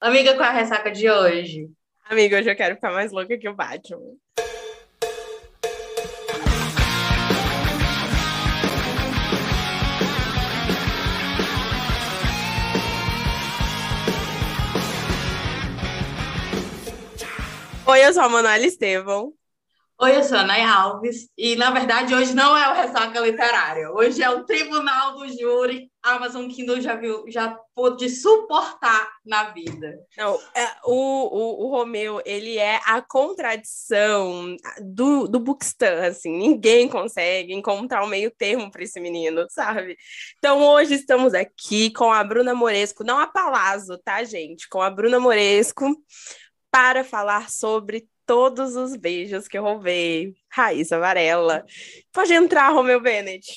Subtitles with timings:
[0.00, 1.68] Amiga, qual é a ressaca de hoje?
[2.08, 4.00] Amiga, hoje eu quero ficar mais louca que o Batman.
[17.86, 19.34] Oi, eu sou a Manuela Estevão.
[20.02, 21.28] Oi, eu sou a Alves.
[21.36, 23.92] E, na verdade, hoje não é o Ressaca Literária.
[23.92, 25.92] Hoje é o Tribunal do Júri.
[26.02, 29.98] A Amazon Kindle já viu, já pôde suportar na vida.
[30.16, 36.34] Não, é, o, o, o Romeu, ele é a contradição do, do Bookstan, assim.
[36.34, 39.98] Ninguém consegue encontrar um meio termo para esse menino, sabe?
[40.38, 44.66] Então, hoje estamos aqui com a Bruna Moresco, não a Palazzo, tá, gente?
[44.66, 45.94] Com a Bruna Moresco,
[46.70, 50.36] para falar sobre todos os beijos que eu roubei.
[50.48, 51.64] Raíssa Varela.
[52.12, 53.56] Pode entrar, Romeu Bennett.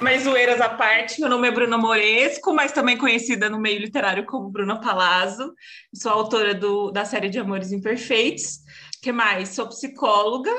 [0.00, 4.24] Mas zoeiras à parte, meu nome é Bruna Moresco, mas também conhecida no meio literário
[4.24, 5.52] como Bruna Palazzo.
[5.92, 8.60] Sou autora do, da série de Amores Imperfeitos.
[9.02, 9.48] que mais?
[9.48, 10.52] Sou psicóloga.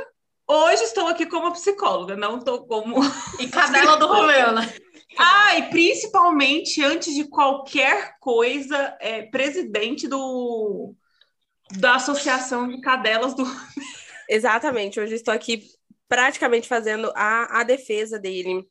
[0.45, 2.97] Hoje estou aqui como psicóloga, não estou como.
[3.39, 4.73] E cadela do Romeu, né?
[5.17, 10.95] Ah, e principalmente, antes de qualquer coisa, é presidente do,
[11.77, 13.43] da Associação de Cadelas do.
[14.29, 15.63] Exatamente, hoje estou aqui
[16.07, 18.65] praticamente fazendo a, a defesa dele.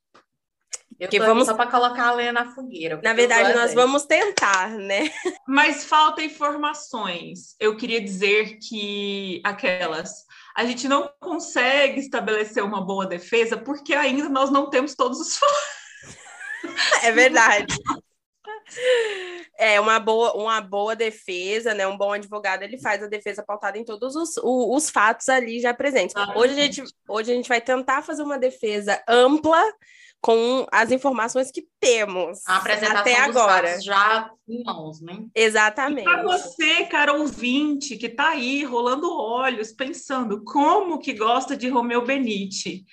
[0.98, 3.00] Eu que vamos só para colocar a lenha na fogueira.
[3.02, 5.10] Na verdade, nós vamos tentar, né?
[5.48, 7.56] Mas falta informações.
[7.58, 14.28] Eu queria dizer que aquelas a gente não consegue estabelecer uma boa defesa porque ainda
[14.28, 15.80] nós não temos todos os fatos.
[17.03, 17.75] É verdade.
[19.58, 21.86] É uma boa, uma boa defesa, né?
[21.86, 25.61] Um bom advogado ele faz a defesa pautada em todos os, os, os fatos ali
[25.61, 26.14] já presentes.
[26.36, 29.61] Hoje a, gente, hoje a gente vai tentar fazer uma defesa ampla
[30.20, 33.81] com as informações que temos a apresentação até agora.
[33.81, 35.25] já em mãos, né?
[35.34, 36.05] Exatamente.
[36.05, 42.04] Para você, cara ouvinte, que está aí rolando olhos, pensando como que gosta de Romeu
[42.04, 42.84] Benite,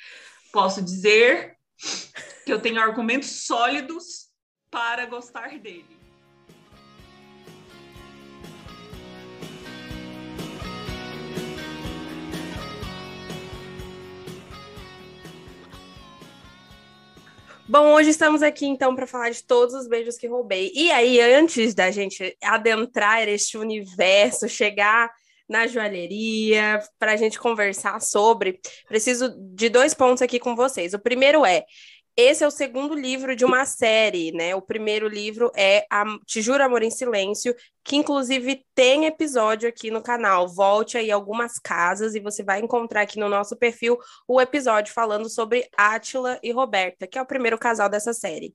[0.53, 1.57] posso dizer
[2.47, 4.29] que eu tenho argumentos sólidos
[4.71, 5.85] para gostar dele.
[17.67, 20.71] Bom, hoje estamos aqui então para falar de todos os beijos que roubei.
[20.73, 25.11] E aí, antes da gente adentrar este universo, chegar
[25.49, 30.93] na joalheria, para a gente conversar sobre, preciso de dois pontos aqui com vocês.
[30.93, 31.65] O primeiro é
[32.17, 34.55] esse é o segundo livro de uma série, né?
[34.55, 39.91] O primeiro livro é a Te Juro Amor em Silêncio, que inclusive tem episódio aqui
[39.91, 40.47] no canal.
[40.47, 45.29] Volte aí algumas casas e você vai encontrar aqui no nosso perfil o episódio falando
[45.29, 48.51] sobre Átila e Roberta, que é o primeiro casal dessa série.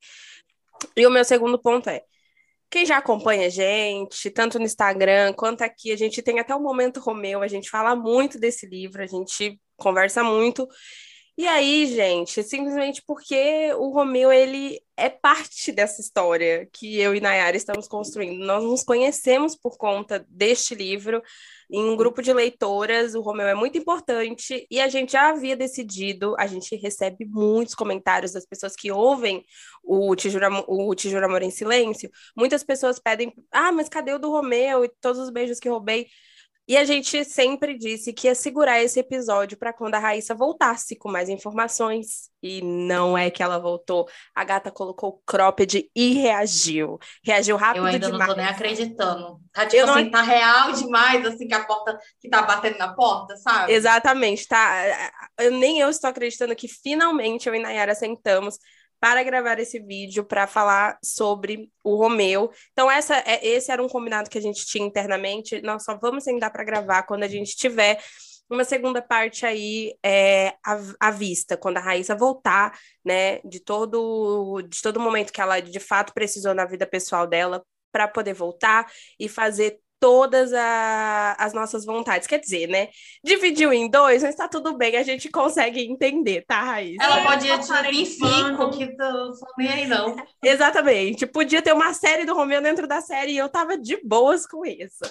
[0.96, 2.02] E o meu segundo ponto é:
[2.68, 6.60] quem já acompanha a gente, tanto no Instagram quanto aqui, a gente tem até o
[6.60, 10.66] Momento Romeu, a gente fala muito desse livro, a gente conversa muito.
[11.36, 17.20] E aí, gente, simplesmente porque o Romeu, ele é parte dessa história que eu e
[17.20, 18.44] Nayara estamos construindo.
[18.44, 21.22] Nós nos conhecemos por conta deste livro,
[21.70, 25.56] em um grupo de leitoras, o Romeu é muito importante e a gente já havia
[25.56, 29.42] decidido, a gente recebe muitos comentários das pessoas que ouvem
[29.82, 32.10] o Te Juro, o Amor em Silêncio.
[32.36, 36.08] Muitas pessoas pedem, ah, mas cadê o do Romeu e todos os beijos que roubei?
[36.68, 40.94] E a gente sempre disse que ia segurar esse episódio para quando a Raíssa voltasse
[40.94, 42.30] com mais informações.
[42.40, 44.08] E não é que ela voltou.
[44.34, 46.98] A gata colocou cropped e reagiu.
[47.24, 47.94] Reagiu rápido demais.
[47.94, 48.28] Eu ainda demais.
[48.28, 49.40] não tô nem acreditando.
[49.52, 50.10] Tá tipo eu assim, não...
[50.10, 53.72] tá real demais, assim, que a porta que tá batendo na porta, sabe?
[53.72, 55.10] Exatamente, tá.
[55.38, 58.58] Eu, nem eu estou acreditando que finalmente eu e Nayara sentamos
[59.02, 62.52] para gravar esse vídeo para falar sobre o Romeu.
[62.70, 65.60] Então, essa, é, esse era um combinado que a gente tinha internamente.
[65.60, 68.00] Nós só vamos sentar para gravar quando a gente tiver
[68.48, 74.62] uma segunda parte aí é, à, à, vista, quando a Raíssa voltar, né, de todo,
[74.62, 77.60] de todo momento que ela de fato precisou na vida pessoal dela
[77.90, 78.86] para poder voltar
[79.18, 82.26] e fazer todas a, as nossas vontades.
[82.26, 82.88] Quer dizer, né?
[83.22, 87.04] Dividiu em dois, mas tá tudo bem, a gente consegue entender, tá, Raíssa?
[87.04, 90.16] Ela podia dividir em cinco, que não nem aí, não.
[90.42, 91.24] Exatamente.
[91.24, 94.66] Podia ter uma série do Romeu dentro da série e eu tava de boas com
[94.66, 95.04] isso.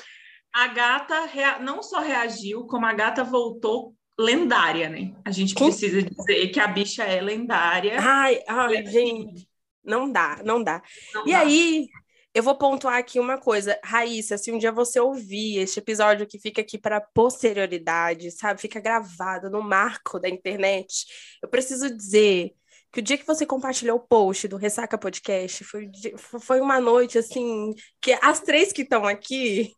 [0.53, 1.57] A gata rea...
[1.59, 5.13] não só reagiu, como a gata voltou lendária, né?
[5.23, 7.95] A gente precisa dizer que a bicha é lendária.
[7.97, 9.47] Ai, ai, gente,
[9.81, 10.83] não dá, não dá.
[11.13, 11.39] Não e dá.
[11.39, 11.87] aí,
[12.33, 13.77] Eu vou pontuar aqui uma coisa.
[13.83, 18.61] Raíssa, se um dia você ouvir este episódio que fica aqui para posterioridade, sabe?
[18.61, 21.05] Fica gravado no marco da internet.
[21.43, 22.53] Eu preciso dizer
[22.91, 27.17] que o dia que você compartilhou o post do Ressaca Podcast foi, foi uma noite
[27.17, 29.73] assim que as três que estão aqui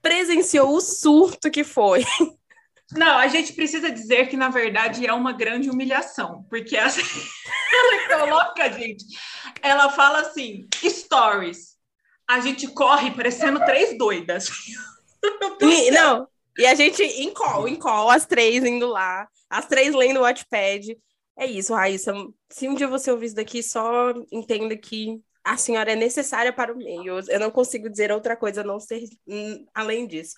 [0.00, 2.04] presenciou o surto que foi.
[2.92, 6.90] Não, a gente precisa dizer que, na verdade, é uma grande humilhação, porque ela
[8.18, 9.04] coloca, gente,
[9.62, 11.71] ela fala assim, stories,
[12.34, 14.50] a gente corre parecendo três doidas.
[15.60, 16.26] E, não,
[16.58, 20.22] e a gente em call, em call, as três indo lá, as três lendo o
[20.22, 20.98] Watchpad.
[21.38, 22.12] É isso, Raíssa.
[22.50, 26.72] Se um dia você ouvir isso daqui, só entenda que a senhora é necessária para
[26.72, 27.20] o meio.
[27.28, 30.34] Eu não consigo dizer outra coisa não ser hum, além disso.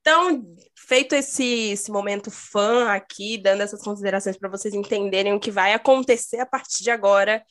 [0.00, 0.44] Então,
[0.76, 5.72] feito esse, esse momento fã aqui, dando essas considerações para vocês entenderem o que vai
[5.72, 7.44] acontecer a partir de agora,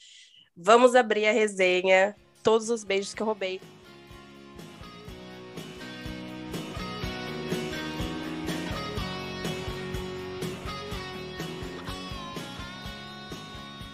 [0.55, 2.15] vamos abrir a resenha.
[2.43, 3.59] Todos os beijos que eu roubei.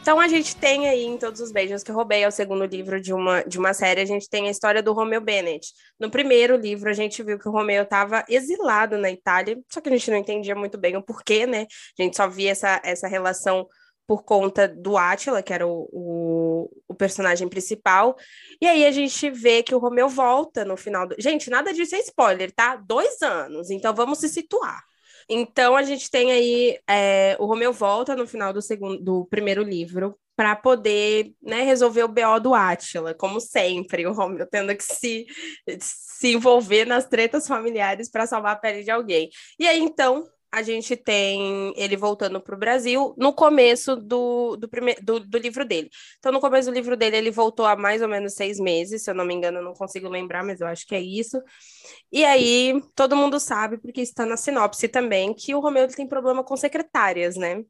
[0.01, 2.99] Então a gente tem aí em Todos os Beijos que roubei, é o segundo livro
[2.99, 5.67] de uma, de uma série, a gente tem a história do Romeo Bennett.
[5.99, 9.89] No primeiro livro a gente viu que o Romeo estava exilado na Itália, só que
[9.89, 11.67] a gente não entendia muito bem o porquê, né?
[11.99, 13.67] A gente só via essa, essa relação
[14.07, 18.17] por conta do Átila, que era o, o, o, personagem principal.
[18.59, 21.15] E aí a gente vê que o Romeu volta no final do.
[21.19, 22.75] Gente, nada disso é spoiler, tá?
[22.75, 24.83] Dois anos, então vamos se situar.
[25.33, 29.63] Então a gente tem aí é, o Romeu volta no final do segundo do primeiro
[29.63, 34.83] livro para poder né, resolver o BO do Átila, como sempre, o Romeu tendo que
[34.83, 35.25] se,
[35.79, 39.29] se envolver nas tretas familiares para salvar a pele de alguém.
[39.57, 44.67] E aí então a gente tem ele voltando para o Brasil no começo do, do,
[44.67, 45.89] primeiro, do, do, livro dele.
[46.19, 49.09] Então, no começo do livro dele, ele voltou há mais ou menos seis meses, se
[49.09, 51.41] eu não me engano, eu não consigo lembrar, mas eu acho que é isso.
[52.11, 56.43] E aí, todo mundo sabe, porque está na sinopse também, que o Romeu tem problema
[56.43, 57.63] com secretárias, né?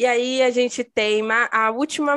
[0.00, 2.16] E aí a gente tem a última,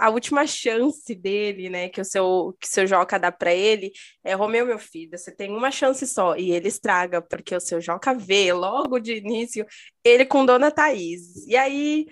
[0.00, 1.88] a última chance dele, né?
[1.88, 3.92] Que o seu, que seu Joca dá para ele
[4.24, 6.34] é Romeu, meu filho, você tem uma chance só.
[6.34, 9.64] E ele estraga, porque o seu Joca vê logo de início
[10.02, 11.46] ele com Dona Thaís.
[11.46, 12.08] E aí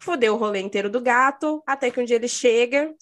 [0.00, 2.92] fodeu o rolê inteiro do gato, até que um dia ele chega,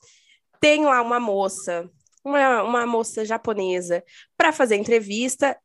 [0.60, 1.90] tem lá uma moça,
[2.22, 4.04] uma, uma moça japonesa,
[4.36, 5.58] para fazer entrevista.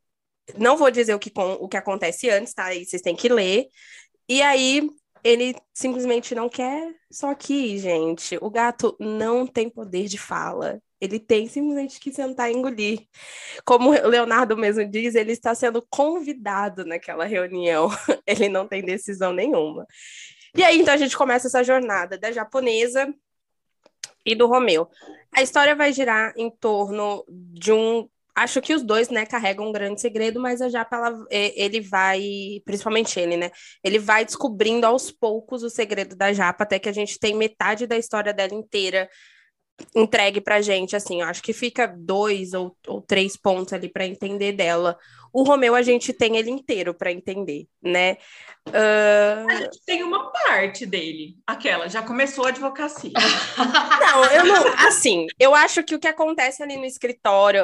[0.57, 2.67] Não vou dizer o que, o que acontece antes, tá?
[2.67, 3.67] Aí vocês têm que ler.
[4.29, 4.87] E aí
[5.23, 6.93] ele simplesmente não quer.
[7.11, 10.81] Só que, gente, o gato não tem poder de fala.
[10.99, 13.07] Ele tem simplesmente que sentar e engolir.
[13.65, 17.89] Como o Leonardo mesmo diz, ele está sendo convidado naquela reunião.
[18.27, 19.87] Ele não tem decisão nenhuma.
[20.55, 23.11] E aí, então, a gente começa essa jornada da japonesa
[24.25, 24.87] e do Romeu.
[25.31, 29.71] A história vai girar em torno de um acho que os dois, né, carregam um
[29.71, 32.21] grande segredo, mas a Japa, ela, ele vai,
[32.65, 33.51] principalmente ele, né,
[33.83, 37.85] ele vai descobrindo aos poucos o segredo da Japa, até que a gente tem metade
[37.87, 39.09] da história dela inteira
[39.95, 44.05] entregue pra gente, assim, eu acho que fica dois ou, ou três pontos ali para
[44.05, 44.97] entender dela.
[45.33, 48.17] O Romeu a gente tem ele inteiro para entender, né?
[48.67, 49.49] Uh...
[49.49, 53.11] A gente tem uma parte dele, aquela, já começou a advocacia.
[53.99, 57.63] não, eu não, assim, eu acho que o que acontece ali no escritório,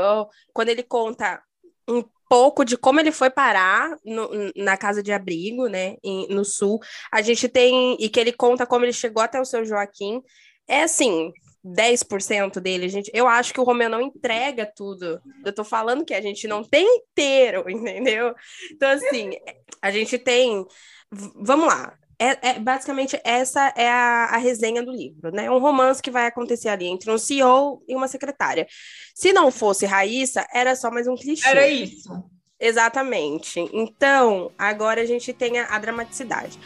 [0.53, 1.41] quando ele conta
[1.87, 6.43] um pouco de como ele foi parar no, na casa de abrigo, né, em, no
[6.43, 6.79] sul,
[7.11, 10.21] a gente tem, e que ele conta como ele chegou até o seu Joaquim,
[10.67, 11.31] é assim,
[11.73, 13.11] 10% dele, gente.
[13.13, 15.21] Eu acho que o Romeu não entrega tudo.
[15.43, 18.33] Eu tô falando que a gente não tem inteiro, entendeu?
[18.71, 19.31] Então, assim,
[19.81, 20.65] a gente tem.
[21.11, 21.97] Vamos lá.
[22.19, 25.51] É, é, basicamente essa é a, a, resenha do livro, né?
[25.51, 28.65] Um romance que vai acontecer ali entre um CEO e uma secretária.
[29.13, 31.47] Se não fosse Raíssa, era só mais um clichê.
[31.47, 32.09] Era isso.
[32.59, 33.59] Exatamente.
[33.71, 36.57] Então, agora a gente tem a, a dramaticidade.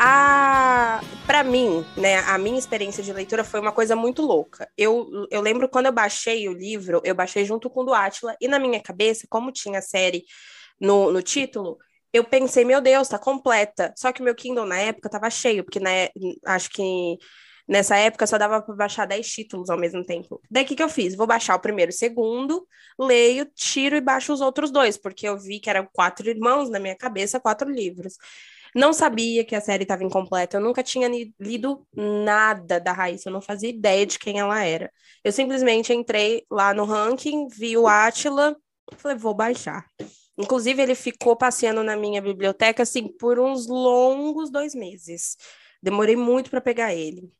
[0.00, 4.68] A para mim, né, a minha experiência de leitura foi uma coisa muito louca.
[4.76, 8.34] Eu, eu lembro quando eu baixei o livro, eu baixei junto com o do Átila,
[8.40, 10.24] e na minha cabeça, como tinha a série
[10.80, 11.78] no, no título,
[12.12, 13.94] eu pensei, meu Deus, tá completa.
[13.96, 16.08] Só que o meu Kindle na época tava cheio, porque né,
[16.46, 17.16] acho que
[17.68, 20.40] nessa época só dava para baixar 10 títulos ao mesmo tempo.
[20.50, 21.14] Daí o que, que eu fiz?
[21.14, 22.66] Vou baixar o primeiro e o segundo,
[22.98, 26.80] leio, tiro e baixo os outros dois, porque eu vi que eram quatro irmãos na
[26.80, 28.16] minha cabeça, quatro livros.
[28.74, 30.56] Não sabia que a série estava incompleta.
[30.56, 31.08] Eu nunca tinha
[31.38, 33.28] lido nada da Raíssa.
[33.28, 34.90] Eu não fazia ideia de quem ela era.
[35.24, 38.56] Eu simplesmente entrei lá no ranking, vi o Atila,
[38.96, 39.86] falei, vou baixar.
[40.38, 45.36] Inclusive, ele ficou passeando na minha biblioteca, assim, por uns longos dois meses.
[45.82, 47.30] Demorei muito para pegar ele.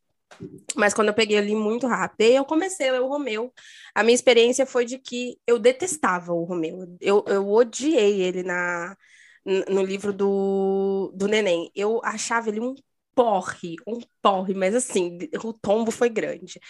[0.76, 2.22] Mas quando eu peguei, eu li muito rápido.
[2.22, 3.52] Eu comecei a ler o Romeu.
[3.94, 6.96] A minha experiência foi de que eu detestava o Romeu.
[7.00, 8.96] Eu, eu odiei ele na,
[9.44, 11.70] no livro do, do Neném.
[11.74, 12.74] Eu achava ele um
[13.14, 16.60] porre, um porre, mas assim, o tombo foi grande.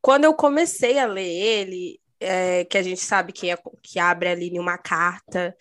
[0.00, 4.28] Quando eu comecei a ler ele, é, que a gente sabe que, é, que abre
[4.28, 5.56] ali uma carta.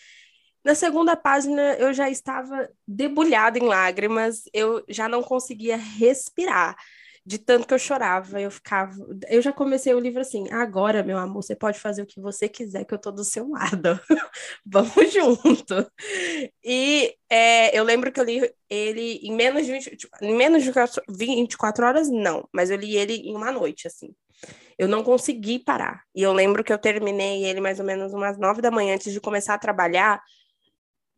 [0.64, 6.76] Na segunda página eu já estava debulhada em lágrimas, eu já não conseguia respirar
[7.28, 8.96] de tanto que eu chorava, eu ficava.
[9.28, 12.48] Eu já comecei o livro assim: agora, meu amor, você pode fazer o que você
[12.48, 14.00] quiser, que eu tô do seu lado.
[14.66, 15.92] Vamos junto.
[16.64, 20.64] E é, eu lembro que eu li ele em menos de 20, tipo, em menos
[20.64, 20.72] de
[21.10, 24.16] 24 horas, não, mas eu li ele em uma noite, assim.
[24.78, 26.04] Eu não consegui parar.
[26.16, 29.12] E eu lembro que eu terminei ele mais ou menos umas nove da manhã antes
[29.12, 30.24] de começar a trabalhar.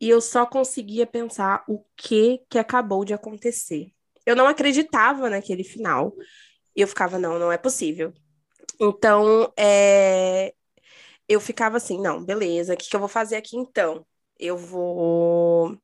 [0.00, 3.92] E eu só conseguia pensar o que que acabou de acontecer
[4.26, 6.14] eu não acreditava naquele final.
[6.76, 8.12] E eu ficava, não, não é possível.
[8.80, 10.54] Então, é...
[11.28, 14.06] eu ficava assim, não, beleza, o que, que eu vou fazer aqui então?
[14.38, 15.76] Eu vou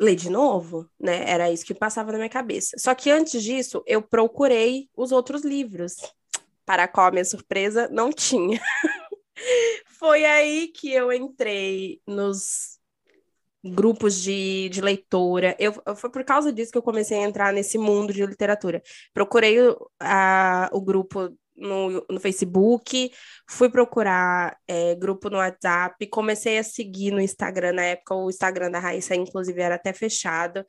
[0.00, 1.28] ler de novo, né?
[1.28, 2.76] Era isso que passava na minha cabeça.
[2.78, 5.94] Só que antes disso, eu procurei os outros livros.
[6.64, 8.60] Para qual a minha surpresa, não tinha.
[9.98, 12.73] Foi aí que eu entrei nos
[13.64, 15.56] grupos de, de leitura.
[15.58, 18.82] Eu, foi por causa disso que eu comecei a entrar nesse mundo de literatura.
[19.12, 19.56] Procurei
[20.00, 23.10] a, o grupo no, no Facebook,
[23.48, 28.70] fui procurar é, grupo no WhatsApp, comecei a seguir no Instagram, na época o Instagram
[28.70, 30.64] da Raíssa, inclusive, era até fechado.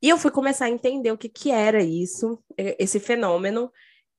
[0.00, 3.70] E eu fui começar a entender o que, que era isso, esse fenômeno.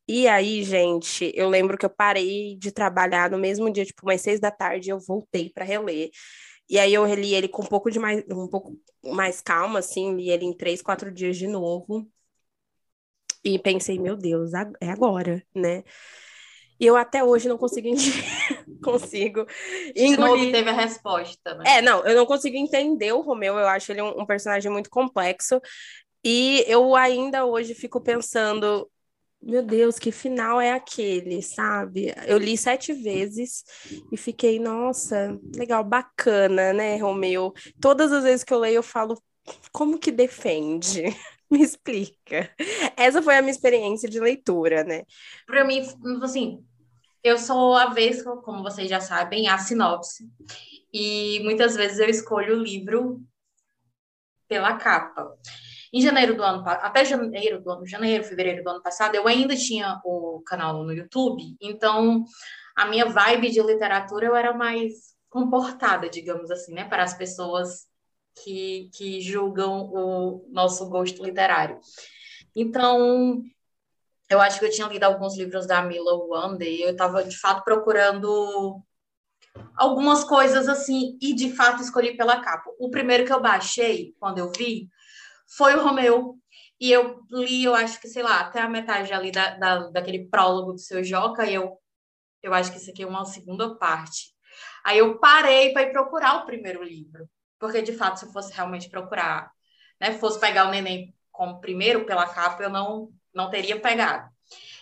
[0.08, 4.22] E aí, gente, eu lembro que eu parei de trabalhar no mesmo dia, tipo, umas
[4.22, 6.10] seis da tarde, eu voltei para reler.
[6.70, 10.16] E aí eu reli ele com um pouco de mais, um pouco mais calma, assim,
[10.16, 12.08] li ele em três, quatro dias de novo.
[13.44, 15.84] E pensei, meu Deus, é agora, né?
[16.80, 17.90] E eu até hoje não consigo
[18.84, 19.46] consigo
[19.96, 20.18] engolir.
[20.20, 21.78] não obteve a resposta, né?
[21.78, 24.90] É, não, eu não consigo entender o Romeu, eu acho ele um, um personagem muito
[24.90, 25.62] complexo.
[26.24, 28.90] E eu ainda hoje fico pensando,
[29.46, 32.14] meu Deus, que final é aquele, sabe?
[32.26, 33.64] Eu li sete vezes
[34.12, 37.54] e fiquei, nossa, legal, bacana, né, Romeu?
[37.82, 39.22] Todas as vezes que eu leio, eu falo,
[39.72, 41.04] como que defende?
[41.52, 42.50] Me explica.
[42.98, 45.04] Essa foi a minha experiência de leitura, né?
[45.46, 45.84] Para mim,
[46.24, 46.66] assim,
[47.24, 50.28] eu sou avessa, como vocês já sabem, a sinopse.
[50.92, 53.22] E muitas vezes eu escolho o livro
[54.48, 55.36] pela capa.
[55.94, 59.56] Em janeiro do ano, até janeiro do ano, janeiro, fevereiro do ano passado, eu ainda
[59.56, 62.26] tinha o canal no YouTube, então
[62.76, 67.88] a minha vibe de literatura eu era mais comportada, digamos assim, né, para as pessoas
[68.44, 71.80] que, que julgam o nosso gosto literário.
[72.56, 73.44] Então,
[74.30, 77.38] eu acho que eu tinha lido alguns livros da Mila Wanda e eu estava, de
[77.38, 78.82] fato, procurando
[79.76, 82.72] algumas coisas assim e, de fato, escolhi pela capa.
[82.80, 84.90] O primeiro que eu baixei, quando eu vi,
[85.58, 86.38] foi o Romeu.
[86.80, 90.28] E eu li, eu acho que, sei lá, até a metade ali da, da, daquele
[90.28, 91.78] prólogo do seu Joca, e eu,
[92.42, 94.34] eu acho que isso aqui é uma segunda parte.
[94.84, 98.54] Aí eu parei para ir procurar o primeiro livro, porque de fato, se eu fosse
[98.54, 99.50] realmente procurar,
[100.00, 104.30] né, fosse pegar o neném como primeiro pela capa, eu não, não teria pegado.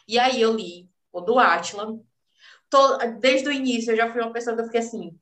[0.07, 1.99] E aí eu li o do Atila.
[3.19, 5.19] Desde o início eu já fui uma pessoa que eu fiquei assim,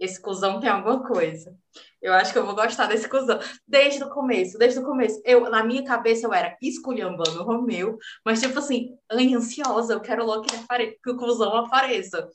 [0.00, 1.54] esse cuzão tem alguma coisa.
[2.00, 3.38] Eu acho que eu vou gostar desse cuzão.
[3.68, 5.20] Desde o começo, desde o começo.
[5.26, 10.24] Eu, na minha cabeça, eu era esculhambando o Romeu, mas, tipo assim, ansiosa, eu quero
[10.24, 10.98] logo que, apare...
[11.04, 12.26] que o cuzão apareça.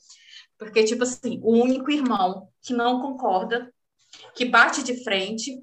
[0.56, 3.70] Porque, tipo assim, o único irmão que não concorda,
[4.34, 5.60] que bate de frente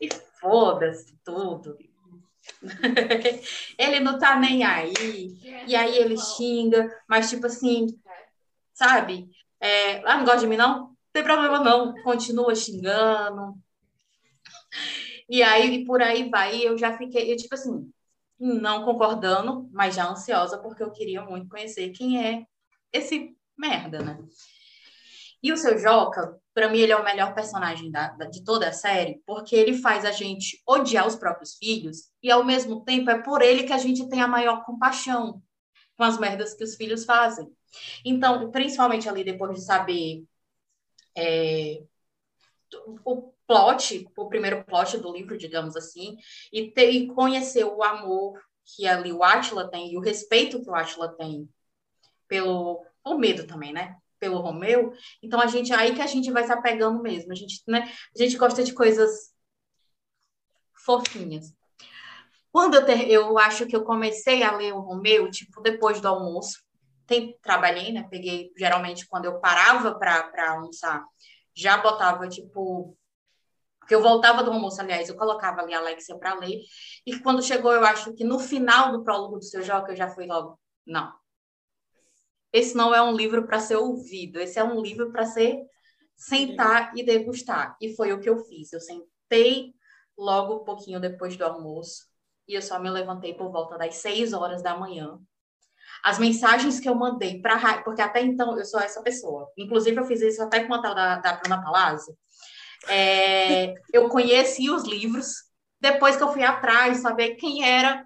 [0.00, 1.78] e foda-se tudo.
[3.78, 4.92] ele não tá nem aí,
[5.66, 7.86] e aí ele xinga, mas, tipo assim,
[8.74, 9.28] sabe?
[9.60, 10.96] É, ah, não gosta de mim, não?
[11.18, 13.58] Tem problema não, continua xingando.
[15.28, 17.90] E aí, por aí vai, eu já fiquei, eu, tipo assim,
[18.38, 22.46] não concordando, mas já ansiosa, porque eu queria muito conhecer quem é
[22.92, 24.18] esse merda, né?
[25.42, 28.68] E o seu Joca, para mim, ele é o melhor personagem da, da, de toda
[28.68, 33.10] a série, porque ele faz a gente odiar os próprios filhos, e ao mesmo tempo
[33.10, 35.42] é por ele que a gente tem a maior compaixão
[35.96, 37.48] com as merdas que os filhos fazem.
[38.04, 40.24] Então, principalmente ali depois de saber
[41.18, 41.82] é,
[43.04, 46.16] o plot, o primeiro plot do livro, digamos assim,
[46.52, 50.70] e, ter, e conhecer o amor que ali o Átila tem e o respeito que
[50.70, 51.48] o Átila tem
[52.28, 53.96] pelo o medo também, né?
[54.18, 57.30] pelo Romeu, então a gente aí que a gente vai se apegando mesmo.
[57.30, 59.32] A gente, né, a gente gosta de coisas
[60.74, 61.54] fofinhas.
[62.50, 66.08] Quando eu, ter, eu acho que eu comecei a ler o Romeu, tipo, depois do
[66.08, 66.60] almoço,
[67.08, 68.06] tem, trabalhei, né?
[68.08, 71.02] Peguei, geralmente, quando eu parava para almoçar,
[71.56, 72.96] já botava, tipo,
[73.80, 76.60] porque eu voltava do almoço, aliás, eu colocava ali a Alexia para ler,
[77.06, 80.08] e quando chegou, eu acho que no final do prólogo do seu jogo, eu já
[80.10, 81.10] fui logo, não.
[82.52, 85.58] Esse não é um livro para ser ouvido, esse é um livro para ser
[86.14, 87.76] sentar e degustar.
[87.80, 88.72] E foi o que eu fiz.
[88.72, 89.74] Eu sentei
[90.16, 92.06] logo um pouquinho depois do almoço,
[92.46, 95.18] e eu só me levantei por volta das seis horas da manhã.
[96.04, 99.50] As mensagens que eu mandei para porque até então eu sou essa pessoa.
[99.56, 102.16] Inclusive, eu fiz isso até com a tal da, da Bruna Palazzo.
[102.88, 105.32] É, eu conheci os livros,
[105.80, 108.04] depois que eu fui atrás, saber quem era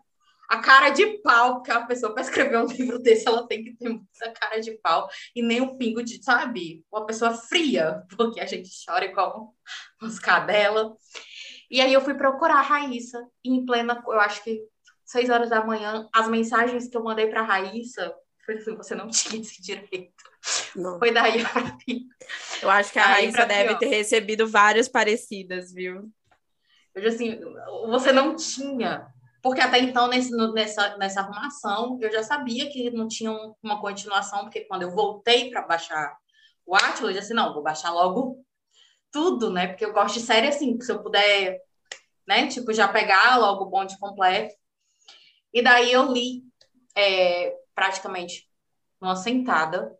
[0.52, 3.74] a cara de pau que a pessoa para escrever um livro desse, ela tem que
[3.74, 8.38] ter muita cara de pau e nem um pingo de, sabe, uma pessoa fria, porque
[8.38, 9.54] a gente chora igual
[10.02, 10.94] uns cadela.
[11.70, 14.60] E aí eu fui procurar a Raíssa em plena, eu acho que
[15.12, 18.14] seis horas da manhã, as mensagens que eu mandei para a Raíssa,
[18.46, 20.24] foi assim, você não tinha esse direito.
[20.74, 20.98] Não.
[20.98, 22.08] Foi daí para mim.
[22.62, 26.10] Eu acho que a daí Raíssa deve ter recebido várias parecidas, viu?
[26.94, 27.38] Eu assim,
[27.88, 29.06] você não tinha.
[29.42, 34.44] Porque até então, nesse, nessa, nessa arrumação, eu já sabia que não tinha uma continuação,
[34.44, 36.16] porque quando eu voltei para baixar
[36.64, 38.42] o Atlas, eu disse, não, vou baixar logo
[39.10, 39.68] tudo, né?
[39.68, 41.58] Porque eu gosto de série assim, se eu puder,
[42.26, 42.46] né?
[42.46, 44.54] Tipo, já pegar logo o bonde completo.
[45.52, 46.42] E daí eu li
[46.96, 48.48] é, praticamente
[49.00, 49.96] numa sentada,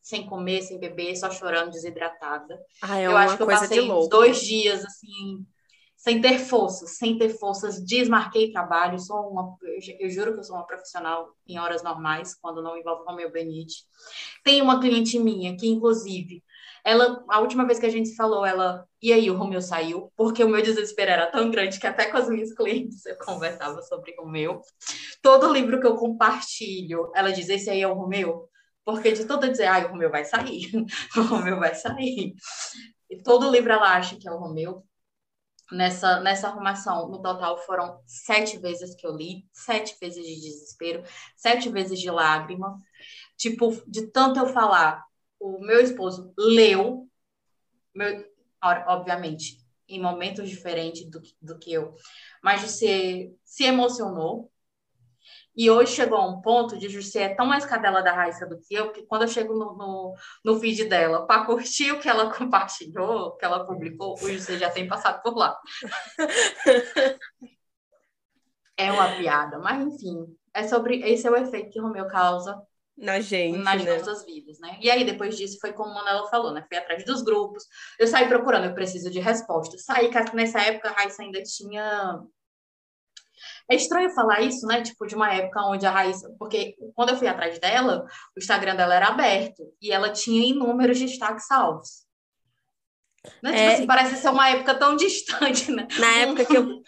[0.00, 2.58] sem comer, sem beber, só chorando, desidratada.
[2.82, 5.46] Ah, é eu acho que eu passei dois dias assim,
[5.96, 9.56] sem ter forças, sem ter forças, desmarquei trabalho, sou uma,
[9.98, 13.30] eu juro que eu sou uma profissional em horas normais, quando não envolve o meu
[13.30, 13.84] benite.
[14.44, 16.42] Tem uma cliente minha que, inclusive,
[16.84, 20.12] ela, a última vez que a gente falou, ela, e aí, o Romeu saiu?
[20.16, 23.80] Porque o meu desespero era tão grande que até com as minhas clientes eu conversava
[23.82, 24.60] sobre o Romeu.
[25.22, 28.48] Todo livro que eu compartilho, ela diz, esse aí é o Romeu?
[28.84, 30.70] Porque de toda dizer, ai, o Romeu vai sair,
[31.16, 32.34] o Romeu vai sair.
[33.10, 34.84] E todo livro ela acha que é o Romeu.
[35.70, 41.02] Nessa, nessa arrumação, no total, foram sete vezes que eu li, sete vezes de desespero,
[41.36, 42.78] sete vezes de lágrima.
[43.36, 45.04] Tipo, de tanto eu falar,
[45.40, 47.08] o meu esposo leu,
[47.94, 48.24] meu,
[48.62, 51.94] obviamente, em momentos diferentes do, do que eu,
[52.42, 54.50] mas você se emocionou.
[55.56, 58.60] E hoje chegou a um ponto de José é tão mais cadela da Raíssa do
[58.60, 62.08] que eu, que quando eu chego no, no, no feed dela para curtir o que
[62.08, 65.58] ela compartilhou, que ela publicou, o José já tem passado por lá.
[68.76, 72.56] é uma piada, mas enfim, é sobre esse é o efeito que o Romeu causa
[72.98, 73.96] na gente, nas né?
[73.96, 74.76] nossas vidas, né?
[74.80, 76.64] E aí, depois disso, foi como a Manela falou, né?
[76.68, 77.64] Fui atrás dos grupos,
[77.98, 79.84] eu saí procurando, eu preciso de respostas.
[79.84, 82.20] Saí, que nessa época a Raíssa ainda tinha...
[83.70, 84.82] É estranho falar isso, né?
[84.82, 86.28] Tipo, de uma época onde a Raíssa...
[86.38, 88.04] Porque quando eu fui atrás dela,
[88.36, 92.04] o Instagram dela era aberto e ela tinha inúmeros destaques salvos.
[93.42, 93.50] Né?
[93.50, 93.74] Tipo é...
[93.74, 95.86] assim, parece ser uma época tão distante, né?
[95.98, 96.82] Na época que eu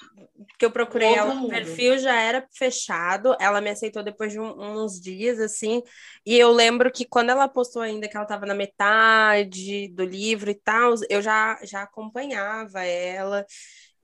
[0.60, 4.82] que eu procurei ela, o perfil já era fechado, ela me aceitou depois de um,
[4.82, 5.82] uns dias, assim,
[6.24, 10.50] e eu lembro que quando ela postou ainda que ela estava na metade do livro
[10.50, 13.46] e tal, eu já, já acompanhava ela,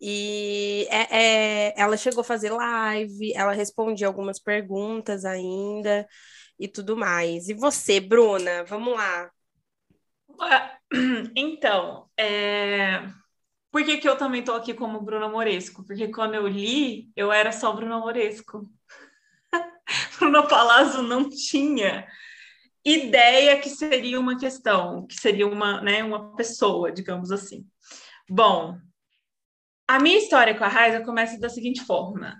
[0.00, 6.08] e é, é, ela chegou a fazer live, ela respondia algumas perguntas ainda,
[6.58, 7.50] e tudo mais.
[7.50, 9.30] E você, Bruna, vamos lá.
[11.36, 13.02] Então, é
[13.70, 15.84] por que, que eu também estou aqui como Bruna Moresco?
[15.84, 18.70] Porque quando eu li, eu era só Bruna Moresco.
[20.18, 22.06] Bruna Palazzo não tinha
[22.84, 27.66] ideia que seria uma questão, que seria uma, né, uma pessoa, digamos assim.
[28.28, 28.78] Bom,
[29.88, 32.36] a minha história com a Raiza começa da seguinte forma.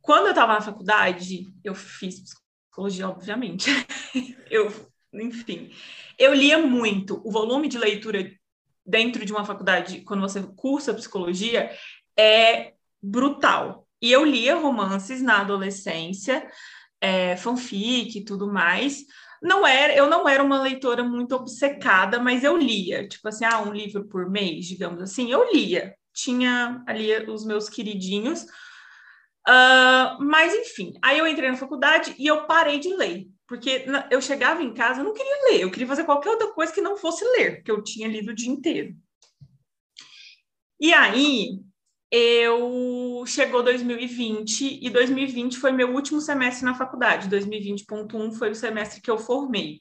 [0.00, 3.70] Quando eu estava na faculdade, eu fiz psicologia, obviamente.
[4.50, 4.70] eu,
[5.12, 5.70] enfim,
[6.18, 7.20] eu lia muito.
[7.24, 8.30] O volume de leitura
[8.84, 11.70] dentro de uma faculdade, quando você cursa psicologia,
[12.16, 13.86] é brutal.
[14.00, 16.46] E eu lia romances na adolescência,
[17.00, 19.04] é, fanfic e tudo mais.
[19.42, 23.60] Não era, eu não era uma leitora muito obcecada, mas eu lia, tipo assim, ah,
[23.60, 25.94] um livro por mês, digamos assim, eu lia.
[26.12, 28.46] Tinha ali os meus queridinhos.
[29.48, 33.26] Uh, mas enfim, aí eu entrei na faculdade e eu parei de ler.
[33.46, 36.72] Porque eu chegava em casa, eu não queria ler, eu queria fazer qualquer outra coisa
[36.72, 38.94] que não fosse ler, porque eu tinha lido o dia inteiro.
[40.80, 41.60] E aí,
[42.10, 47.28] eu chegou 2020 e 2020 foi meu último semestre na faculdade.
[47.28, 49.80] 2020.1 foi o semestre que eu formei.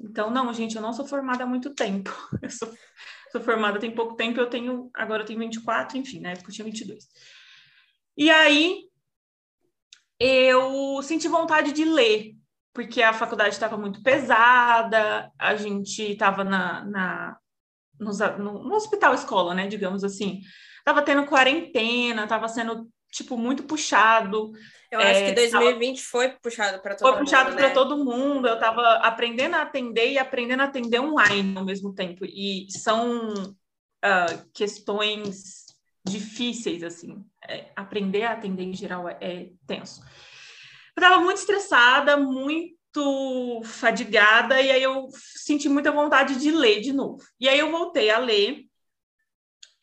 [0.00, 2.10] Então, não, gente, eu não sou formada há muito tempo.
[2.40, 2.72] Eu sou,
[3.30, 6.54] sou formada tem pouco tempo, eu tenho, agora eu tenho 24, enfim, na época eu
[6.54, 7.06] tinha 22.
[8.20, 8.82] E aí,
[10.18, 12.34] eu senti vontade de ler,
[12.74, 17.38] porque a faculdade estava muito pesada, a gente estava na, na
[17.98, 18.12] no,
[18.64, 20.42] no, hospital escola, né, digamos assim.
[20.84, 24.52] Tava tendo quarentena, tava sendo, tipo, muito puxado.
[24.90, 26.08] Eu acho que 2020 tava...
[26.10, 27.16] foi puxado para todo mundo.
[27.16, 27.72] Foi puxado para né?
[27.72, 28.46] todo mundo.
[28.46, 32.26] Eu estava aprendendo a atender e aprendendo a atender online ao mesmo tempo.
[32.26, 35.59] E são uh, questões
[36.04, 37.24] difíceis, assim.
[37.48, 40.00] É, aprender a atender em geral é, é tenso.
[40.96, 46.92] Eu estava muito estressada, muito fadigada, e aí eu senti muita vontade de ler de
[46.92, 47.22] novo.
[47.38, 48.64] E aí eu voltei a ler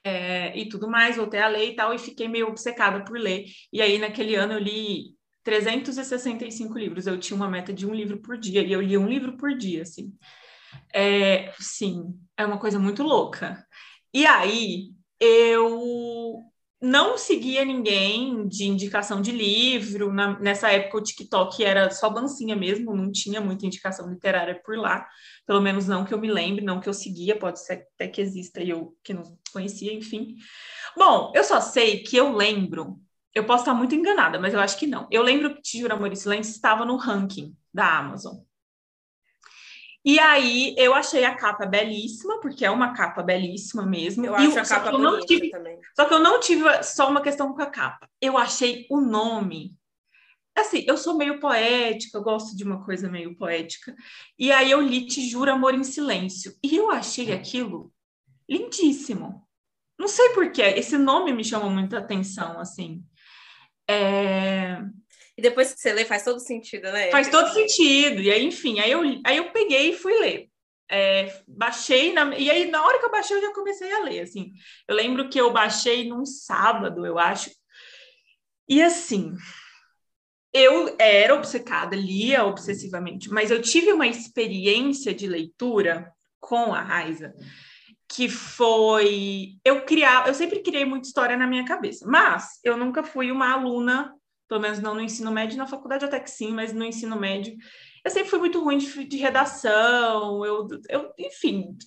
[0.07, 3.45] é, e tudo mais, voltei a ler e tal, e fiquei meio obcecada por ler.
[3.73, 7.07] E aí, naquele ano, eu li 365 livros.
[7.07, 9.55] Eu tinha uma meta de um livro por dia, e eu li um livro por
[9.57, 10.13] dia, assim.
[10.93, 13.65] É, sim, é uma coisa muito louca.
[14.13, 16.43] E aí, eu
[16.81, 20.13] não seguia ninguém de indicação de livro.
[20.13, 24.77] Na, nessa época, o TikTok era só bancinha mesmo, não tinha muita indicação literária por
[24.77, 25.07] lá.
[25.45, 28.21] Pelo menos não que eu me lembre, não que eu seguia, pode ser até que
[28.21, 30.35] exista e eu que não conhecia, enfim.
[30.95, 32.99] Bom, eu só sei que eu lembro,
[33.33, 35.07] eu posso estar muito enganada, mas eu acho que não.
[35.11, 38.46] Eu lembro que Te Juro Amor e Silêncio estava no ranking da Amazon.
[40.07, 44.25] E aí eu achei a capa belíssima, porque é uma capa belíssima mesmo.
[44.25, 45.77] Eu acho a capa bonita tive, também.
[45.93, 48.09] Só que eu não tive só uma questão com a capa.
[48.21, 49.75] Eu achei o nome.
[50.55, 53.93] Assim, eu sou meio poética, eu gosto de uma coisa meio poética.
[54.39, 56.55] E aí eu li Te Juro Amor em Silêncio.
[56.63, 57.91] E eu achei aquilo
[58.49, 59.45] lindíssimo.
[59.99, 63.03] Não sei porquê, esse nome me chamou muita atenção, assim.
[63.89, 64.81] É...
[65.37, 67.11] E depois que você lê, faz todo sentido, né?
[67.11, 68.21] Faz todo sentido.
[68.21, 70.49] E aí, enfim, aí eu, aí eu peguei e fui ler.
[70.89, 74.21] É, baixei, na, e aí na hora que eu baixei, eu já comecei a ler,
[74.21, 74.51] assim.
[74.87, 77.51] Eu lembro que eu baixei num sábado, eu acho.
[78.67, 79.35] E assim,
[80.51, 87.33] eu era obcecada, lia obsessivamente, mas eu tive uma experiência de leitura com a Raiza
[88.09, 93.03] que foi eu criar, eu sempre criei muita história na minha cabeça, mas eu nunca
[93.03, 94.13] fui uma aluna
[94.47, 97.57] pelo menos não no ensino médio, na faculdade até que sim, mas no ensino médio
[98.07, 101.77] eu sempre fui muito ruim de, de redação, eu, eu, enfim,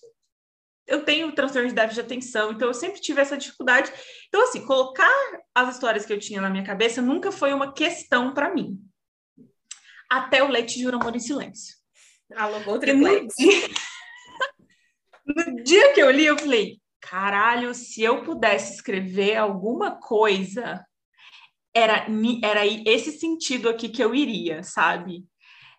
[0.86, 3.90] eu tenho transtorno de déficit de atenção, então eu sempre tive essa dificuldade.
[4.28, 5.08] Então, assim, colocar
[5.54, 8.78] as histórias que eu tinha na minha cabeça nunca foi uma questão para mim.
[10.10, 11.76] Até o Leite Juro Amor em Silêncio.
[12.80, 13.34] Triplex.
[13.38, 13.68] No dia...
[15.56, 20.84] no dia que eu li, eu falei, caralho, se eu pudesse escrever alguma coisa
[21.74, 22.06] era,
[22.42, 25.24] era esse sentido aqui que eu iria, sabe?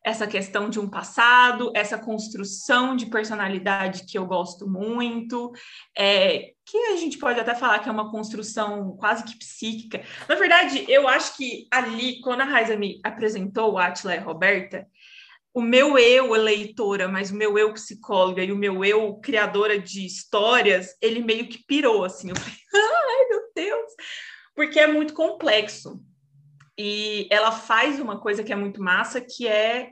[0.03, 5.51] Essa questão de um passado, essa construção de personalidade que eu gosto muito,
[5.95, 10.03] é, que a gente pode até falar que é uma construção quase que psíquica.
[10.27, 14.87] Na verdade, eu acho que ali, quando a Raiza me apresentou Atila e Roberta,
[15.53, 20.05] o meu eu leitora, mas o meu eu psicóloga e o meu eu criadora de
[20.05, 22.29] histórias, ele meio que pirou, assim.
[22.29, 23.10] Eu falei, Deus!
[24.55, 26.03] Porque é muito complexo.
[26.77, 29.91] E ela faz uma coisa que é muito massa, que é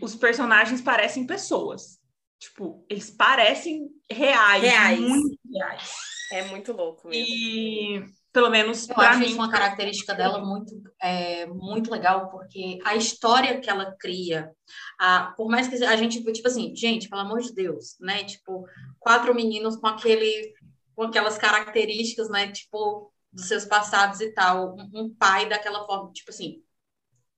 [0.00, 1.98] os personagens parecem pessoas.
[2.38, 5.00] Tipo, eles parecem reais, reais.
[5.00, 5.92] muito reais.
[6.32, 7.26] É muito louco mesmo.
[7.28, 9.26] E pelo menos eu acho mim...
[9.26, 14.50] isso uma característica dela muito é, muito legal porque a história que ela cria
[14.98, 18.64] a, por mais que a gente tipo assim gente pelo amor de Deus né tipo
[19.00, 20.54] quatro meninos com aquele
[20.94, 26.10] com aquelas características né tipo dos seus passados e tal, um, um pai daquela forma,
[26.12, 26.62] tipo assim,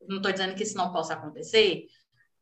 [0.08, 1.86] não estou dizendo que isso não possa acontecer,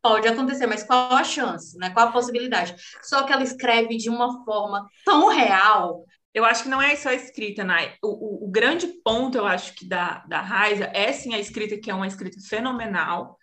[0.03, 1.91] pode acontecer, mas qual a chance, né?
[1.91, 2.75] Qual a possibilidade?
[3.03, 6.05] Só que ela escreve de uma forma tão real.
[6.33, 7.95] Eu acho que não é só a escrita, Nai.
[8.03, 11.77] O, o, o, grande ponto, eu acho que da, da Raiza é sim a escrita,
[11.79, 13.37] que é uma escrita fenomenal.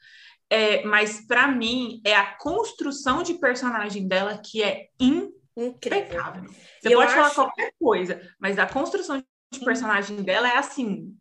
[0.50, 6.43] É, mas para mim é a construção de personagem dela que é impecável.
[6.82, 11.17] Você pode falar qualquer coisa, mas a construção de personagem dela é assim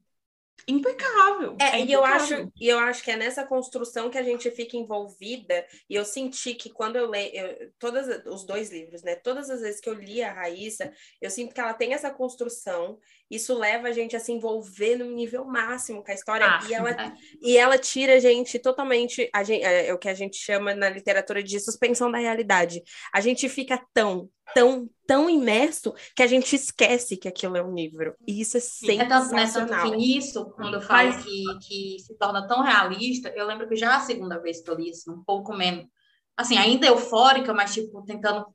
[0.68, 1.56] impecável.
[1.60, 1.86] É, é impecável.
[1.86, 5.64] e eu acho, e eu acho que é nessa construção que a gente fica envolvida,
[5.88, 9.80] e eu senti que quando eu leio todos os dois livros, né, todas as vezes
[9.80, 12.98] que eu li a Raíssa, eu sinto que ela tem essa construção,
[13.30, 16.74] isso leva a gente a se envolver no nível máximo com a história, ah, e,
[16.74, 17.12] ela, é.
[17.40, 20.74] e ela tira a gente totalmente, a gente, é, é o que a gente chama
[20.74, 22.82] na literatura de suspensão da realidade.
[23.12, 27.74] A gente fica tão, tão, tão imerso que a gente esquece que aquilo é um
[27.74, 28.14] livro.
[28.26, 29.06] E isso é sensacional.
[29.06, 31.24] É tanto, né, tanto que isso, quando eu falo Mas...
[31.24, 34.74] que, que se torna tão realista, eu lembro que já a segunda vez que eu
[34.74, 35.86] li isso, um pouco menos,
[36.36, 38.46] assim, ainda eufórica, mas, tipo, tentando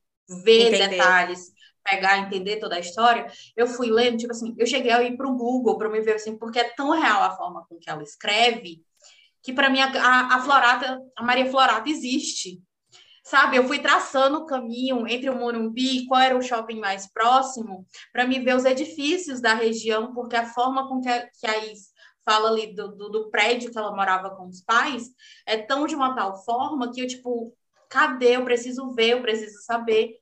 [0.44, 0.90] ver Entender.
[0.90, 1.52] detalhes,
[1.84, 5.28] pegar, entender toda a história, eu fui lendo, tipo assim, eu cheguei a ir para
[5.28, 8.04] o Google para me ver, assim, porque é tão real a forma com que ela
[8.04, 8.84] escreve,
[9.44, 12.62] que para mim a, a, a Florata, a Maria Florata existe.
[13.24, 17.86] Sabe, eu fui traçando o caminho entre o Morumbi, qual era o shopping mais próximo,
[18.12, 21.66] para me ver os edifícios da região, porque a forma com que a, que a
[21.66, 21.92] Is
[22.26, 25.10] fala ali do, do, do prédio que ela morava com os pais
[25.46, 27.56] é tão de uma tal forma que eu, tipo,
[27.90, 28.38] cadê?
[28.38, 30.18] Eu preciso ver, eu preciso saber.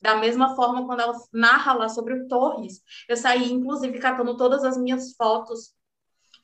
[0.00, 4.64] Da mesma forma, quando ela narra lá sobre o Torres, eu saí, inclusive, catando todas
[4.64, 5.72] as minhas fotos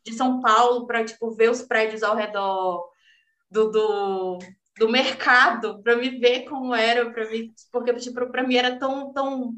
[0.05, 2.89] de São Paulo para, tipo, ver os prédios ao redor
[3.51, 4.39] do, do,
[4.79, 9.13] do mercado, para me ver como era, para mim, porque, tipo, para mim era tão,
[9.13, 9.55] tão,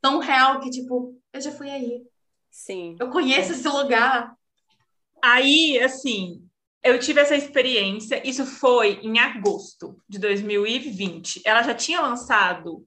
[0.00, 2.02] tão real que, tipo, eu já fui aí.
[2.50, 2.96] Sim.
[2.98, 4.34] Eu conheço esse lugar.
[5.22, 6.42] Aí, assim,
[6.82, 11.42] eu tive essa experiência, isso foi em agosto de 2020.
[11.44, 12.86] Ela já tinha lançado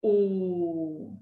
[0.00, 1.16] o.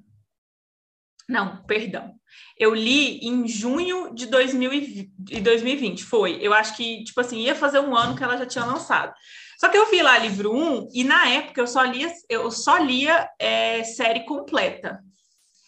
[1.28, 2.19] Não, perdão.
[2.58, 6.38] Eu li em junho de 2020, foi.
[6.40, 9.14] Eu acho que, tipo assim, ia fazer um ano que ela já tinha lançado.
[9.58, 12.78] Só que eu vi lá livro 1 e na época eu só lia, eu só
[12.78, 15.02] lia é, série completa.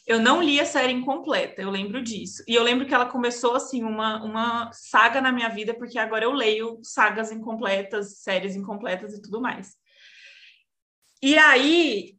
[0.07, 2.43] Eu não li a série incompleta, eu lembro disso.
[2.49, 6.25] E eu lembro que ela começou, assim, uma, uma saga na minha vida, porque agora
[6.25, 9.77] eu leio sagas incompletas, séries incompletas e tudo mais.
[11.23, 12.17] E aí,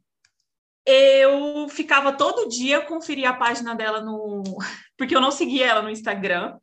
[0.86, 4.42] eu ficava todo dia conferir a página dela no...
[4.96, 6.58] Porque eu não seguia ela no Instagram.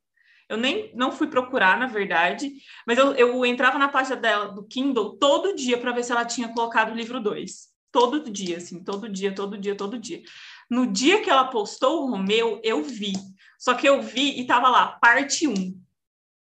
[0.48, 2.52] Eu nem não fui procurar, na verdade.
[2.86, 6.26] Mas eu, eu entrava na página dela do Kindle todo dia para ver se ela
[6.26, 7.70] tinha colocado o livro 2.
[7.92, 10.22] Todo dia, assim, todo dia, todo dia, todo dia.
[10.70, 13.14] No dia que ela postou o Romeu, eu vi.
[13.58, 15.82] Só que eu vi e tava lá, parte 1.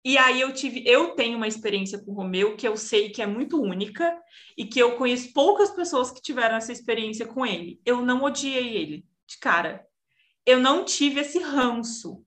[0.09, 3.21] E aí eu tive, eu tenho uma experiência com o Romeu que eu sei que
[3.21, 4.19] é muito única
[4.57, 7.79] e que eu conheço poucas pessoas que tiveram essa experiência com ele.
[7.85, 9.85] Eu não odiei ele de cara.
[10.43, 12.25] Eu não tive esse ranço.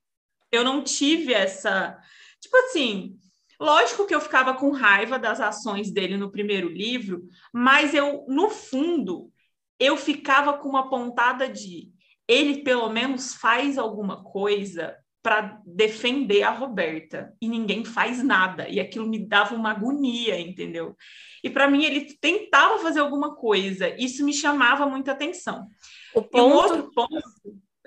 [0.52, 1.98] Eu não tive essa,
[2.40, 3.18] tipo assim,
[3.58, 8.48] lógico que eu ficava com raiva das ações dele no primeiro livro, mas eu no
[8.48, 9.28] fundo
[9.76, 11.90] eu ficava com uma pontada de
[12.28, 18.80] ele pelo menos faz alguma coisa para defender a Roberta e ninguém faz nada e
[18.80, 20.96] aquilo me dava uma agonia, entendeu?
[21.44, 25.68] E para mim ele tentava fazer alguma coisa, isso me chamava muita atenção.
[26.12, 27.22] O ponto, um outro ponto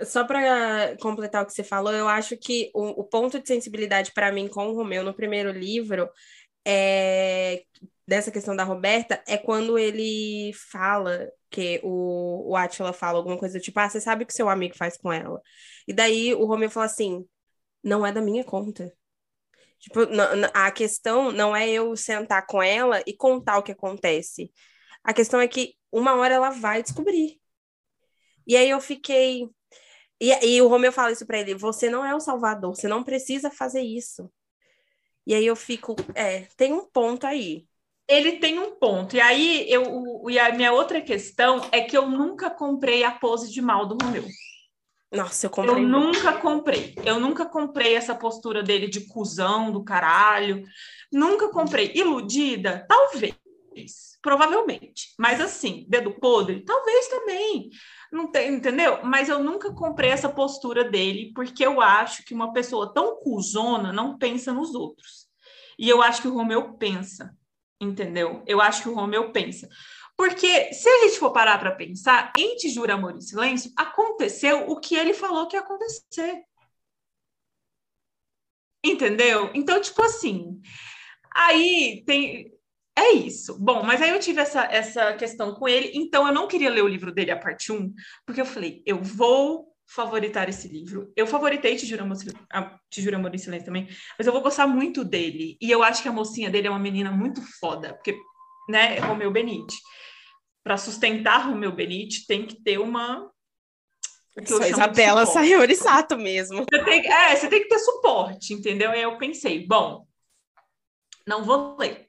[0.04, 4.14] só para completar o que você falou, eu acho que o, o ponto de sensibilidade
[4.14, 6.10] para mim com o Romeu no primeiro livro
[6.66, 7.64] é
[8.08, 13.60] dessa questão da Roberta é quando ele fala que o, o Atila fala alguma coisa
[13.60, 15.42] tipo, ah, você sabe o que seu amigo faz com ela.
[15.88, 17.26] E daí o Romeu fala assim,
[17.82, 18.94] não é da minha conta.
[19.80, 20.02] Tipo,
[20.54, 24.52] a questão não é eu sentar com ela e contar o que acontece.
[25.04, 27.40] A questão é que uma hora ela vai descobrir.
[28.46, 29.50] E aí eu fiquei.
[30.20, 33.04] E, e o Romeu fala isso para ele: você não é o Salvador, você não
[33.04, 34.32] precisa fazer isso.
[35.26, 37.68] E aí eu fico, é, tem um ponto aí
[38.08, 39.16] ele tem um ponto.
[39.16, 43.52] E aí, eu, e a minha outra questão é que eu nunca comprei a pose
[43.52, 44.26] de mal do Romeu.
[45.12, 45.76] Nossa, eu comprei.
[45.76, 46.96] Eu nunca comprei.
[47.06, 50.64] Eu nunca comprei essa postura dele de cuzão do caralho.
[51.12, 51.92] Nunca comprei.
[51.96, 52.86] Iludida?
[52.88, 53.36] Talvez.
[54.22, 55.14] Provavelmente.
[55.18, 56.64] Mas assim, dedo podre?
[56.64, 57.70] Talvez também.
[58.12, 59.00] Não tem, entendeu?
[59.04, 63.92] Mas eu nunca comprei essa postura dele, porque eu acho que uma pessoa tão cuzona
[63.92, 65.28] não pensa nos outros.
[65.78, 67.36] E eu acho que o Romeu pensa
[67.80, 68.44] entendeu?
[68.48, 69.68] Eu acho que o Romeu pensa.
[70.18, 74.70] Porque se a gente for parar para pensar, em Te Jura Amor em Silêncio, aconteceu
[74.70, 76.44] o que ele falou que ia acontecer.
[78.84, 79.52] Entendeu?
[79.54, 80.62] Então, tipo assim,
[81.36, 82.54] aí tem.
[82.98, 83.60] É isso.
[83.60, 86.82] Bom, mas aí eu tive essa, essa questão com ele, então eu não queria ler
[86.82, 87.94] o livro dele, a parte 1,
[88.26, 91.12] porque eu falei, eu vou favoritar esse livro.
[91.16, 92.18] Eu favoritei Te Juro Amor,
[92.90, 95.58] Te Juro Amor em Silêncio também, mas eu vou gostar muito dele.
[95.62, 98.18] E eu acho que a mocinha dele é uma menina muito foda, porque,
[98.68, 99.78] né, é Romeu Benite.
[100.64, 103.30] Para sustentar Romeu Benite, tem que ter uma...
[104.46, 106.66] Só Isabela Sayori Sato mesmo.
[106.70, 108.92] Você tem, é, você tem que ter suporte, entendeu?
[108.92, 110.06] E aí eu pensei, bom,
[111.26, 112.05] não vou ler.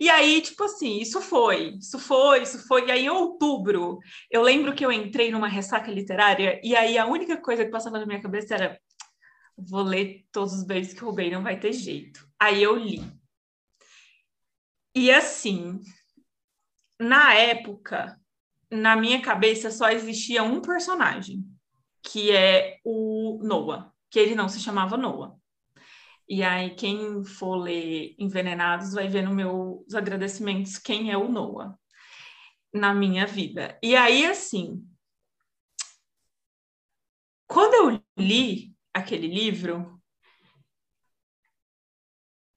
[0.00, 2.86] E aí, tipo assim, isso foi, isso foi, isso foi.
[2.86, 3.98] E aí, em outubro,
[4.30, 7.98] eu lembro que eu entrei numa ressaca literária, e aí a única coisa que passava
[7.98, 8.80] na minha cabeça era:
[9.56, 12.28] vou ler todos os beijos que roubei, não vai ter jeito.
[12.38, 13.00] Aí eu li.
[14.94, 15.80] E assim,
[17.00, 18.18] na época,
[18.70, 21.44] na minha cabeça só existia um personagem,
[22.02, 25.34] que é o Noah, que ele não se chamava Noah.
[26.28, 31.78] E aí, quem for ler Envenenados vai ver no meus agradecimentos quem é o Noah
[32.72, 33.78] na minha vida.
[33.82, 34.84] E aí, assim,
[37.46, 40.00] quando eu li aquele livro,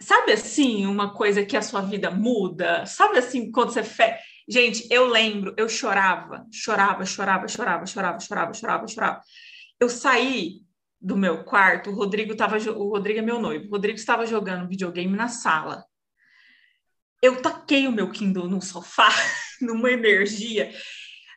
[0.01, 2.85] sabe assim, uma coisa que a sua vida muda?
[2.85, 3.83] Sabe assim, quando você.
[3.83, 4.17] Fe...
[4.49, 9.21] Gente, eu lembro, eu chorava, chorava, chorava, chorava, chorava, chorava, chorava, chorava.
[9.79, 10.61] Eu saí
[10.99, 14.67] do meu quarto, o Rodrigo tava, o Rodrigo é meu noivo, o Rodrigo estava jogando
[14.67, 15.85] videogame na sala.
[17.21, 19.09] Eu taquei o meu Kindle no sofá,
[19.61, 20.71] numa energia.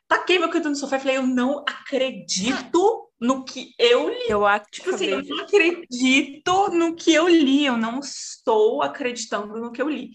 [0.07, 4.25] Taquei meu Kindle no sofá e falei, eu não acredito no que eu li.
[4.27, 9.71] Eu, tipo assim, eu não acredito no que eu li, eu não estou acreditando no
[9.71, 10.11] que eu li.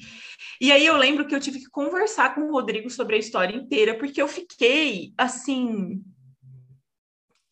[0.61, 3.55] E aí eu lembro que eu tive que conversar com o Rodrigo sobre a história
[3.55, 6.03] inteira, porque eu fiquei assim,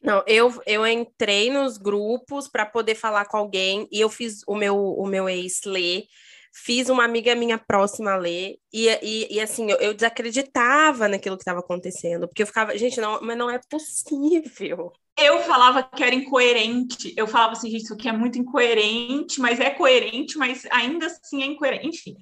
[0.05, 4.55] não, eu, eu entrei nos grupos para poder falar com alguém e eu fiz o
[4.55, 6.05] meu, o meu ex ler,
[6.53, 11.43] fiz uma amiga minha próxima ler, e, e, e assim, eu, eu, desacreditava naquilo que
[11.43, 14.93] estava acontecendo, porque eu ficava, gente, não, mas não é possível.
[15.19, 19.59] Eu falava que era incoerente, eu falava assim, gente, isso aqui é muito incoerente, mas
[19.59, 22.17] é coerente, mas ainda assim é incoerente, enfim.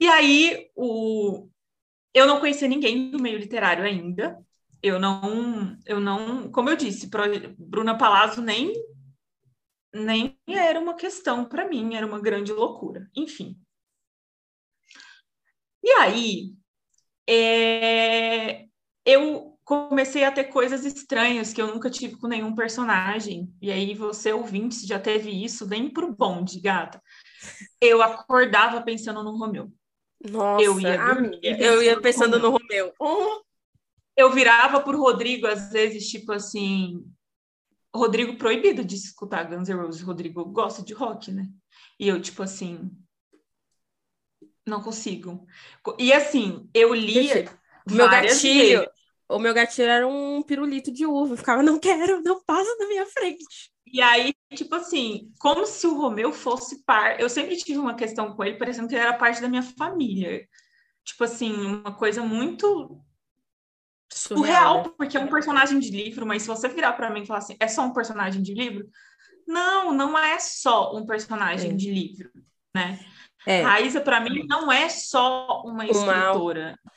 [0.00, 1.48] E aí, o...
[2.12, 4.36] eu não conhecia ninguém do meio literário ainda,
[4.84, 7.08] eu não, eu não, como eu disse,
[7.58, 8.70] Bruna Palazzo nem
[9.94, 13.08] nem era uma questão para mim, era uma grande loucura.
[13.16, 13.56] Enfim.
[15.82, 16.52] E aí,
[17.26, 18.66] é,
[19.06, 23.54] eu comecei a ter coisas estranhas que eu nunca tive com nenhum personagem.
[23.62, 27.00] E aí, você ouvinte, se já teve isso, vem pro bonde, gata.
[27.80, 29.72] Eu acordava pensando no Romeu.
[30.28, 30.98] Nossa, eu ia,
[31.42, 32.92] eu ia pensando no Romeu.
[32.98, 33.43] Oh
[34.16, 37.04] eu virava pro Rodrigo, às vezes, tipo assim.
[37.94, 40.02] Rodrigo proibido de escutar Guns N' Roses.
[40.02, 41.48] Rodrigo gosta de rock, né?
[41.98, 42.90] E eu, tipo assim.
[44.66, 45.46] Não consigo.
[45.98, 47.50] E assim, eu lia.
[47.88, 48.80] O meu gatilho.
[48.80, 48.94] Vezes.
[49.28, 51.34] O meu gatilho era um pirulito de uva.
[51.34, 53.44] Eu ficava, não quero, não passa na minha frente.
[53.86, 57.20] E aí, tipo assim, como se o Romeu fosse par.
[57.20, 60.46] Eu sempre tive uma questão com ele, parecendo que ele era parte da minha família.
[61.04, 63.00] Tipo assim, uma coisa muito
[64.12, 64.92] surreal, né?
[64.96, 67.56] porque é um personagem de livro, mas se você virar para mim e falar assim,
[67.58, 68.88] é só um personagem de livro?
[69.46, 71.74] Não, não é só um personagem é.
[71.74, 72.30] de livro,
[72.74, 72.98] né?
[73.46, 73.60] É.
[73.60, 76.78] Raíssa, para mim, não é só uma escritora.
[76.82, 76.92] Uma...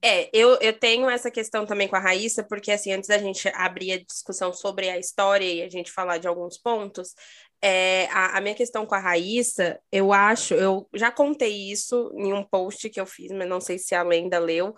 [0.00, 3.48] É, eu, eu tenho essa questão também com a Raíssa, porque assim, antes da gente
[3.48, 7.14] abrir a discussão sobre a história e a gente falar de alguns pontos,
[7.60, 12.32] é, a, a, minha questão com a Raíssa, eu acho, eu já contei isso em
[12.32, 14.72] um post que eu fiz, mas não sei se a Lenda leu,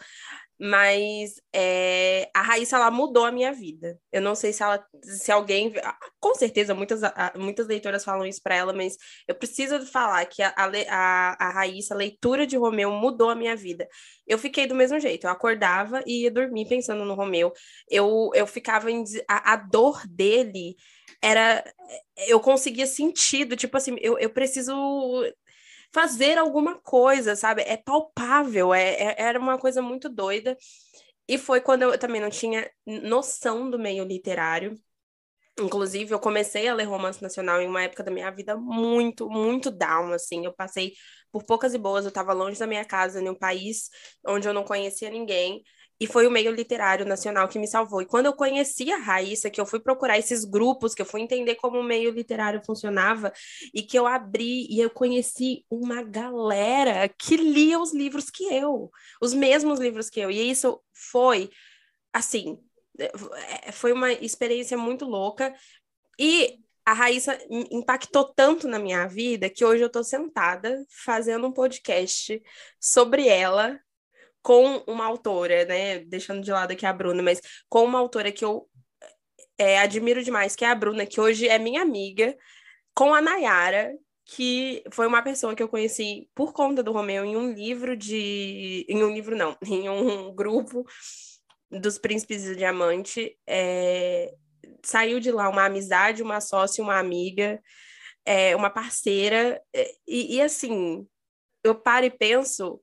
[0.60, 3.98] mas é, a Raíssa ela mudou a minha vida.
[4.12, 7.00] Eu não sei se ela, se alguém, ah, com certeza muitas,
[7.34, 11.94] muitas leitoras falam isso para ela, mas eu preciso falar que a, a, a Raíssa,
[11.94, 13.88] a leitura de Romeu mudou a minha vida.
[14.26, 17.54] Eu fiquei do mesmo jeito, eu acordava e ia dormir pensando no Romeu.
[17.88, 20.76] Eu, eu ficava em, a, a dor dele
[21.22, 21.64] era
[22.28, 24.74] eu conseguia sentido, tipo assim, eu, eu preciso
[25.92, 27.62] fazer alguma coisa, sabe?
[27.62, 30.56] É palpável, é, é, era uma coisa muito doida.
[31.28, 34.74] E foi quando eu também não tinha noção do meio literário.
[35.60, 39.70] Inclusive, eu comecei a ler romance nacional em uma época da minha vida muito, muito
[39.70, 40.44] down, assim.
[40.44, 40.94] Eu passei
[41.30, 43.90] por poucas e boas, eu estava longe da minha casa, em um país
[44.26, 45.62] onde eu não conhecia ninguém.
[46.00, 48.00] E foi o meio literário nacional que me salvou.
[48.00, 51.20] E quando eu conheci a Raíssa, que eu fui procurar esses grupos, que eu fui
[51.20, 53.30] entender como o meio literário funcionava,
[53.74, 58.90] e que eu abri e eu conheci uma galera que lia os livros que eu,
[59.20, 60.30] os mesmos livros que eu.
[60.30, 61.50] E isso foi,
[62.12, 62.58] assim,
[62.98, 65.54] é, foi uma experiência muito louca.
[66.18, 67.38] E a Raíssa
[67.70, 72.42] impactou tanto na minha vida que hoje eu estou sentada fazendo um podcast
[72.80, 73.78] sobre ela
[74.42, 76.00] com uma autora, né?
[76.00, 78.68] Deixando de lado aqui a Bruna, mas com uma autora que eu
[79.58, 82.36] é, admiro demais, que é a Bruna, que hoje é minha amiga,
[82.94, 83.92] com a Nayara,
[84.24, 88.86] que foi uma pessoa que eu conheci por conta do Romeu em um livro de.
[88.88, 90.84] Em um livro, não, em um grupo
[91.70, 93.36] dos Príncipes do Diamante.
[93.46, 94.32] É...
[94.84, 97.60] Saiu de lá uma amizade, uma sócia, uma amiga,
[98.24, 99.60] é, uma parceira.
[99.74, 101.06] É, e, e assim,
[101.62, 102.80] eu paro e penso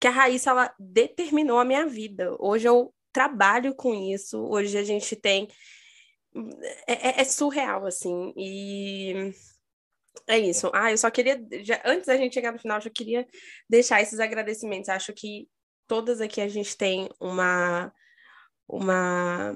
[0.00, 2.36] que a Raíssa ela determinou a minha vida.
[2.38, 5.48] Hoje eu trabalho com isso, hoje a gente tem.
[6.86, 9.32] É, é, é surreal, assim, e
[10.28, 10.70] é isso.
[10.74, 13.26] Ah, eu só queria, já, antes da gente chegar no final, eu já queria
[13.68, 14.88] deixar esses agradecimentos.
[14.88, 15.48] Acho que
[15.86, 17.92] todas aqui a gente tem uma,
[18.68, 19.54] uma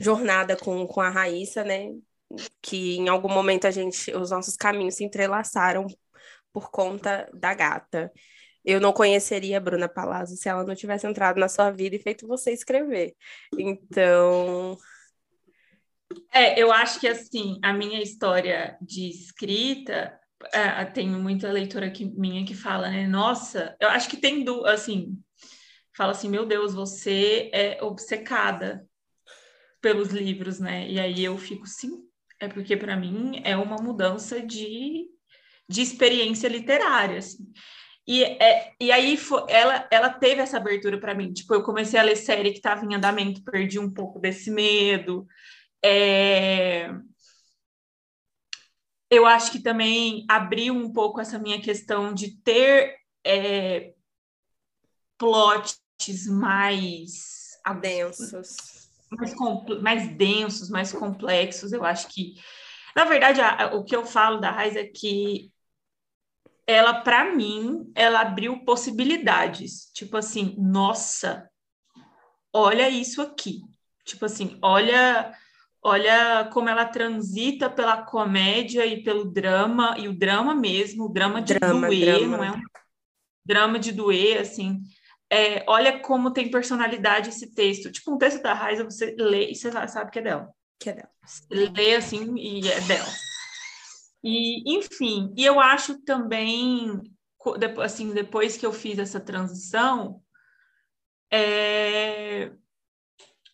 [0.00, 1.90] jornada com, com a Raíssa, né?
[2.60, 5.86] que em algum momento a gente, os nossos caminhos se entrelaçaram
[6.52, 8.12] por conta da gata.
[8.64, 12.02] Eu não conheceria a Bruna Palazzo se ela não tivesse entrado na sua vida e
[12.02, 13.14] feito você escrever.
[13.58, 14.76] Então.
[16.32, 20.18] É, eu acho que assim, a minha história de escrita,
[20.52, 23.06] é, tem muita leitora que, minha que fala, né?
[23.06, 25.18] Nossa, eu acho que tem do, assim,
[25.96, 28.86] fala assim, meu Deus, você é obcecada
[29.80, 30.88] pelos livros, né?
[30.88, 32.04] E aí eu fico, sim,
[32.40, 35.06] é porque para mim é uma mudança de,
[35.68, 37.52] de experiência literária, assim.
[38.06, 41.32] E, é, e aí foi, ela, ela teve essa abertura para mim.
[41.32, 45.26] Tipo, eu comecei a ler série que estava em andamento, perdi um pouco desse medo.
[45.84, 46.90] É...
[49.10, 53.92] Eu acho que também abriu um pouco essa minha questão de ter é,
[55.18, 55.78] plots
[56.28, 58.56] mais densos,
[59.10, 59.34] mais,
[59.82, 61.72] mais densos, mais complexos.
[61.72, 62.34] Eu acho que,
[62.96, 65.51] na verdade, a, a, o que eu falo da Raiz é que
[66.66, 69.90] ela, para mim, ela abriu possibilidades.
[69.92, 71.48] Tipo assim, nossa,
[72.52, 73.60] olha isso aqui.
[74.04, 75.32] Tipo assim, olha,
[75.82, 81.40] olha como ela transita pela comédia e pelo drama, e o drama mesmo, o drama
[81.42, 82.36] de drama, doer, drama.
[82.36, 82.62] não é um
[83.44, 84.82] drama de doer, assim.
[85.30, 87.90] É, olha como tem personalidade esse texto.
[87.90, 90.48] Tipo, um texto da Raiza, você lê e você sabe que é dela.
[90.78, 91.10] Que é dela.
[91.24, 93.08] Você lê assim e é dela.
[94.24, 97.00] E, enfim, e eu acho também,
[97.82, 100.22] assim, depois que eu fiz essa transição,
[101.30, 102.52] é...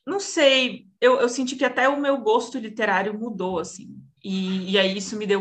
[0.06, 4.78] não sei, eu, eu senti que até o meu gosto literário mudou, assim, e, e
[4.78, 5.40] aí isso me deu,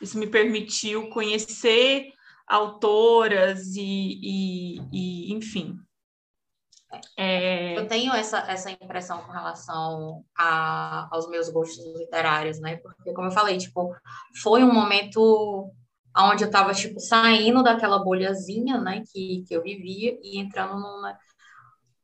[0.00, 2.10] isso me permitiu conhecer
[2.46, 5.78] autoras e, e, e enfim,
[7.16, 7.78] é...
[7.78, 12.76] Eu tenho essa, essa impressão com relação a, aos meus gostos literários, né?
[12.76, 13.94] Porque, como eu falei, tipo,
[14.42, 15.72] foi um momento
[16.16, 21.16] onde eu estava tipo, saindo daquela bolhazinha, né, que, que eu vivia e entrando numa,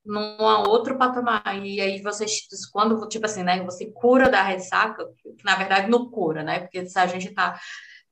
[0.05, 1.43] numa outro patamar.
[1.65, 2.25] E aí você,
[2.73, 6.61] quando, tipo assim, né, você cura da ressaca, que na verdade não cura, né?
[6.61, 7.59] Porque se a gente tá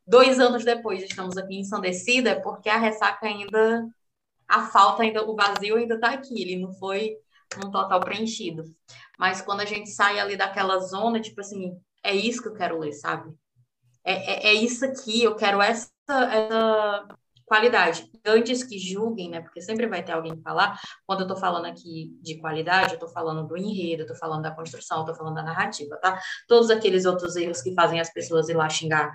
[0.07, 3.87] dois anos depois estamos aqui ensandecida, é porque a ressaca ainda
[4.55, 7.16] a falta ainda, o vazio ainda está aqui, ele não foi
[7.64, 8.64] um total preenchido.
[9.18, 12.78] Mas quando a gente sai ali daquela zona, tipo assim, é isso que eu quero
[12.78, 13.32] ler, sabe?
[14.05, 17.09] É, é, é isso aqui, eu quero essa, essa
[17.44, 18.09] qualidade.
[18.24, 19.40] Antes que julguem, né?
[19.40, 20.78] Porque sempre vai ter alguém falar.
[21.07, 24.42] Quando eu tô falando aqui de qualidade, eu tô falando do enredo, eu tô falando
[24.42, 26.20] da construção, eu tô falando da narrativa, tá?
[26.46, 29.12] Todos aqueles outros erros que fazem as pessoas ir lá xingar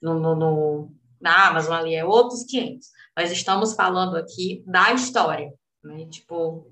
[0.00, 2.88] no, no, no na Amazon ali é outros 500.
[3.16, 5.52] Mas estamos falando aqui da história,
[5.82, 6.06] né?
[6.06, 6.66] Tipo.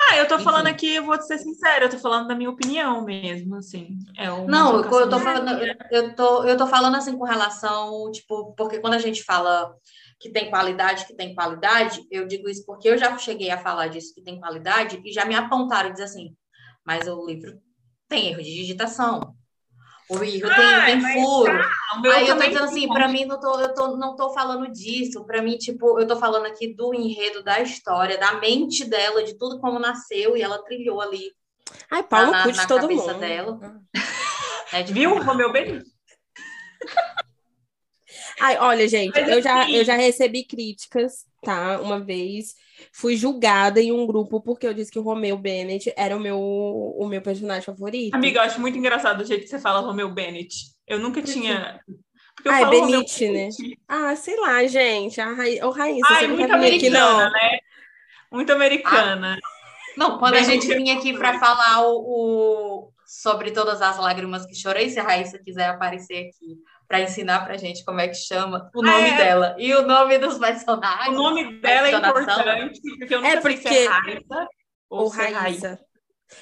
[0.00, 0.44] Ah, eu tô enfim.
[0.44, 3.98] falando aqui, eu vou ser sincera, eu tô falando da minha opinião mesmo, assim.
[4.16, 8.78] É Não, eu tô falando, eu tô, eu tô falando assim com relação, tipo, porque
[8.78, 9.74] quando a gente fala
[10.20, 13.88] que tem qualidade, que tem qualidade, eu digo isso porque eu já cheguei a falar
[13.88, 16.36] disso que tem qualidade e já me apontaram e dizer assim,
[16.84, 17.60] mas o livro
[18.08, 19.34] tem erro de digitação,
[20.10, 21.58] o erro tem, tem furo.
[21.58, 24.70] Tá, Aí eu tô dizendo assim, para mim não tô, eu tô, não tô falando
[24.72, 25.24] disso.
[25.24, 29.36] Para mim, tipo, eu tô falando aqui do enredo da história, da mente dela, de
[29.36, 31.32] tudo como nasceu e ela trilhou ali.
[31.90, 33.20] Ai, Paulo na, na todo cabeça mundo.
[33.20, 33.58] dela.
[34.70, 35.86] É, tipo, Viu, Romeu Benito?
[38.38, 41.80] Ai, olha, gente, Mas, eu, já, eu já recebi críticas, tá?
[41.80, 42.54] Uma vez
[42.92, 46.38] fui julgada em um grupo porque eu disse que o Romeu Bennett era o meu,
[46.38, 48.14] o meu personagem favorito.
[48.14, 50.54] Amiga, eu acho muito engraçado o jeito que você fala Romeu Bennett.
[50.86, 51.80] Eu nunca tinha.
[52.36, 53.48] Porque ah, é Bennett, né?
[53.88, 55.20] Ah, sei lá, gente.
[55.20, 55.44] A Ra...
[55.66, 57.30] Ô, Raíssa, Ai, você não muito americana, aqui, não.
[57.30, 57.58] né?
[58.30, 59.36] Muito americana.
[59.36, 59.48] Ah.
[59.96, 60.48] Não, quando Bennett.
[60.48, 65.00] a gente vinha aqui para falar o, o, sobre todas as lágrimas que chorei, se
[65.00, 66.58] a Raíssa quiser aparecer aqui
[66.88, 69.16] para ensinar para gente como é que chama o nome é.
[69.16, 71.10] dela e o nome dos personagens.
[71.10, 73.68] O nome dela é importante, porque eu não é porque...
[73.68, 74.48] sei se é Raíssa
[74.88, 75.38] ou, ou Raíssa.
[75.38, 75.80] Raíssa.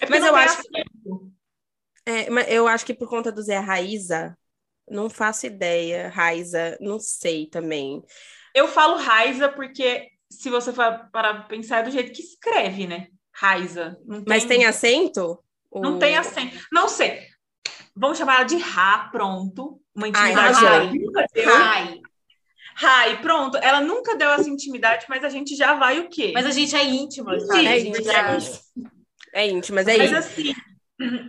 [0.01, 0.68] É mas eu acho que...
[2.07, 4.38] É, mas eu acho que por conta do Zé Raíza,
[4.88, 6.09] não faço ideia.
[6.09, 8.03] Raiza, não sei também.
[8.55, 13.09] Eu falo Raiza porque, se você for para pensar, é do jeito que escreve, né?
[13.34, 13.99] Raiza.
[14.09, 14.24] Tem...
[14.26, 15.42] Mas tem acento?
[15.74, 16.57] Não tem acento.
[16.72, 17.20] Não sei.
[17.97, 19.80] Vamos chamar ela de Rá, pronto.
[19.94, 21.57] Uma intimidade Ai, nunca deu.
[21.57, 22.01] Rai.
[22.74, 23.57] Rai, pronto.
[23.57, 26.32] Ela nunca deu essa intimidade, mas a gente já vai o quê?
[26.34, 27.66] Mas a gente é íntimo, sabe?
[27.66, 28.05] É íntimo.
[29.32, 30.55] É íntimo, mas é mas, assim,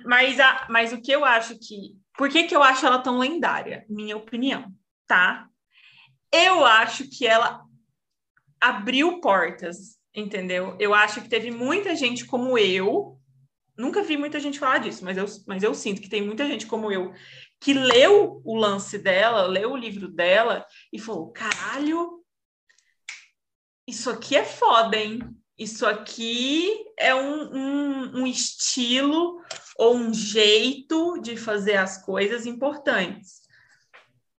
[0.06, 1.96] mas, a, mas o que eu acho que...
[2.18, 3.86] Por que, que eu acho ela tão lendária?
[3.88, 4.66] Minha opinião,
[5.08, 5.48] tá?
[6.32, 7.62] Eu acho que ela
[8.60, 10.76] abriu portas, entendeu?
[10.80, 13.17] Eu acho que teve muita gente como eu
[13.78, 16.66] nunca vi muita gente falar disso, mas eu, mas eu sinto que tem muita gente
[16.66, 17.14] como eu
[17.60, 22.24] que leu o lance dela, leu o livro dela e falou: caralho,
[23.88, 25.20] isso aqui é foda, hein?
[25.58, 29.42] Isso aqui é um, um, um estilo
[29.76, 33.42] ou um jeito de fazer as coisas importantes.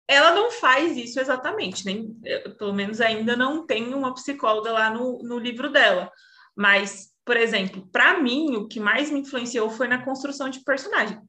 [0.07, 2.15] Ela não faz isso exatamente, nem
[2.57, 6.11] pelo menos ainda não tem uma psicóloga lá no, no livro dela.
[6.57, 11.21] Mas, por exemplo, para mim, o que mais me influenciou foi na construção de personagem.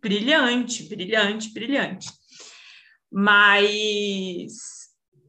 [0.00, 2.08] Brilhante, brilhante, brilhante.
[3.10, 4.52] Mas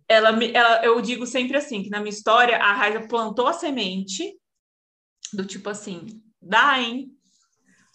[0.07, 4.31] ela, ela, eu digo sempre assim, que na minha história, a Raiza plantou a semente
[5.33, 7.09] do tipo assim, dá, hein?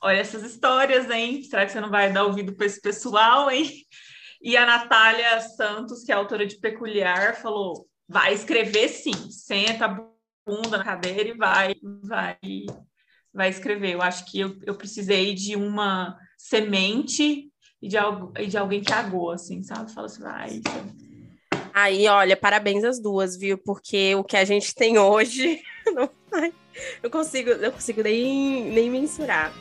[0.03, 1.45] Olha essas histórias, hein?
[1.45, 3.71] Será que você não vai dar ouvido para esse pessoal, hein?
[4.43, 10.12] E a Natália Santos, que é autora de Peculiar, falou: vai escrever sim, senta
[10.47, 12.37] bunda na cadeira e vai, vai,
[13.33, 13.93] vai escrever.
[13.93, 18.81] Eu acho que eu, eu precisei de uma semente e de, algo, e de alguém
[18.81, 19.93] que agou, assim, sabe?
[19.93, 20.61] Fala assim, vai.
[21.75, 23.59] Aí, olha, parabéns às duas, viu?
[23.59, 25.61] Porque o que a gente tem hoje,
[25.93, 26.09] não,
[27.03, 29.53] eu consigo, não consigo nem, nem mensurar.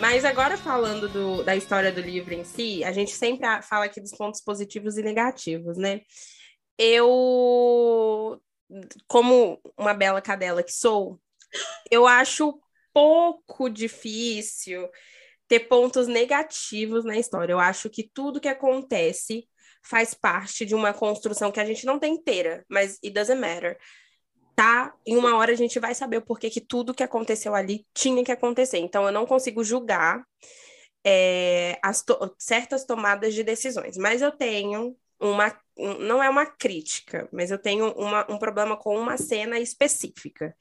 [0.00, 4.00] Mas agora falando do, da história do livro em si, a gente sempre fala aqui
[4.00, 6.00] dos pontos positivos e negativos, né?
[6.78, 8.40] Eu,
[9.06, 11.20] como uma bela cadela que sou,
[11.90, 12.58] eu acho
[12.92, 14.88] pouco difícil
[15.48, 17.52] ter pontos negativos na história.
[17.52, 19.48] Eu acho que tudo que acontece
[19.82, 23.78] faz parte de uma construção que a gente não tem inteira, mas it doesn't matter.
[24.54, 24.94] Tá?
[25.04, 28.24] Em uma hora a gente vai saber o porquê que tudo que aconteceu ali tinha
[28.24, 28.78] que acontecer.
[28.78, 30.24] Então eu não consigo julgar
[31.04, 37.50] é, to certas tomadas de decisões, mas eu tenho uma não é uma crítica, mas
[37.50, 40.54] eu tenho uma, um problema com uma cena específica.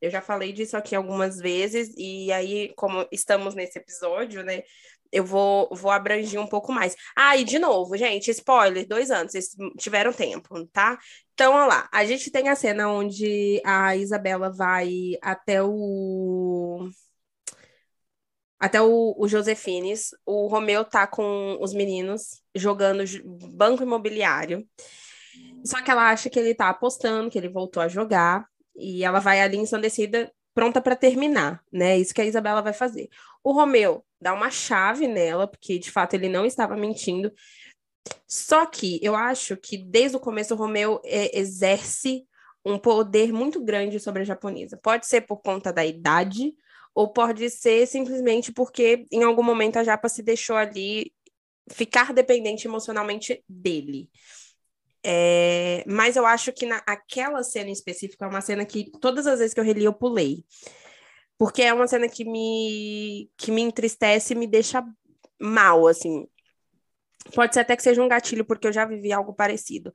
[0.00, 4.62] Eu já falei disso aqui algumas vezes, e aí, como estamos nesse episódio, né?
[5.12, 6.94] Eu vou, vou abranger um pouco mais.
[7.16, 9.48] Ah, e de novo, gente, spoiler, dois anos, vocês
[9.78, 10.98] tiveram tempo, tá?
[11.34, 14.90] Então, olha lá, a gente tem a cena onde a Isabela vai
[15.22, 16.88] até o.
[18.58, 23.02] Até o, o Josefines, o Romeu tá com os meninos jogando
[23.56, 24.66] banco imobiliário.
[25.64, 28.49] Só que ela acha que ele tá apostando, que ele voltou a jogar.
[28.76, 31.98] E ela vai ali ensandecida, pronta para terminar, né?
[31.98, 33.08] Isso que a Isabela vai fazer.
[33.42, 37.32] O Romeu dá uma chave nela, porque de fato ele não estava mentindo.
[38.26, 42.26] Só que eu acho que desde o começo o Romeu é, exerce
[42.64, 44.76] um poder muito grande sobre a japonesa.
[44.76, 46.54] Pode ser por conta da idade,
[46.94, 51.12] ou pode ser simplesmente porque em algum momento a japa se deixou ali
[51.70, 54.10] ficar dependente emocionalmente dele.
[55.04, 59.38] É, mas eu acho que naquela cena em específico é uma cena que todas as
[59.38, 60.44] vezes que eu reli eu pulei.
[61.38, 64.84] Porque é uma cena que me, que me entristece e me deixa
[65.40, 66.26] mal, assim.
[67.34, 69.92] Pode ser até que seja um gatilho, porque eu já vivi algo parecido.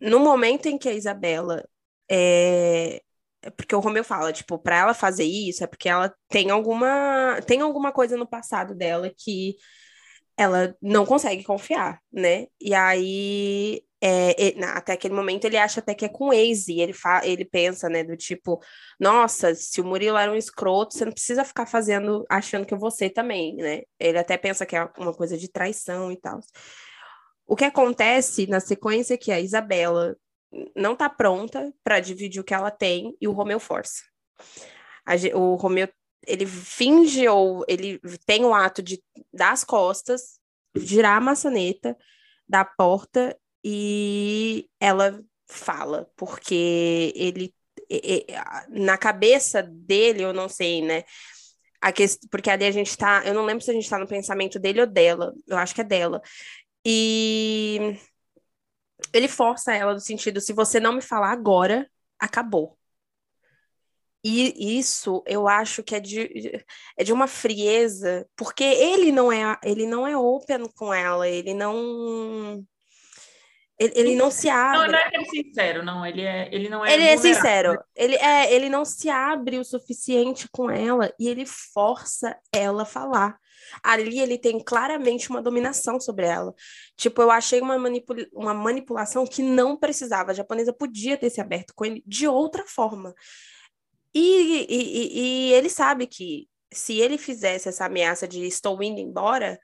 [0.00, 1.64] No momento em que a Isabela.
[2.10, 3.02] É,
[3.42, 7.40] é porque o Romeu fala, tipo, para ela fazer isso é porque ela tem alguma
[7.46, 9.56] tem alguma coisa no passado dela que
[10.36, 12.46] ela não consegue confiar, né?
[12.60, 16.92] E aí é, até aquele momento ele acha até que é com ex, e ele,
[16.92, 18.62] fa ele pensa, né, do tipo,
[18.98, 23.10] nossa, se o Murilo era um escroto, você não precisa ficar fazendo, achando que você
[23.10, 23.82] também, né?
[23.98, 26.40] Ele até pensa que é uma coisa de traição e tal.
[27.46, 30.16] O que acontece na sequência é que a Isabela
[30.74, 34.02] não tá pronta para dividir o que ela tem e o Romeu força.
[35.04, 35.88] A, o Romeu,
[36.26, 40.38] ele finge ou ele tem o ato de dar as costas,
[40.76, 41.96] girar a maçaneta
[42.48, 47.54] da porta e ela fala, porque ele
[48.68, 51.04] na cabeça dele, eu não sei, né?
[51.80, 51.92] A
[52.30, 54.82] porque ali a gente tá, eu não lembro se a gente tá no pensamento dele
[54.82, 56.22] ou dela, eu acho que é dela.
[56.84, 57.96] E
[59.12, 62.78] ele força ela no sentido, se você não me falar agora, acabou.
[64.22, 66.62] E isso eu acho que é de,
[66.96, 71.54] é de uma frieza, porque ele não é ele não é open com ela, ele
[71.54, 72.62] não
[73.80, 74.78] ele, ele não se abre.
[74.78, 76.04] Não, não é que ele é sincero, não.
[76.04, 76.92] Ele, é, ele não é.
[76.92, 77.82] Ele é sincero.
[77.96, 82.86] Ele, é, ele não se abre o suficiente com ela e ele força ela a
[82.86, 83.38] falar.
[83.82, 86.52] Ali ele tem claramente uma dominação sobre ela.
[86.94, 90.32] Tipo, eu achei uma, manipula uma manipulação que não precisava.
[90.32, 93.14] A japonesa podia ter se aberto com ele de outra forma.
[94.14, 99.58] E, e, e ele sabe que se ele fizesse essa ameaça de estou indo embora,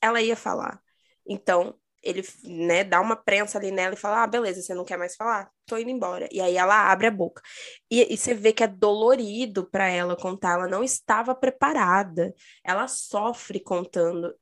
[0.00, 0.80] ela ia falar.
[1.26, 4.96] Então, ele, né, dá uma prensa ali nela e fala: Ah, beleza, você não quer
[4.98, 5.50] mais falar?
[5.66, 6.28] Tô indo embora.
[6.32, 7.42] E aí ela abre a boca.
[7.90, 12.34] E, e você vê que é dolorido para ela contar, ela não estava preparada.
[12.64, 14.34] Ela sofre contando.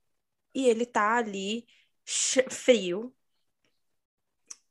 [0.55, 1.67] E ele tá ali
[2.51, 3.15] frio,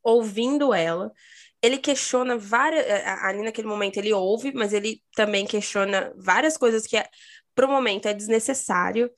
[0.04, 1.12] ouvindo ela.
[1.62, 2.86] Ele questiona várias.
[3.24, 7.10] Ali naquele momento ele ouve, mas ele também questiona várias coisas que, é,
[7.56, 9.12] pro momento, é desnecessário.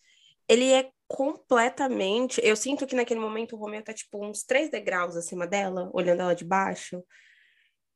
[0.48, 2.40] Ele é completamente.
[2.44, 6.22] Eu sinto que naquele momento o Romeu tá, tipo, uns três degraus acima dela, olhando
[6.22, 7.04] ela de baixo.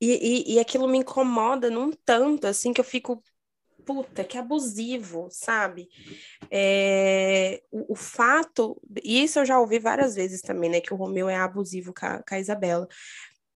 [0.02, 3.24] E, e, e aquilo me incomoda num tanto, assim, que eu fico.
[3.86, 5.88] Puta, que abusivo, sabe?
[6.50, 10.82] É, o, o, fato, e isso eu já ouvi várias vezes também, né?
[10.82, 12.88] Que o Romeu é abusivo com a, com a Isabela.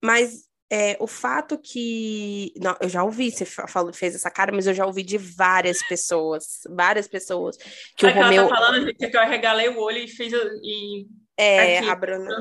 [0.03, 2.53] Mas é, o fato que.
[2.57, 5.85] Não, eu já ouvi, você falou, fez essa cara, mas eu já ouvi de várias
[5.87, 7.55] pessoas, várias pessoas.
[7.95, 8.43] Que é o que Romeu.
[8.43, 10.33] Ela tá falando, gente, que eu arregalei o olho e fiz.
[10.33, 11.05] E...
[11.37, 12.35] É, Aqui, a Bruna.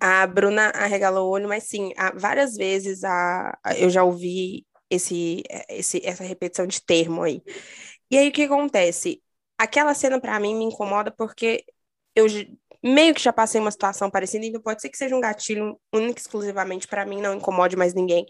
[0.00, 6.04] A Bruna arregalou o olho, mas sim, várias vezes a, eu já ouvi esse, esse,
[6.04, 7.42] essa repetição de termo aí.
[8.10, 9.22] E aí o que acontece?
[9.58, 11.64] Aquela cena para mim me incomoda porque
[12.14, 12.26] eu
[12.84, 16.18] meio que já passei uma situação parecida, então pode ser que seja um gatilho único
[16.18, 18.26] exclusivamente para mim, não incomode mais ninguém,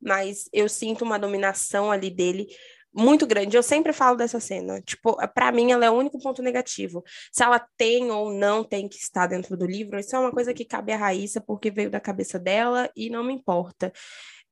[0.00, 2.46] mas eu sinto uma dominação ali dele
[2.94, 3.56] muito grande.
[3.56, 7.02] Eu sempre falo dessa cena, tipo, para mim ela é o único ponto negativo.
[7.32, 10.52] Se ela tem ou não tem que estar dentro do livro, isso é uma coisa
[10.54, 13.92] que cabe à Raíssa porque veio da cabeça dela e não me importa.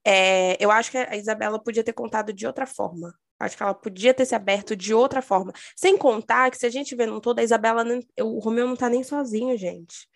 [0.07, 3.15] É, eu acho que a Isabela podia ter contado de outra forma.
[3.45, 5.53] Acho que ela podia ter se aberto de outra forma.
[5.77, 8.77] Sem contar que, se a gente vê num todo, a Isabela, não, o Romeu não
[8.77, 10.09] tá nem sozinho, gente.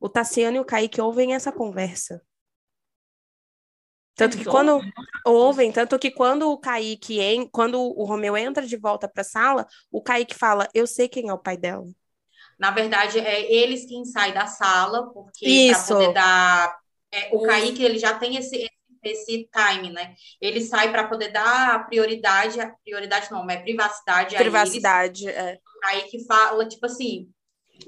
[0.00, 2.22] O Tassiano e o Kaique ouvem essa conversa.
[4.14, 4.80] Tanto que quando
[5.24, 9.24] ouvem, tanto que quando o Kaique, en, quando o Romeu entra de volta para a
[9.24, 11.86] sala, o Kaique fala: "Eu sei quem é o pai dela".
[12.58, 16.76] Na verdade, é eles quem saem da sala, porque para poder dar
[17.12, 18.68] é, o Kaique ele já tem esse,
[19.08, 20.14] esse time, né?
[20.40, 24.36] Ele sai para poder dar prioridade, prioridade não, é privacidade.
[24.36, 25.58] Privacidade, é.
[25.84, 27.28] Aí que fala, tipo assim,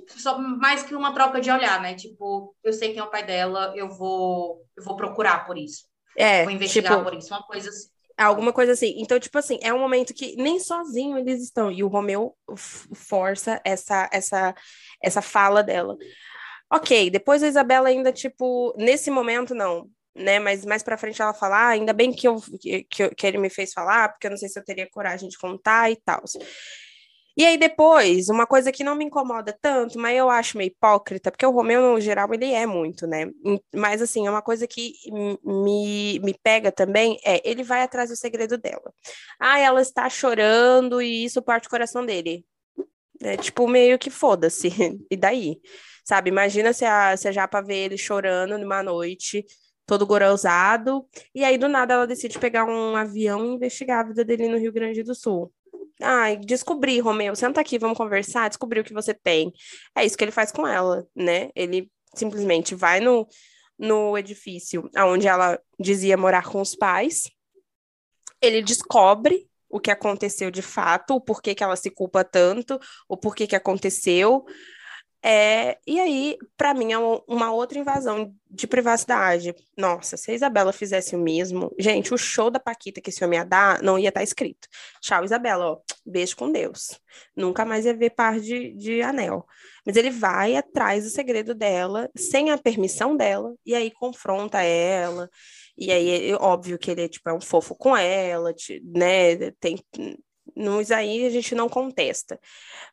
[0.09, 1.95] só mais que uma troca de olhar, né?
[1.95, 5.85] Tipo, eu sei quem é o pai dela, eu vou, eu vou procurar por isso.
[6.17, 7.89] É, vou investigar tipo, por isso, uma coisa assim.
[8.17, 8.95] Alguma coisa assim.
[8.99, 11.73] Então, tipo assim, é um momento que nem sozinho eles estão.
[11.73, 14.55] E o Romeu força essa, essa,
[15.03, 15.97] essa fala dela.
[16.71, 20.39] Ok, depois a Isabela ainda, tipo, nesse momento, não né?
[20.39, 23.51] Mas mais para frente ela fala, ah, ainda bem que, eu, que, que ele me
[23.51, 26.23] fez falar, porque eu não sei se eu teria coragem de contar e tal.
[27.37, 31.31] E aí depois, uma coisa que não me incomoda tanto, mas eu acho meio hipócrita,
[31.31, 33.31] porque o Romeu, no geral, ele é muito, né?
[33.75, 34.93] Mas, assim, é uma coisa que
[35.43, 38.93] me, me pega também, é, ele vai atrás do segredo dela.
[39.39, 42.45] Ah, ela está chorando e isso parte o coração dele.
[43.23, 44.69] É tipo, meio que foda-se.
[45.11, 45.61] E daí?
[46.05, 49.45] Sabe, imagina se a, se a Japa vê ele chorando numa noite
[49.91, 51.05] todo gorosado.
[51.35, 54.57] E aí, do nada, ela decide pegar um avião e investigar a vida dele no
[54.57, 55.53] Rio Grande do Sul.
[56.01, 59.53] Ai, descobri, Romeu, senta aqui, vamos conversar, descobri o que você tem.
[59.97, 61.51] É isso que ele faz com ela, né?
[61.57, 63.27] Ele simplesmente vai no,
[63.77, 67.29] no edifício onde ela dizia morar com os pais.
[68.41, 72.79] Ele descobre o que aconteceu de fato, o porquê que ela se culpa tanto,
[73.09, 74.45] o porquê que aconteceu.
[75.23, 79.55] É, e aí, para mim, é uma outra invasão de privacidade.
[79.77, 83.39] Nossa, se a Isabela fizesse o mesmo, gente, o show da Paquita que esse homem
[83.39, 84.67] ia dar não ia estar tá escrito.
[85.01, 86.99] Tchau, Isabela, ó, beijo com Deus.
[87.37, 89.47] Nunca mais ia ver par de, de anel.
[89.85, 95.29] Mas ele vai atrás do segredo dela, sem a permissão dela, e aí confronta ela.
[95.77, 98.55] E aí, é óbvio que ele tipo, é um fofo com ela,
[98.85, 99.51] né?
[99.61, 99.79] Tem
[100.57, 102.39] nos aí a gente não contesta.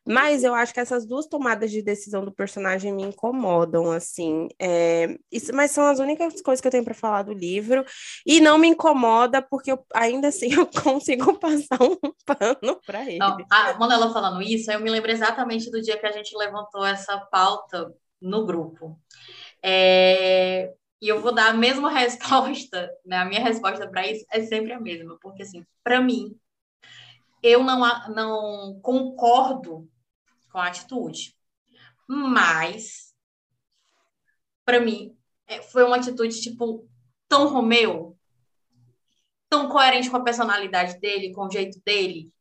[0.06, 4.48] Mas eu acho que essas duas tomadas de decisão do personagem me incomodam, assim.
[4.58, 7.84] É, isso, mas são as únicas coisas que eu tenho para falar do livro.
[8.26, 13.18] E não me incomoda, porque eu, ainda assim eu consigo passar um pano para ele.
[13.18, 16.36] Não, a, quando ela falando isso, eu me lembro exatamente do dia que a gente
[16.36, 18.98] levantou essa pauta no grupo.
[19.62, 23.18] É, e eu vou dar a mesma resposta, né?
[23.18, 26.34] A minha resposta para isso é sempre a mesma, porque assim, para mim,
[27.42, 27.80] eu não,
[28.10, 29.88] não concordo
[30.50, 31.36] com a atitude.
[32.06, 33.14] Mas,
[34.64, 35.16] para mim,
[35.46, 36.88] é, foi uma atitude, tipo,
[37.28, 38.16] tão Romeu,
[39.48, 42.32] tão coerente com a personalidade dele, com o jeito dele.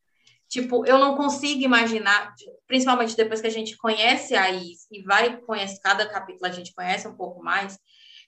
[0.48, 2.34] Tipo, eu não consigo imaginar,
[2.66, 6.74] principalmente depois que a gente conhece a Is e vai conhecer cada capítulo, a gente
[6.74, 7.78] conhece um pouco mais,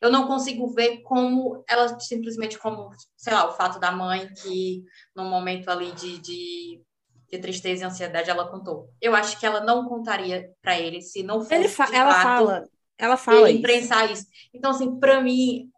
[0.02, 4.84] eu não consigo ver como ela simplesmente como, sei lá, o fato da mãe que
[5.16, 6.82] num momento ali de, de,
[7.32, 8.90] de tristeza e ansiedade ela contou.
[9.02, 12.24] Eu acho que ela não contaria para ele se não fosse fa ela fato...
[12.24, 14.26] fala Ela fala ele imprensar isso.
[14.54, 15.70] Então, assim, para mim,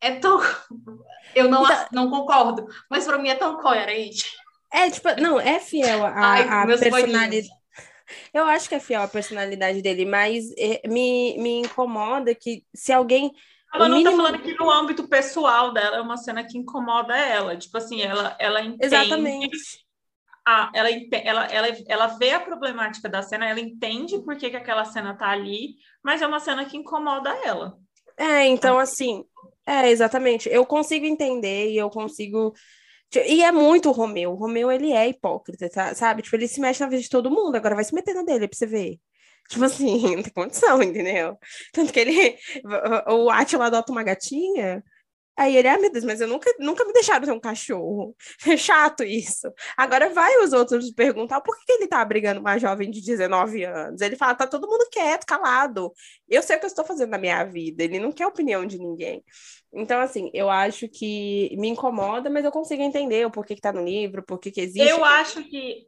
[0.00, 0.38] é tão.
[1.34, 1.86] Eu não, então...
[1.92, 4.30] não concordo, mas para mim é tão coerente.
[4.70, 7.48] É, tipo, não, é fiel à personalidade.
[8.32, 12.92] Eu acho que é fiel à personalidade dele, mas é, me, me incomoda que se
[12.92, 13.32] alguém.
[13.72, 14.16] Ela não tá mínimo...
[14.16, 17.56] tá falando que no âmbito pessoal dela é uma cena que incomoda ela.
[17.56, 18.84] Tipo assim, ela, ela entende.
[18.84, 19.58] Exatamente.
[20.46, 24.56] A, ela, ela, ela, ela vê a problemática da cena, ela entende por que, que
[24.56, 27.78] aquela cena tá ali, mas é uma cena que incomoda ela.
[28.18, 29.24] É, então assim,
[29.66, 30.48] é, exatamente.
[30.48, 32.52] Eu consigo entender e eu consigo.
[33.14, 34.32] E é muito o Romeu.
[34.32, 35.94] O Romeu, ele é hipócrita, tá?
[35.94, 36.22] sabe?
[36.22, 38.48] Tipo, ele se mexe na vida de todo mundo, agora vai se meter na dele
[38.48, 38.98] pra você ver.
[39.48, 41.38] Tipo assim, não tem condição, entendeu?
[41.72, 42.38] Tanto que ele.
[43.08, 44.82] O Atila adota uma gatinha,
[45.34, 48.14] Aí ele, ah, meu Deus, mas eu nunca, nunca me deixaram ter um cachorro.
[48.46, 49.50] É chato isso.
[49.76, 54.00] Agora vai os outros perguntar por que ele tá brigando uma jovem de 19 anos.
[54.00, 55.92] Ele fala, tá todo mundo quieto, calado.
[56.28, 57.82] Eu sei o que eu estou fazendo na minha vida.
[57.82, 59.24] Ele não quer opinião de ninguém.
[59.72, 63.72] Então, assim, eu acho que me incomoda, mas eu consigo entender o porquê que tá
[63.72, 64.86] no livro, por que existe.
[64.86, 65.86] Eu acho que,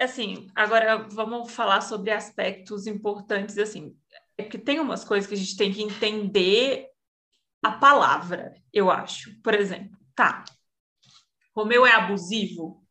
[0.00, 3.96] assim, agora vamos falar sobre aspectos importantes, assim.
[4.36, 6.88] É que tem umas coisas que a gente tem que entender
[7.62, 9.40] a palavra, eu acho.
[9.40, 10.44] Por exemplo, tá.
[11.54, 12.84] Romeu é abusivo?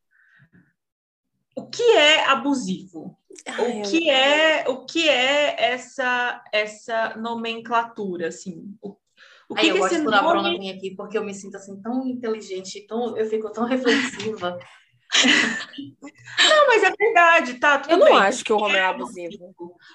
[1.55, 3.17] O que é abusivo?
[3.47, 8.75] Ai, o que é o que é essa essa nomenclatura assim?
[8.81, 8.95] O,
[9.49, 10.71] o que, Ai, eu que gosto esse nome...
[10.71, 14.57] Aqui porque eu me sinto assim tão inteligente, tão eu fico tão reflexiva.
[16.49, 17.81] Não, mas é verdade, tá?
[17.87, 18.17] eu não bem.
[18.17, 19.53] acho que o Romeu é abusivo.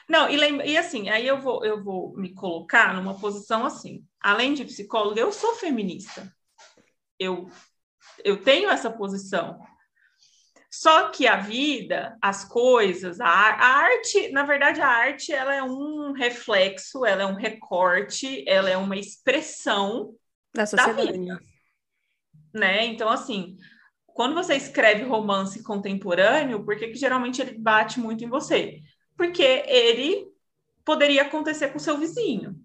[0.08, 4.04] Não, e, lembra, e assim, aí eu vou, eu vou me colocar numa posição assim.
[4.20, 6.32] Além de psicóloga, eu sou feminista.
[7.18, 7.50] Eu,
[8.24, 9.60] eu tenho essa posição.
[10.70, 15.62] Só que a vida, as coisas, a, a, arte, na verdade, a arte ela é
[15.62, 20.14] um reflexo, ela é um recorte, ela é uma expressão
[20.54, 21.06] da sociedade.
[21.06, 21.40] Da vida,
[22.52, 22.84] né?
[22.84, 23.56] Então, assim,
[24.18, 28.80] quando você escreve romance contemporâneo, por que, que geralmente ele bate muito em você?
[29.16, 30.26] Porque ele
[30.84, 32.56] poderia acontecer com seu vizinho.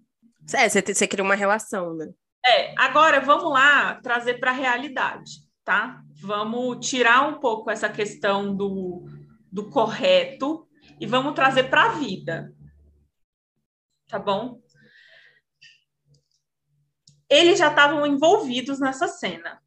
[0.51, 2.11] É, você, você cria uma relação, né?
[2.43, 5.29] É, agora vamos lá trazer para a realidade,
[5.63, 6.01] tá?
[6.23, 9.05] Vamos tirar um pouco essa questão do,
[9.51, 10.67] do correto
[10.99, 12.51] e vamos trazer para a vida.
[14.07, 14.59] Tá bom?
[17.29, 19.61] Eles já estavam envolvidos nessa cena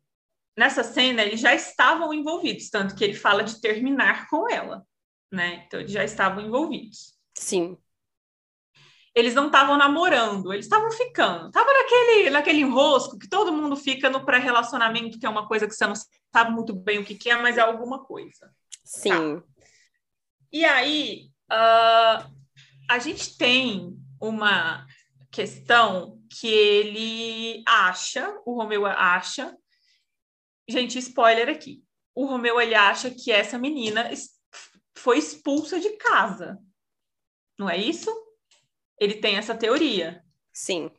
[0.57, 4.85] nessa cena eles já estavam envolvidos, tanto que ele fala de terminar com ela,
[5.31, 5.65] né?
[5.67, 7.15] Então eles já estavam envolvidos.
[7.35, 7.77] Sim.
[9.15, 11.51] Eles não estavam namorando, eles estavam ficando.
[11.51, 15.75] Tava naquele, naquele enrosco que todo mundo fica no pré-relacionamento, que é uma coisa que
[15.75, 15.95] você não
[16.35, 18.51] sabe muito bem o que, que é, mas é alguma coisa.
[18.85, 19.41] Sim.
[19.41, 19.43] Tá.
[20.53, 22.31] E aí, uh,
[22.91, 24.87] a gente tem uma
[25.31, 29.57] questão que ele acha, o Romeu acha,
[30.69, 31.83] Gente, spoiler aqui.
[32.14, 34.11] O Romeu ele acha que essa menina
[34.97, 36.59] foi expulsa de casa.
[37.59, 38.11] Não é isso?
[38.99, 40.25] Ele tem essa teoria.
[40.53, 40.91] Sim.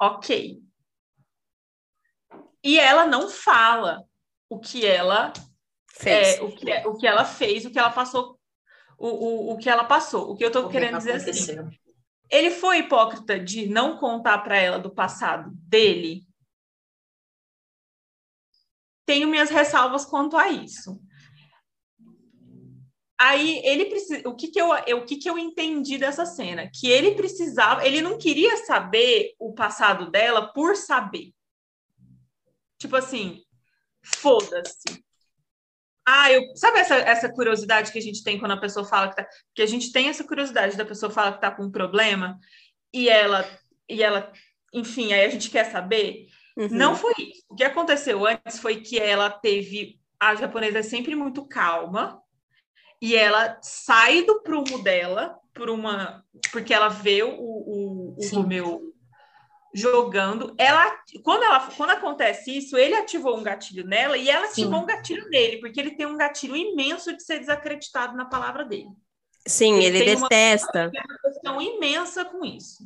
[0.00, 0.62] Ok.
[2.62, 4.02] E ela não fala
[4.48, 5.32] o que ela
[5.92, 8.38] fez, é, o, que, o que ela fez, o que ela passou,
[8.98, 10.30] o, o, o que ela passou.
[10.30, 11.56] O que eu tô o querendo que dizer assim.
[12.30, 16.26] Ele foi hipócrita de não contar para ela do passado dele
[19.06, 21.00] tenho minhas ressalvas quanto a isso.
[23.18, 26.88] Aí ele precisa, o que que eu, o que que eu entendi dessa cena, que
[26.88, 31.32] ele precisava, ele não queria saber o passado dela por saber.
[32.78, 33.40] Tipo assim,
[34.02, 35.02] foda-se.
[36.06, 39.16] Ah, eu, sabe essa, essa curiosidade que a gente tem quando a pessoa fala que
[39.16, 42.38] tá, que a gente tem essa curiosidade da pessoa fala que tá com um problema
[42.92, 43.42] e ela
[43.88, 44.32] e ela,
[44.72, 46.26] enfim, aí a gente quer saber.
[46.56, 46.68] Uhum.
[46.70, 47.44] Não foi isso.
[47.48, 49.98] O que aconteceu antes foi que ela teve.
[50.18, 52.22] A japonesa é sempre muito calma
[53.02, 56.24] e ela sai do prumo dela por uma.
[56.52, 58.94] Porque ela vê o, o, o Romeu
[59.74, 60.54] jogando.
[60.56, 64.84] Ela, quando, ela, quando acontece isso, ele ativou um gatilho nela e ela ativou Sim.
[64.84, 68.88] um gatilho nele, porque ele tem um gatilho imenso de ser desacreditado na palavra dele.
[69.46, 70.90] Sim, ele, ele detesta.
[70.94, 72.84] Uma, uma questão imensa com isso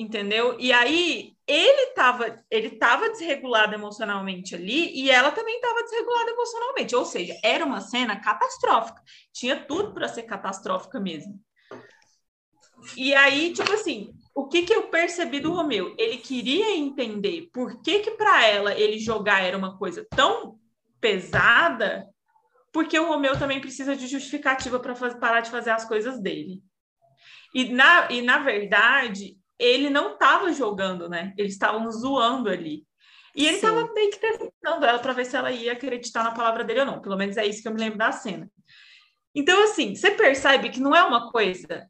[0.00, 0.56] entendeu?
[0.58, 6.94] E aí ele estava ele tava desregulado emocionalmente ali e ela também estava desregulada emocionalmente,
[6.94, 11.40] ou seja, era uma cena catastrófica, tinha tudo para ser catastrófica mesmo.
[12.96, 15.94] E aí, tipo assim, o que que eu percebi do Romeu?
[15.98, 20.58] Ele queria entender por que que para ela ele jogar era uma coisa tão
[21.00, 22.06] pesada,
[22.72, 26.62] porque o Romeu também precisa de justificativa para parar de fazer as coisas dele.
[27.52, 31.34] E na, e na verdade, ele não estava jogando, né?
[31.36, 32.86] Eles estavam zoando ali.
[33.36, 36.64] E ele estava meio que testando ela para ver se ela ia acreditar na palavra
[36.64, 37.00] dele ou não.
[37.00, 38.50] Pelo menos é isso que eu me lembro da cena.
[39.34, 41.88] Então, assim, você percebe que não é uma coisa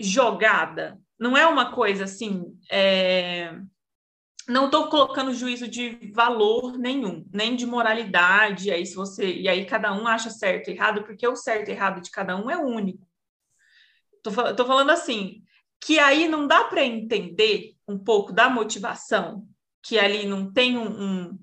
[0.00, 2.58] jogada, não é uma coisa assim.
[2.70, 3.54] É...
[4.48, 8.70] Não estou colocando juízo de valor nenhum, nem de moralidade.
[8.70, 11.72] Aí se você e aí cada um acha certo e errado, porque o certo e
[11.72, 13.06] errado de cada um é único.
[14.22, 15.43] Tô, tô falando assim,
[15.84, 19.46] que aí não dá para entender um pouco da motivação,
[19.82, 21.38] que ali não tem um, um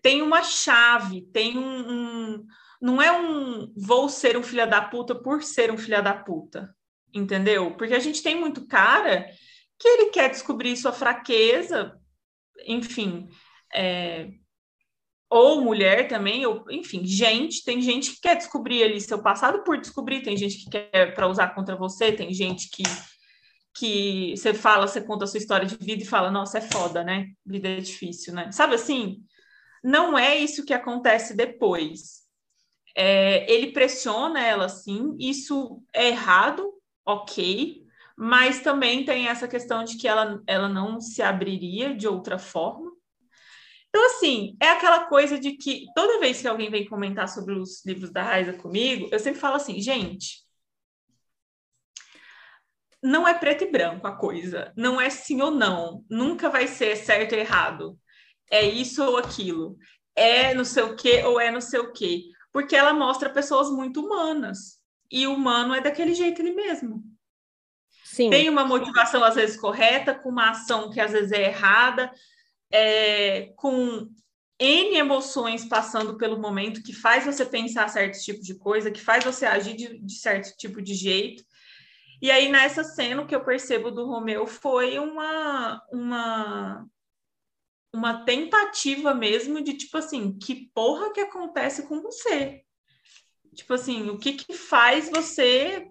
[0.00, 2.46] tem uma chave, tem um, um,
[2.80, 6.72] não é um vou ser um filho da puta por ser um filho da puta,
[7.12, 7.76] entendeu?
[7.76, 9.26] Porque a gente tem muito cara
[9.76, 11.98] que ele quer descobrir sua fraqueza,
[12.68, 13.28] enfim,
[13.74, 14.30] é,
[15.28, 19.76] ou mulher também, ou enfim, gente, tem gente que quer descobrir ali seu passado por
[19.76, 22.84] descobrir, tem gente que quer para usar contra você, tem gente que
[23.76, 27.04] que você fala, você conta a sua história de vida e fala, nossa, é foda,
[27.04, 27.28] né?
[27.44, 28.50] Vida é difícil, né?
[28.50, 29.22] Sabe assim?
[29.84, 32.22] Não é isso que acontece depois.
[32.94, 36.72] É, ele pressiona ela sim, isso é errado,
[37.04, 37.84] ok,
[38.16, 42.90] mas também tem essa questão de que ela, ela não se abriria de outra forma.
[43.90, 47.84] Então, assim, é aquela coisa de que toda vez que alguém vem comentar sobre os
[47.84, 50.45] livros da Raiza comigo, eu sempre falo assim, gente,
[53.06, 56.96] não é preto e branco a coisa, não é sim ou não, nunca vai ser
[56.96, 57.98] certo ou errado,
[58.50, 59.76] é isso ou aquilo,
[60.14, 63.70] é não sei o que ou é não sei o que, porque ela mostra pessoas
[63.70, 64.80] muito humanas,
[65.10, 67.02] e o humano é daquele jeito ele mesmo.
[68.04, 68.30] Sim.
[68.30, 72.10] Tem uma motivação às vezes correta, com uma ação que às vezes é errada,
[72.72, 74.08] é, com
[74.58, 79.22] N emoções passando pelo momento que faz você pensar certo tipo de coisa, que faz
[79.22, 81.44] você agir de, de certo tipo de jeito.
[82.20, 86.86] E aí, nessa cena, o que eu percebo do Romeu foi uma, uma,
[87.94, 92.62] uma tentativa mesmo de, tipo assim, que porra que acontece com você?
[93.54, 95.88] Tipo assim, o que que faz você...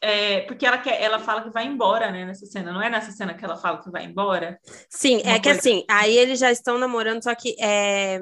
[0.00, 2.70] É, porque ela, quer, ela fala que vai embora, né, nessa cena.
[2.70, 4.60] Não é nessa cena que ela fala que vai embora?
[4.90, 8.20] Sim, uma é que assim, aí eles já estão namorando, só que é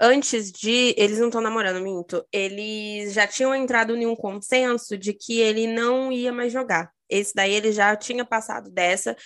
[0.00, 0.94] antes de.
[0.96, 2.24] Eles não estão namorando, minto.
[2.32, 6.90] Eles já tinham entrado em um consenso de que ele não ia mais jogar.
[7.08, 9.16] Esse daí ele já tinha passado dessa.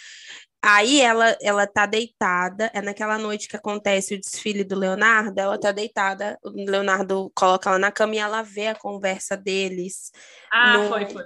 [0.67, 5.61] Aí ela, ela tá deitada, é naquela noite que acontece o desfile do Leonardo, ela
[5.61, 10.11] tá deitada, o Leonardo coloca ela na cama e ela vê a conversa deles.
[10.51, 11.25] Ah, no, foi, foi.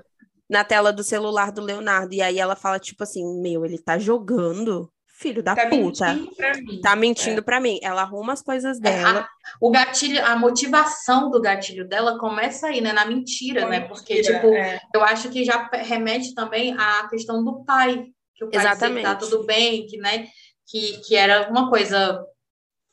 [0.51, 2.13] Na tela do celular do Leonardo.
[2.15, 4.93] E aí ela fala, tipo assim, meu, ele tá jogando?
[5.19, 6.15] Filho da tá puta.
[6.15, 6.81] Mentindo pra mim.
[6.81, 7.43] Tá mentindo é.
[7.43, 7.79] pra mim.
[7.83, 9.19] Ela arruma as coisas dela.
[9.19, 9.29] É, a,
[9.61, 12.93] o gatilho, a motivação do gatilho dela começa aí, né?
[12.93, 13.81] Na mentira, né?
[13.81, 14.81] Porque, mentira, tipo, é.
[14.95, 18.05] eu acho que já remete também à questão do pai.
[18.35, 19.03] Que o pai Exatamente.
[19.03, 20.29] tá tudo bem, que, né?
[20.69, 22.25] Que, que era uma coisa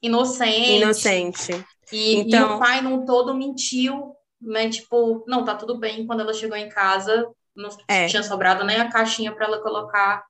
[0.01, 0.81] inocente.
[0.81, 1.65] Inocente.
[1.91, 2.53] E, então...
[2.53, 4.67] e o pai não todo mentiu, né?
[4.67, 6.07] Tipo, não, tá tudo bem.
[6.07, 8.07] Quando ela chegou em casa, não é.
[8.07, 10.25] tinha sobrado nem a caixinha para ela colocar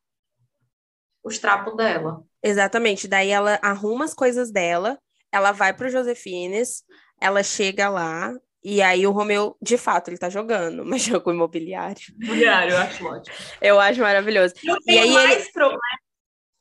[1.25, 2.23] os trapos dela.
[2.41, 3.07] Exatamente.
[3.07, 4.99] Daí ela arruma as coisas dela,
[5.31, 6.83] ela vai pro Josefines,
[7.19, 8.31] ela chega lá,
[8.63, 12.01] e aí o Romeu, de fato, ele tá jogando, mas jogo imobiliário.
[12.21, 13.35] Imobiliário, eu acho ótimo.
[13.59, 14.53] Eu acho maravilhoso.
[14.63, 15.51] Eu e aí mais ele...
[15.51, 15.81] problema.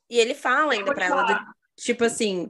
[0.09, 1.39] E ele fala ainda pra ela, do...
[1.75, 2.49] tipo assim,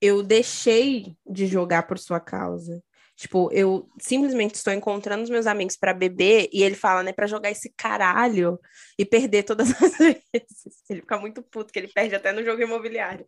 [0.00, 2.82] eu deixei de jogar por sua causa.
[3.16, 7.26] Tipo, eu simplesmente estou encontrando os meus amigos para beber e ele fala, né, para
[7.26, 8.60] jogar esse caralho
[8.98, 10.84] e perder todas as vezes.
[10.90, 13.26] Ele fica muito puto que ele perde até no jogo imobiliário.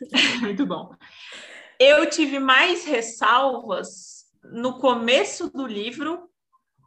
[0.40, 0.94] Muito bom.
[1.78, 6.30] Eu tive mais ressalvas no começo do livro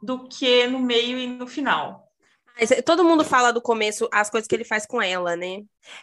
[0.02, 2.09] do que no meio e no final.
[2.84, 5.62] Todo mundo fala do começo as coisas que ele faz com ela, né?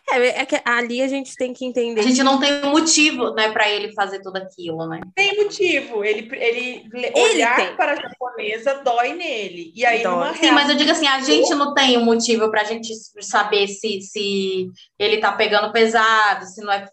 [0.10, 2.02] É, é que ali a gente tem que entender.
[2.02, 5.02] A gente não tem motivo, né, para ele fazer tudo aquilo, né?
[5.16, 6.04] Tem motivo.
[6.04, 7.76] Ele, ele, ele olhar tem.
[7.76, 9.72] para a japonesa dói nele.
[9.76, 10.36] E aí, dói.
[10.36, 12.92] Sim, mas eu digo assim, a gente não tem um motivo para a gente
[13.22, 16.88] saber se, se ele tá pegando pesado, se não é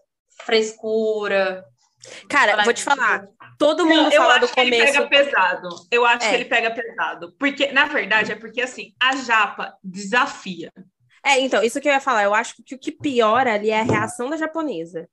[0.45, 1.65] frescura.
[2.29, 3.27] Cara, vou te falar.
[3.59, 4.75] Todo mundo eu, fala do começo.
[4.75, 5.69] ele pega pesado.
[5.91, 6.29] Eu acho é.
[6.29, 7.35] que ele pega pesado.
[7.39, 10.73] Porque, na verdade, é porque assim, a japa desafia.
[11.25, 12.25] É, então, isso que eu ia falar.
[12.25, 15.09] Eu acho que o que piora ali é a reação da japonesa.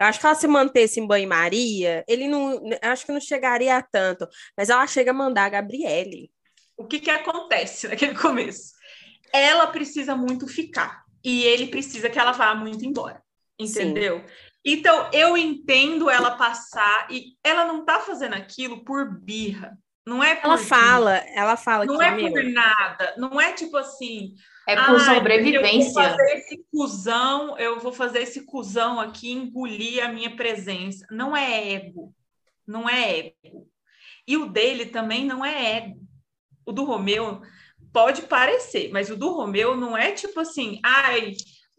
[0.00, 2.52] Eu acho que ela se mantesse em banho-maria, ele não.
[2.70, 4.26] Eu acho que não chegaria a tanto.
[4.56, 6.30] Mas ela chega a mandar a Gabriele.
[6.76, 8.72] O que, que acontece naquele começo?
[9.32, 11.04] Ela precisa muito ficar.
[11.22, 13.22] E ele precisa que ela vá muito embora.
[13.58, 14.20] Entendeu?
[14.20, 14.24] Sim.
[14.70, 19.78] Então, eu entendo ela passar e ela não tá fazendo aquilo por birra.
[20.06, 23.14] Não é por Ela fala, ela fala Não que, é por nada.
[23.16, 24.34] Não é tipo assim,
[24.66, 25.88] É por Ai, sobrevivência.
[25.88, 31.06] Eu vou fazer esse cuzão, eu vou fazer esse cuzão aqui engolir a minha presença.
[31.10, 32.14] Não é ego.
[32.66, 33.66] Não é ego.
[34.26, 35.98] E o dele também não é ego.
[36.66, 37.40] O do Romeu
[37.90, 41.32] pode parecer, mas o do Romeu não é tipo assim, ai,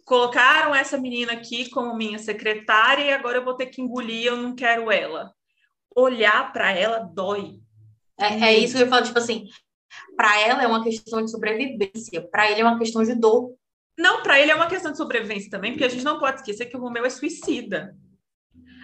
[0.10, 4.36] colocaram essa menina aqui como minha secretária e agora eu vou ter que engolir, eu
[4.36, 5.32] não quero ela.
[5.96, 7.60] Olhar para ela dói.
[8.20, 9.48] É, é isso que eu falo, tipo assim,
[10.18, 13.54] para ela é uma questão de sobrevivência, para ele é uma questão de dor.
[13.96, 16.66] Não, para ele é uma questão de sobrevivência também, porque a gente não pode esquecer
[16.66, 17.96] que o Romeu é suicida.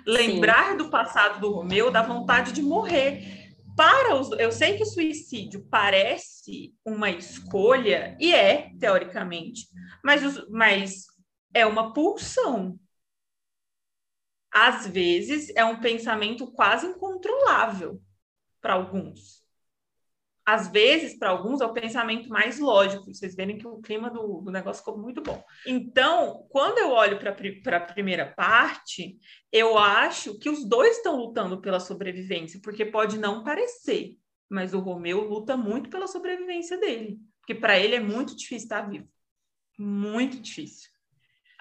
[0.06, 0.78] Lembrar Sim.
[0.78, 3.46] do passado do Romeu dá vontade de morrer
[3.76, 9.68] para os, eu sei que o suicídio parece uma escolha e é teoricamente,
[10.04, 11.08] mas, os, mas
[11.56, 12.78] é uma pulsão.
[14.52, 18.02] Às vezes é um pensamento quase incontrolável
[18.62, 19.44] para alguns.
[20.46, 23.12] Às vezes, para alguns, é o pensamento mais lógico.
[23.12, 25.44] Vocês verem que o clima do, do negócio ficou muito bom.
[25.66, 29.18] Então, quando eu olho para a primeira parte,
[29.52, 34.16] eu acho que os dois estão lutando pela sobrevivência, porque pode não parecer,
[34.48, 38.82] mas o Romeu luta muito pela sobrevivência dele, porque para ele é muito difícil estar
[38.82, 39.08] vivo.
[39.80, 40.95] Muito difícil.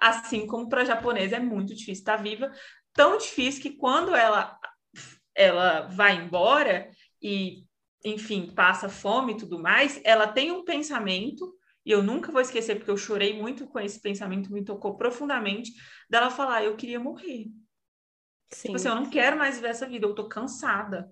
[0.01, 2.51] Assim como para a japonesa é muito difícil estar viva,
[2.92, 4.59] tão difícil que quando ela
[5.36, 6.88] ela vai embora
[7.20, 7.64] e
[8.05, 12.76] enfim, passa fome e tudo mais, ela tem um pensamento, e eu nunca vou esquecer,
[12.76, 15.72] porque eu chorei muito com esse pensamento, me tocou profundamente,
[16.09, 17.47] dela falar, eu queria morrer.
[18.51, 18.68] Sim.
[18.68, 21.11] Tipo assim, eu não quero mais viver essa vida, eu tô cansada.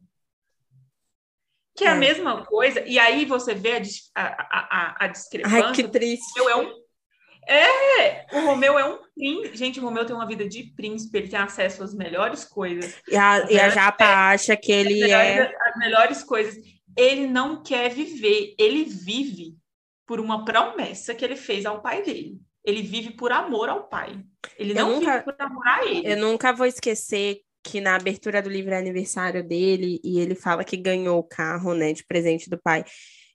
[1.74, 3.80] Que é, é a mesma coisa, e aí você vê
[4.14, 5.66] a, a, a, a discrepância.
[5.66, 6.38] Ai, que triste.
[6.38, 6.81] É um
[7.48, 9.56] é, o Romeu é um príncipe.
[9.56, 12.94] Gente, o Romeu tem uma vida de príncipe, ele tem acesso às melhores coisas.
[13.08, 15.56] E a, e a Japa é, acha que ele as melhores, é.
[15.68, 19.56] As melhores coisas ele não quer viver, ele vive
[20.06, 22.38] por uma promessa que ele fez ao pai dele.
[22.64, 24.20] Ele vive por amor ao pai.
[24.58, 26.12] Ele não nunca, vive por amor a ele.
[26.12, 30.64] Eu nunca vou esquecer que na abertura do livro é aniversário dele e ele fala
[30.64, 32.84] que ganhou o carro, né, de presente do pai.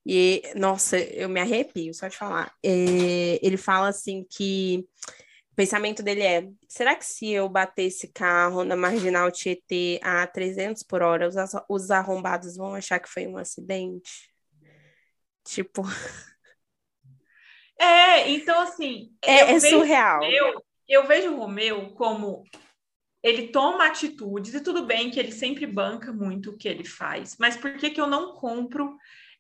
[0.10, 2.54] E, nossa, eu me arrepio só de falar.
[2.64, 4.88] É, ele fala assim que
[5.54, 10.82] pensamento dele é: será que se eu bater esse carro na marginal Tietê a 300
[10.84, 11.36] por hora, os,
[11.68, 14.32] os arrombados vão achar que foi um acidente?
[15.44, 15.82] Tipo.
[17.80, 19.12] É, então assim.
[19.22, 20.24] É, é surreal.
[20.24, 22.44] Eu, eu vejo o Romeu como
[23.22, 27.36] ele toma atitudes, e tudo bem que ele sempre banca muito o que ele faz,
[27.38, 28.98] mas por que, que eu não compro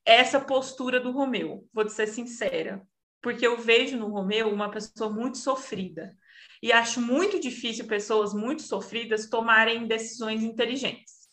[0.08, 1.68] essa postura do Romeu?
[1.74, 2.82] Vou ser sincera
[3.22, 6.16] porque eu vejo no Romeu uma pessoa muito sofrida.
[6.64, 11.28] E acho muito difícil pessoas muito sofridas tomarem decisões inteligentes.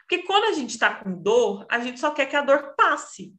[0.00, 3.34] Porque quando a gente está com dor, a gente só quer que a dor passe.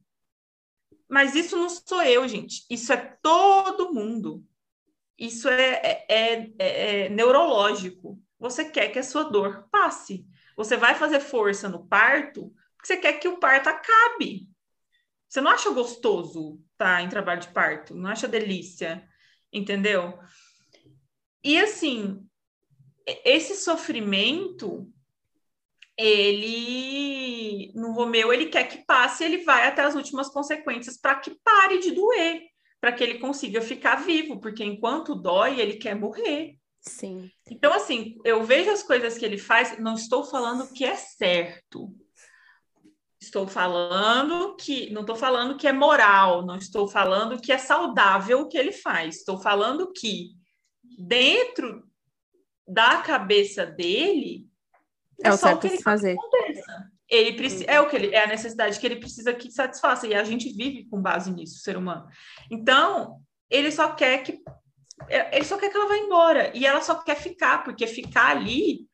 [1.09, 2.65] Mas isso não sou eu, gente.
[2.69, 4.43] Isso é todo mundo.
[5.17, 8.19] Isso é, é, é, é neurológico.
[8.39, 10.25] Você quer que a sua dor passe.
[10.57, 14.49] Você vai fazer força no parto porque você quer que o parto acabe.
[15.31, 17.95] Você não acha gostoso estar tá, em trabalho de parto?
[17.95, 19.01] Não acha delícia?
[19.51, 20.19] Entendeu?
[21.41, 22.21] E assim,
[23.23, 24.91] esse sofrimento,
[25.97, 31.39] ele no Romeu ele quer que passe, ele vai até as últimas consequências para que
[31.41, 32.41] pare de doer,
[32.81, 36.57] para que ele consiga ficar vivo, porque enquanto dói, ele quer morrer.
[36.81, 37.31] Sim.
[37.49, 41.95] Então assim, eu vejo as coisas que ele faz, não estou falando que é certo.
[43.21, 48.41] Estou falando que não estou falando que é moral, não estou falando que é saudável
[48.41, 49.17] o que ele faz.
[49.17, 50.31] Estou falando que
[50.97, 51.83] dentro
[52.67, 54.47] da cabeça dele
[55.23, 56.17] é, é o certo que fazer.
[56.17, 56.91] Aconteça.
[57.07, 60.15] Ele precisa, é o que ele é a necessidade que ele precisa que satisfaça e
[60.15, 62.07] a gente vive com base nisso, o ser humano.
[62.49, 64.41] Então, ele só quer que
[65.09, 68.87] ele só quer que ela vá embora e ela só quer ficar, porque ficar ali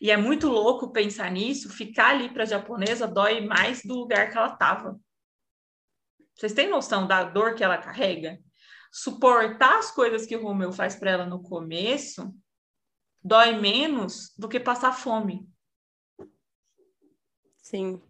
[0.00, 4.30] e é muito louco pensar nisso, ficar ali para a japonesa dói mais do lugar
[4.30, 4.98] que ela estava.
[6.34, 8.38] Vocês têm noção da dor que ela carrega?
[8.92, 12.32] Suportar as coisas que o Romeu faz para ela no começo
[13.22, 15.48] dói menos do que passar fome.
[17.58, 18.00] Sim.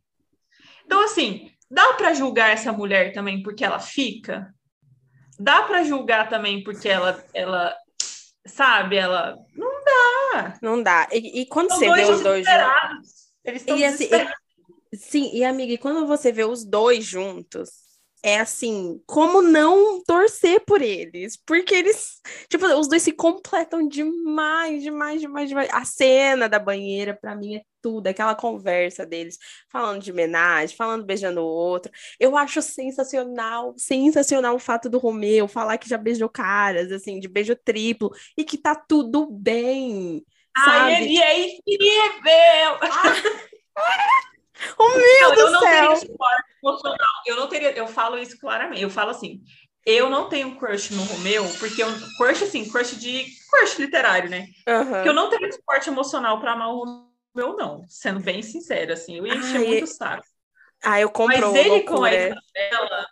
[0.84, 4.54] Então, assim, dá para julgar essa mulher também porque ela fica?
[5.38, 7.76] Dá para julgar também porque ela, ela
[8.46, 9.36] sabe, ela.
[9.54, 9.77] Não
[10.32, 10.58] dá.
[10.62, 11.08] Não dá.
[11.12, 13.28] E, e quando São você vê os dois juntos.
[13.44, 14.08] Eles estão e, assim,
[14.94, 17.70] Sim, e amiga, e quando você vê os dois juntos,
[18.22, 21.36] é assim, como não torcer por eles?
[21.36, 25.68] Porque eles, tipo, os dois se completam demais, demais, demais, demais.
[25.72, 29.38] A cena da banheira, para mim, é tudo, aquela conversa deles,
[29.70, 31.90] falando de homenagem, falando beijando o outro.
[32.18, 37.28] Eu acho sensacional, sensacional o fato do Romeu falar que já beijou caras, assim, de
[37.28, 40.24] beijo triplo, e que tá tudo bem.
[40.56, 41.04] Ai, sabe?
[41.04, 42.78] ele é incrível!
[42.82, 43.48] Ah.
[44.78, 45.52] Oh, meu eu céu!
[45.52, 46.18] Não teria
[46.62, 47.22] emocional.
[47.26, 48.82] Eu não teria, eu falo isso claramente.
[48.82, 49.40] Eu falo assim,
[49.86, 54.46] eu não tenho crush no Romeu, porque eu, crush assim, crush de crush literário, né?
[54.68, 54.90] Uhum.
[54.90, 57.86] Porque eu não teria suporte emocional para amar o Romeu, não.
[57.88, 60.26] Sendo bem sincera, assim, eu ia encher muito o saco.
[60.82, 61.96] Ah, eu compro Mas ele loucura.
[61.96, 63.06] com a Isabela,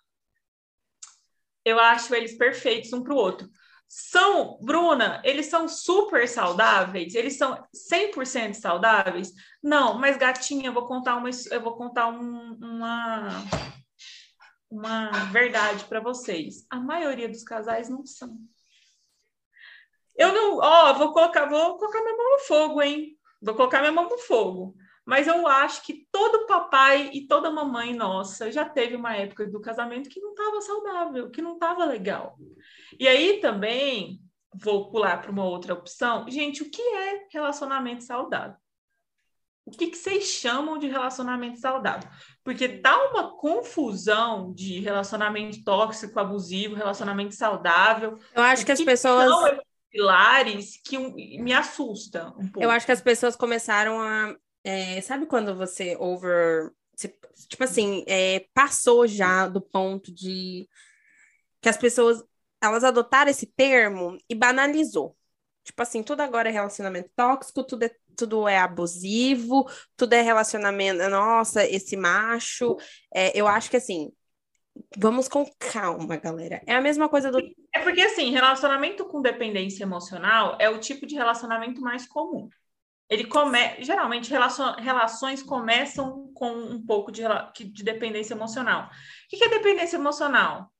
[1.65, 3.49] eu acho eles perfeitos um para o outro.
[3.89, 7.15] São, Bruna, eles são super saudáveis?
[7.15, 9.33] Eles são 100% saudáveis?
[9.63, 13.29] Não, mas gatinha, eu vou contar uma, eu vou contar um, uma
[14.71, 16.67] uma verdade para vocês.
[16.69, 18.37] A maioria dos casais não são.
[20.17, 23.16] Eu não, ó, vou colocar, vou colocar minha mão no fogo, hein?
[23.41, 24.75] Vou colocar minha mão no fogo.
[25.05, 29.61] Mas eu acho que todo papai e toda mamãe nossa já teve uma época do
[29.61, 32.37] casamento que não estava saudável, que não estava legal.
[32.99, 34.21] E aí também
[34.53, 36.29] vou pular para uma outra opção.
[36.29, 38.57] Gente, o que é relacionamento saudável?
[39.65, 42.09] O que, que vocês chamam de relacionamento saudável?
[42.45, 48.17] Porque tá uma confusão de relacionamento tóxico, abusivo, relacionamento saudável.
[48.33, 49.29] Eu acho que, que as pessoas.
[49.29, 49.61] São
[49.97, 52.63] pilares que me assusta um pouco.
[52.63, 56.73] Eu acho que as pessoas começaram a é, sabe quando você over.
[57.49, 60.69] Tipo assim, é, passou já do ponto de
[61.61, 62.23] que as pessoas
[62.61, 65.17] elas adotaram esse termo e banalizou.
[65.63, 71.09] Tipo assim, tudo agora é relacionamento tóxico, tudo é, tudo é abusivo, tudo é relacionamento.
[71.09, 72.77] Nossa, esse macho.
[73.15, 74.11] É, eu acho que assim,
[74.97, 76.63] vamos com calma, galera.
[76.67, 77.39] É a mesma coisa do.
[77.73, 82.49] É porque assim, relacionamento com dependência emocional é o tipo de relacionamento mais comum.
[83.09, 83.59] Ele come...
[83.81, 87.23] Geralmente, relações começam com um pouco de,
[87.73, 88.87] de dependência emocional.
[88.87, 90.73] O que é dependência emocional?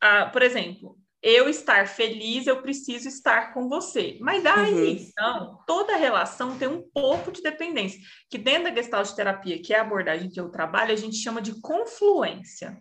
[0.00, 4.18] Ah, por exemplo, eu estar feliz, eu preciso estar com você.
[4.20, 4.86] Mas aí, uhum.
[4.86, 7.98] então, toda relação tem um pouco de dependência,
[8.28, 11.40] que dentro da gestalt terapia, que é a abordagem que eu trabalho, a gente chama
[11.40, 12.78] de confluência.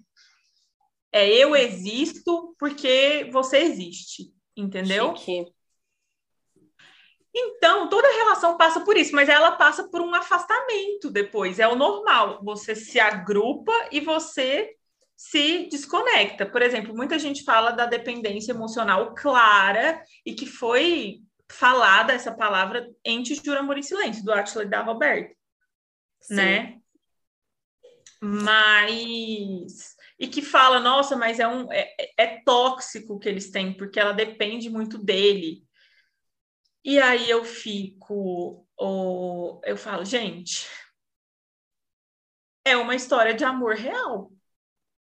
[1.10, 5.16] É eu existo porque você existe, entendeu?
[5.16, 5.50] Chique.
[7.34, 11.76] Então, toda relação passa por isso, mas ela passa por um afastamento depois, é o
[11.76, 12.44] normal.
[12.44, 14.76] Você se agrupa e você
[15.16, 16.45] se desconecta.
[16.45, 22.89] Por exemplo, muita gente fala da dependência emocional clara e que foi falada essa palavra
[23.05, 25.36] em Te Juro Amor em Silêncio, do Atila e da Roberta,
[26.22, 26.36] Sim.
[26.36, 26.80] né?
[28.22, 29.93] Mas...
[30.20, 34.14] E que fala, nossa, mas é, um, é, é tóxico que eles têm, porque ela
[34.14, 35.64] depende muito dele.
[36.86, 40.68] E aí eu fico, oh, eu falo, gente,
[42.66, 44.32] é uma história de amor real.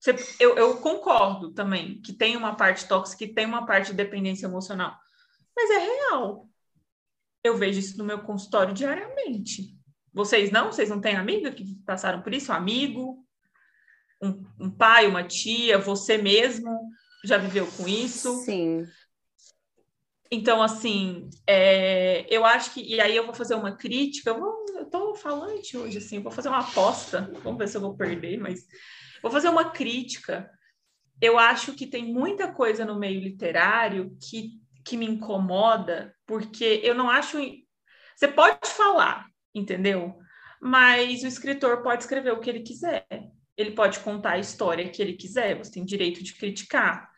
[0.06, 3.94] Você, eu, eu, concordo também que tem uma parte tóxica, que tem uma parte de
[3.94, 4.96] dependência emocional,
[5.56, 6.48] mas é real.
[7.44, 9.76] Eu vejo isso no meu consultório diariamente.
[10.14, 10.72] Vocês não?
[10.72, 12.52] Vocês não têm amiga que passaram por isso?
[12.52, 13.26] Um amigo?
[14.22, 15.80] Um, um pai, uma tia?
[15.80, 16.70] Você mesmo
[17.24, 18.32] já viveu com isso?
[18.44, 18.86] Sim.
[20.30, 22.82] Então, assim, é, eu acho que.
[22.82, 24.30] E aí eu vou fazer uma crítica.
[24.30, 27.32] Eu, vou, eu tô falante hoje, assim, vou fazer uma aposta.
[27.44, 28.68] Vamos ver se eu vou perder, mas
[29.26, 30.48] vou fazer uma crítica.
[31.20, 34.52] Eu acho que tem muita coisa no meio literário que,
[34.86, 37.40] que me incomoda, porque eu não acho.
[38.16, 40.16] Você pode falar, entendeu?
[40.62, 43.08] Mas o escritor pode escrever o que ele quiser.
[43.58, 47.10] Ele pode contar a história que ele quiser, você tem direito de criticar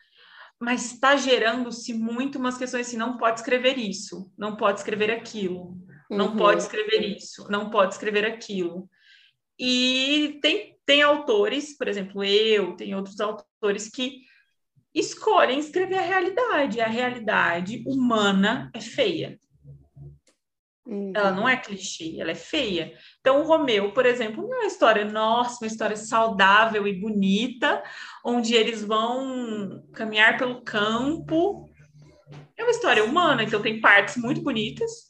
[0.60, 5.78] mas está gerando-se muito umas questões assim, não pode escrever isso, não pode escrever aquilo,
[6.10, 6.38] não uhum.
[6.38, 8.90] pode escrever isso, não pode escrever aquilo.
[9.60, 14.22] E tem, tem autores, por exemplo, eu, tem outros autores que
[14.96, 16.80] escolhem escrever a realidade.
[16.80, 19.38] A realidade humana é feia.
[20.88, 21.12] Uhum.
[21.14, 22.98] Ela não é clichê, ela é feia.
[23.20, 27.84] Então, o Romeu, por exemplo, não é uma história, nossa, uma história saudável e bonita,
[28.24, 31.70] onde eles vão caminhar pelo campo.
[32.56, 35.07] É uma história humana, então tem partes muito bonitas.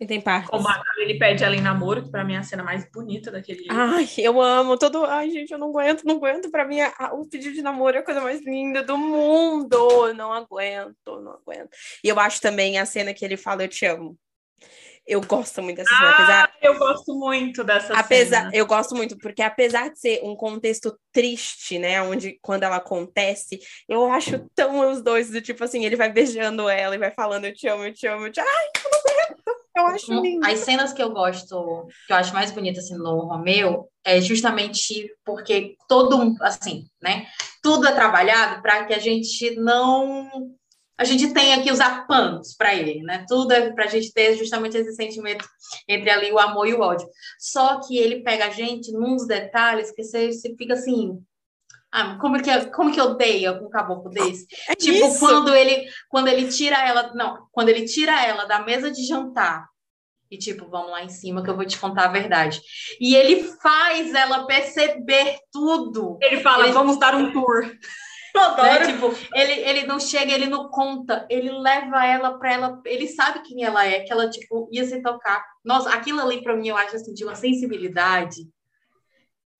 [0.00, 0.48] E tem partes.
[0.50, 0.64] Como
[0.98, 3.66] ele pede ela em namoro, que para mim é a cena mais bonita daquele.
[3.68, 5.04] Ai, eu amo todo.
[5.04, 6.50] Ai, gente, eu não aguento, não aguento.
[6.52, 10.06] Para mim, a, o pedido de namoro é a coisa mais linda do mundo.
[10.06, 11.70] Eu não aguento, não aguento.
[12.04, 14.16] E eu acho também a cena que ele fala, eu te amo
[15.04, 18.50] Eu gosto muito dessa cena, Ah, apesar, eu gosto muito dessa apesar, cena.
[18.54, 23.58] eu gosto muito, porque apesar de ser um contexto triste, né, onde quando ela acontece,
[23.88, 27.46] eu acho tão os dois do tipo assim, ele vai beijando ela e vai falando
[27.46, 28.48] eu te amo, eu te amo, eu te amo.
[28.48, 29.57] Ai, eu não aguento.
[29.76, 30.46] Eu acho lindo.
[30.46, 35.10] As cenas que eu gosto, que eu acho mais bonitas assim, no Romeu, é justamente
[35.24, 37.26] porque todo, um- assim, né?
[37.62, 40.28] Tudo é trabalhado para que a gente não.
[40.96, 43.24] A gente tenha que usar panos para ele, né?
[43.28, 45.46] Tudo é para a gente ter justamente esse sentimento
[45.86, 47.06] entre ali o amor e o ódio.
[47.38, 51.20] Só que ele pega a gente nos detalhes que você, você fica assim.
[51.90, 54.46] Ah, como que, como que odeia um caboclo desse?
[54.68, 55.18] É Tipo, isso.
[55.18, 59.66] quando ele, quando ele tira ela, não, quando ele tira ela da mesa de jantar
[60.30, 62.60] e tipo, vamos lá em cima que eu vou te contar a verdade.
[63.00, 66.18] E ele faz ela perceber tudo.
[66.20, 67.64] Ele fala, Ele- vamos dar um tour.
[68.34, 68.86] Eu Né?
[68.92, 73.40] Tipo, ele, ele não chega, ele não conta, ele leva ela pra ela, ele sabe
[73.42, 75.42] quem ela é, que ela tipo ia se tocar.
[75.64, 78.42] Nossa, aquilo ali pra mim eu acho assim de uma sensibilidade.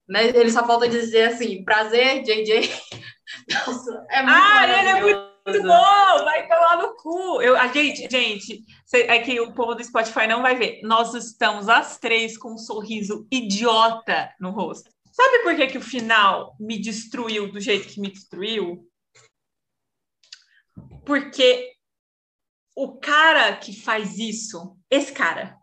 [0.09, 0.29] Né?
[0.29, 2.69] Ele só falta dizer assim, prazer, JJ.
[3.67, 5.29] Nossa, é muito Ah, ele é.
[5.45, 7.41] Muito bom, vai tomar no cu.
[7.41, 8.63] Eu, a gente, gente,
[8.93, 10.81] é que o povo do Spotify não vai ver.
[10.83, 14.91] Nós estamos as três com um sorriso idiota no rosto.
[15.11, 18.87] Sabe por que, que o final me destruiu do jeito que me destruiu?
[21.05, 21.71] Porque
[22.75, 25.58] o cara que faz isso, esse cara,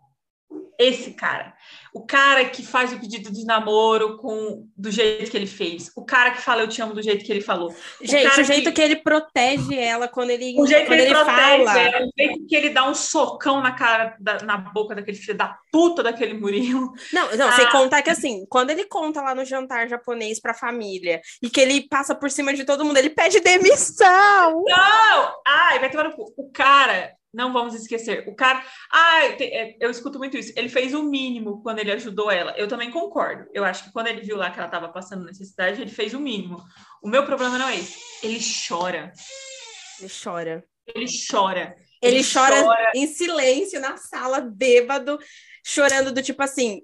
[0.79, 1.55] esse cara,
[1.95, 6.05] o cara que faz o pedido de namoro com do jeito que ele fez, o
[6.05, 8.65] cara que fala eu te amo do jeito que ele falou, Gente, cara o jeito
[8.65, 8.83] que- que...
[8.83, 11.79] ele protege ela quando ele, o jeito que ele, ele protege, fala.
[11.81, 15.37] ela, o jeito que ele dá um socão na cara, da- na boca daquele filho
[15.37, 16.93] da puta daquele Murilo.
[17.13, 17.71] Não, não, sem Ah.
[17.73, 21.87] contar que assim, quando ele conta lá no jantar japonês pra família e que ele
[21.89, 24.63] passa por cima de todo mundo, ele pede demissão.
[24.67, 25.35] Não!
[25.47, 26.33] Ai, vai tomar no cu.
[26.37, 28.65] O cara, não vamos esquecer, o cara.
[28.95, 30.55] É, eu escuto muito isso.
[30.57, 32.55] Ele fez o mínimo quando ele ajudou ela.
[32.57, 33.47] Eu também concordo.
[33.53, 36.19] Eu acho que quando ele viu lá que ela estava passando necessidade, ele fez o
[36.19, 36.65] mínimo.
[37.03, 37.99] O meu problema não é esse.
[38.23, 39.13] Ele chora.
[40.01, 40.65] Ele chora.
[40.87, 41.77] Ele chora.
[42.01, 42.93] Ele, Ele chora, chora.
[42.95, 45.19] em silêncio na sala, bêbado,
[45.65, 46.83] chorando do tipo assim.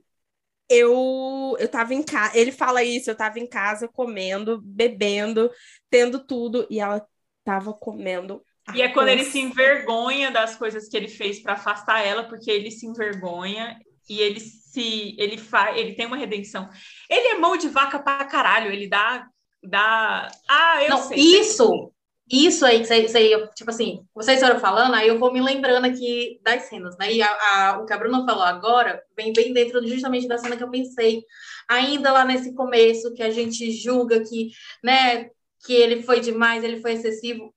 [0.69, 5.51] Eu, eu tava em casa, ele fala isso, eu tava em casa comendo, bebendo,
[5.91, 7.07] tendo tudo, e ela
[7.45, 8.43] tava comendo.
[8.75, 12.51] E é quando ele se envergonha das coisas que ele fez para afastar ela, porque
[12.51, 13.79] ele se envergonha
[14.09, 16.69] e ele se ele faz, ele tem uma redenção.
[17.11, 19.27] Ele é mão de vaca pra caralho, ele dá
[19.63, 21.19] dá Ah, eu Não, sei.
[21.19, 21.93] isso,
[22.31, 25.85] isso aí, que você, você- tipo assim, vocês foram falando, aí eu vou me lembrando
[25.87, 27.13] aqui das cenas, né?
[27.13, 30.57] E a, a- o que a Bruna falou agora vem bem dentro justamente da cena
[30.57, 31.23] que eu pensei.
[31.69, 34.51] Ainda lá nesse começo, que a gente julga que,
[34.83, 35.29] né,
[35.67, 37.55] que ele foi demais, ele foi excessivo.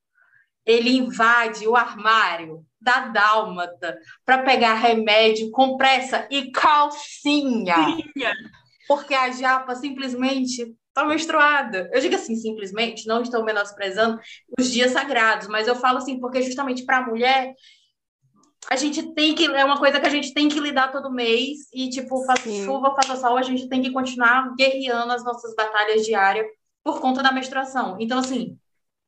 [0.66, 7.76] Ele invade o armário da Dálmata para pegar remédio, compressa e calcinha.
[8.88, 11.90] Porque a japa simplesmente tá menstruada.
[11.92, 14.20] Eu digo assim, simplesmente, não estou menosprezando
[14.58, 17.54] os dias sagrados, mas eu falo assim, porque justamente para a mulher,
[18.70, 21.68] a gente tem que, é uma coisa que a gente tem que lidar todo mês,
[21.74, 22.64] e tipo, faça Sim.
[22.64, 26.48] chuva, faça sol, a gente tem que continuar guerreando as nossas batalhas diárias
[26.84, 27.98] por conta da menstruação.
[28.00, 28.58] Então, assim,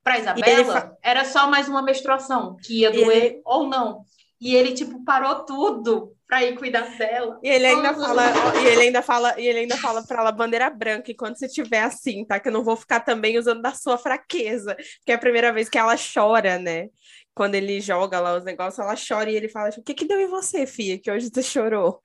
[0.07, 4.03] para Isabela, era só mais uma menstruação, que ia doer ele- ou não.
[4.39, 7.39] E ele, tipo, parou tudo para ir cuidar dela.
[7.41, 8.23] E ele ainda fala,
[8.61, 11.47] e ele ainda fala, e ele ainda fala para ela bandeira branca, e quando você
[11.47, 12.39] tiver assim, tá?
[12.39, 14.75] Que eu não vou ficar também usando da sua fraqueza,
[15.05, 16.89] que é a primeira vez que ela chora, né?
[17.34, 20.19] Quando ele joga lá os negócios, ela chora e ele fala: O que que deu
[20.19, 21.99] em você, filha, que hoje você chorou?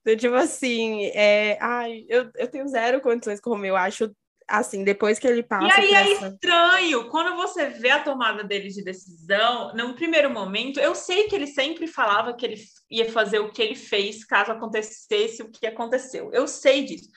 [0.00, 1.58] Então, tipo assim, é...
[1.60, 4.10] ai, eu, eu tenho zero condições com o Romeu, eu acho
[4.48, 8.42] assim, depois que ele passa E aí é essa- estranho, quando você vê a tomada
[8.42, 12.56] dele de decisão, num primeiro momento, eu sei que ele sempre falava que ele
[12.90, 16.30] ia fazer o que ele fez caso acontecesse o que aconteceu.
[16.32, 17.08] Eu sei disso.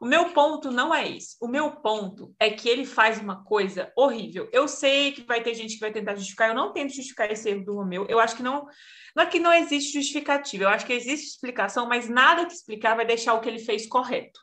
[0.00, 1.36] O meu ponto não é esse.
[1.40, 4.48] O meu ponto é que ele faz uma coisa horrível.
[4.52, 6.48] Eu sei que vai ter gente que vai tentar justificar.
[6.50, 8.04] Eu não tento justificar esse erro do Romeu.
[8.08, 8.66] Eu acho que não.
[9.16, 10.64] Não é que não existe justificativa.
[10.64, 13.86] Eu acho que existe explicação, mas nada que explicar vai deixar o que ele fez
[13.86, 14.40] correto.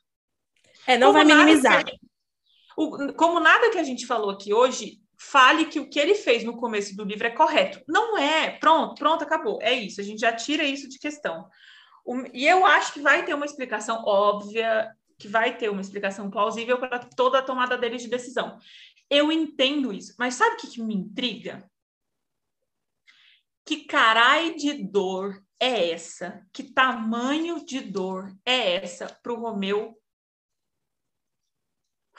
[0.87, 1.85] É, não vai Como nada minimizar.
[1.85, 1.91] que
[2.83, 6.43] o- como nada que a gente falou aqui hoje fale que o que ele fez
[6.43, 7.81] no começo do livro é correto.
[7.87, 8.57] Não é.
[8.57, 9.59] Pronto, pronto, acabou.
[9.61, 10.01] É isso.
[10.01, 11.47] A gente já tira isso de questão.
[12.03, 16.31] O- e eu acho que vai ter uma explicação óbvia, que vai ter uma explicação
[16.31, 18.57] plausível para toda a tomada dele de decisão.
[19.09, 21.69] Eu entendo isso, mas sabe o que, que me intriga?
[23.63, 26.43] Que carai de dor é essa?
[26.51, 30.00] Que tamanho de dor é essa para o Romeu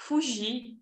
[0.07, 0.79] fugir.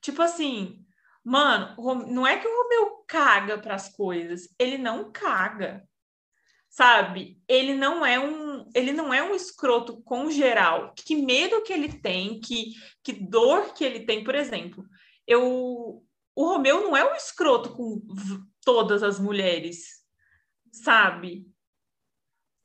[0.00, 0.84] Tipo assim,
[1.24, 1.76] mano,
[2.08, 5.86] não é que o Romeu caga para as coisas, ele não caga.
[6.68, 7.38] sabe?
[7.46, 10.94] Ele não é um, ele não é um escroto com geral.
[10.96, 12.72] Que medo que ele tem, que,
[13.04, 14.84] que dor que ele tem, por exemplo.
[15.26, 16.02] Eu,
[16.34, 18.00] o Romeu não é um escroto com
[18.64, 20.02] todas as mulheres,
[20.72, 21.46] sabe?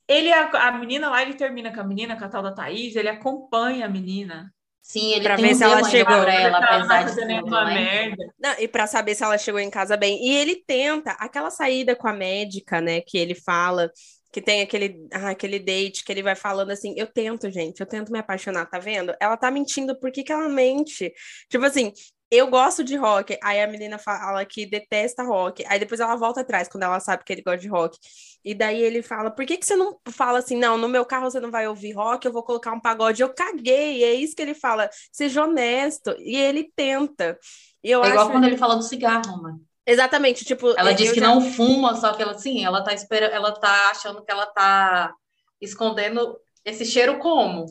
[0.08, 2.96] Ele, a, a menina lá, ele termina com a menina, com a tal da Thaís,
[2.96, 4.54] ele acompanha a menina.
[4.80, 7.74] Sim, ele pra ver se ela chegou pra ela, apesar de tudo, né?
[7.74, 8.24] merda.
[8.38, 10.26] Não, e para saber se ela chegou em casa bem.
[10.26, 13.90] E ele tenta aquela saída com a médica, né, que ele fala
[14.32, 17.86] que tem aquele, ah, aquele date que ele vai falando assim, eu tento, gente, eu
[17.86, 19.14] tento me apaixonar, tá vendo?
[19.20, 21.12] Ela tá mentindo, por que que ela mente?
[21.48, 21.92] Tipo assim,
[22.30, 23.38] eu gosto de rock.
[23.42, 25.64] Aí a menina fala que detesta rock.
[25.66, 27.98] Aí depois ela volta atrás quando ela sabe que ele gosta de rock.
[28.44, 31.30] E daí ele fala: por que, que você não fala assim, não, no meu carro
[31.30, 33.22] você não vai ouvir rock, eu vou colocar um pagode.
[33.22, 34.04] Eu caguei.
[34.04, 34.88] É isso que ele fala.
[35.10, 36.14] Seja honesto.
[36.18, 37.38] E ele tenta.
[37.82, 38.32] E eu é igual acho...
[38.32, 39.60] quando ele fala do cigarro, mano.
[39.86, 40.74] Exatamente, tipo.
[40.76, 41.26] Ela diz que já...
[41.26, 45.14] não fuma, só que ela, sim, ela tá esperando, ela tá achando que ela tá
[45.60, 47.64] escondendo esse cheiro como?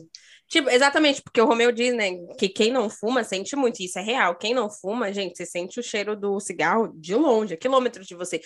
[0.48, 4.02] Tipo, exatamente, porque o Romeu diz, né, que quem não fuma sente muito, isso é
[4.02, 4.34] real.
[4.34, 8.14] Quem não fuma, gente, você sente o cheiro do cigarro de longe, a quilômetros de
[8.14, 8.40] você.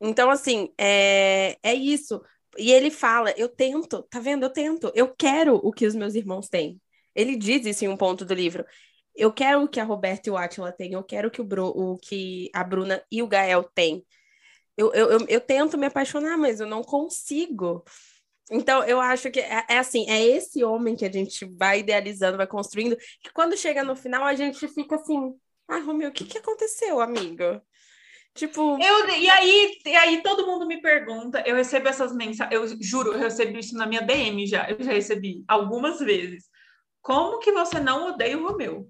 [0.00, 2.22] Então, assim, é, é isso.
[2.58, 4.44] E ele fala, eu tento, tá vendo?
[4.44, 6.80] Eu tento, eu quero o que os meus irmãos têm.
[7.14, 8.64] Ele diz isso em um ponto do livro.
[9.14, 11.66] Eu quero o que a Roberta e o Atila têm, eu quero que o, Bru,
[11.68, 14.04] o que a Bruna e o Gael têm.
[14.76, 17.84] Eu, eu, eu, eu tento me apaixonar, mas eu não consigo.
[18.52, 22.36] Então, eu acho que é, é, assim, é esse homem que a gente vai idealizando,
[22.36, 25.34] vai construindo, que quando chega no final a gente fica assim,
[25.66, 27.62] ah, Romeu, o que, que aconteceu, amigo?
[28.34, 28.78] Tipo.
[28.82, 33.12] Eu, e, aí, e aí todo mundo me pergunta, eu recebo essas mensagens, eu juro,
[33.12, 36.44] eu recebi isso na minha DM já, eu já recebi algumas vezes.
[37.00, 38.88] Como que você não odeia o Romeu?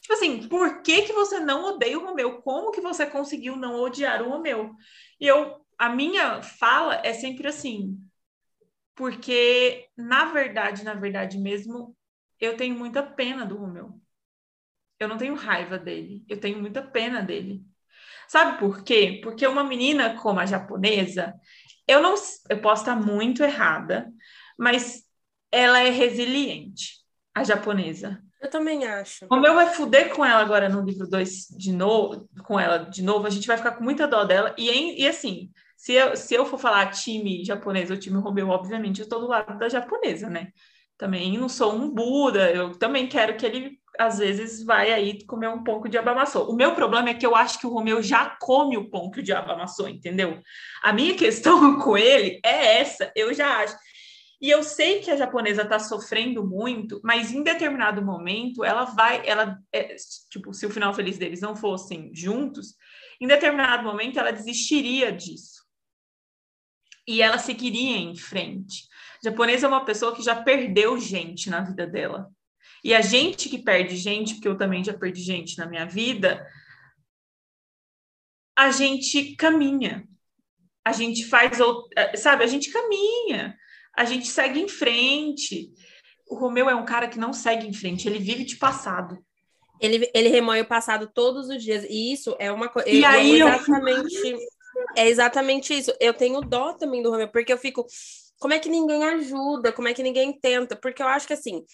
[0.00, 2.40] Tipo assim, por que, que você não odeia o Romeu?
[2.42, 4.70] Como que você conseguiu não odiar o Romeu?
[5.18, 7.98] E eu, a minha fala é sempre assim,
[8.96, 11.94] porque, na verdade, na verdade mesmo,
[12.40, 14.00] eu tenho muita pena do Romeu.
[14.98, 17.62] Eu não tenho raiva dele, eu tenho muita pena dele.
[18.26, 19.20] Sabe por quê?
[19.22, 21.34] Porque uma menina como a japonesa,
[21.86, 22.14] eu não
[22.48, 24.10] eu posso estar muito errada,
[24.58, 25.04] mas
[25.52, 26.94] ela é resiliente,
[27.34, 28.20] a japonesa.
[28.40, 29.26] Eu também acho.
[29.30, 33.02] O meu vai fuder com ela agora no livro 2 de novo, com ela de
[33.02, 34.54] novo, a gente vai ficar com muita dó dela.
[34.56, 35.50] E, e assim,
[35.86, 39.28] se eu, se eu for falar time japonês ou time Romeu, obviamente eu estou do
[39.28, 40.48] lado da japonesa, né?
[40.98, 45.48] Também não sou um Buda, eu também quero que ele, às vezes, vai aí comer
[45.48, 46.50] um pão que o diabo amassou.
[46.50, 49.20] O meu problema é que eu acho que o Romeu já come o pão que
[49.20, 50.42] o diabo amassou, entendeu?
[50.82, 53.76] A minha questão com ele é essa, eu já acho.
[54.40, 59.22] E eu sei que a japonesa está sofrendo muito, mas em determinado momento ela vai,
[59.24, 59.94] ela, é,
[60.32, 62.74] tipo, se o final feliz deles não fossem juntos,
[63.20, 65.55] em determinado momento ela desistiria disso
[67.06, 68.88] e ela seguiria em frente.
[69.22, 72.30] A japonesa é uma pessoa que já perdeu gente na vida dela.
[72.82, 76.46] E a gente que perde gente, porque eu também já perdi gente na minha vida,
[78.56, 80.06] a gente caminha.
[80.84, 81.58] A gente faz,
[82.16, 83.56] sabe, a gente caminha.
[83.96, 85.72] A gente segue em frente.
[86.28, 89.18] O Romeu é um cara que não segue em frente, ele vive de passado.
[89.80, 91.84] Ele, ele remoe o passado todos os dias.
[91.84, 92.88] E isso é uma coisa.
[92.88, 94.14] E aí exatamente.
[94.14, 94.38] Eu
[94.96, 95.92] é exatamente isso.
[96.00, 97.86] Eu tenho dó também do Romeu, porque eu fico.
[98.38, 99.72] Como é que ninguém ajuda?
[99.72, 100.74] Como é que ninguém tenta?
[100.76, 101.64] Porque eu acho que assim,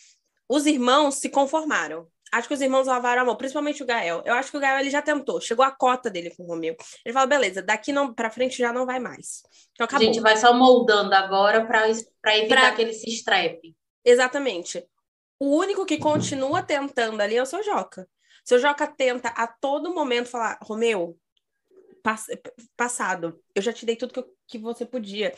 [0.49, 2.07] os irmãos se conformaram.
[2.33, 4.23] Acho que os irmãos lavaram a mão, principalmente o Gael.
[4.25, 6.75] Eu acho que o Gael ele já tentou, chegou a cota dele com o Romeu.
[7.05, 9.43] Ele fala: beleza, daqui não para frente já não vai mais.
[9.73, 10.09] Então acabou.
[10.09, 11.89] A gente vai só moldando agora para
[12.39, 12.73] evitar pra...
[12.73, 13.77] que ele se estrepe.
[14.05, 14.83] Exatamente.
[15.39, 18.09] O único que continua tentando ali é o seu Joca.
[18.45, 21.19] Seu Joca tenta a todo momento falar: Romeu,
[22.77, 23.41] passado.
[23.55, 25.33] Eu já te dei tudo que, eu, que você podia.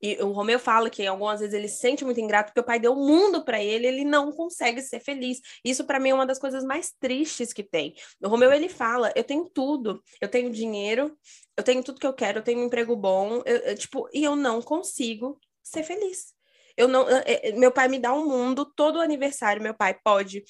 [0.00, 2.78] E o Romeu fala que algumas vezes ele se sente muito ingrato porque o pai
[2.78, 5.40] deu o mundo para ele, ele não consegue ser feliz.
[5.64, 7.94] Isso para mim é uma das coisas mais tristes que tem.
[8.22, 11.16] O Romeu ele fala: "Eu tenho tudo, eu tenho dinheiro,
[11.56, 14.22] eu tenho tudo que eu quero, eu tenho um emprego bom, eu, eu, tipo, e
[14.22, 16.34] eu não consigo ser feliz.
[16.76, 17.06] Eu não,
[17.54, 20.44] meu pai me dá um mundo todo aniversário, meu pai pode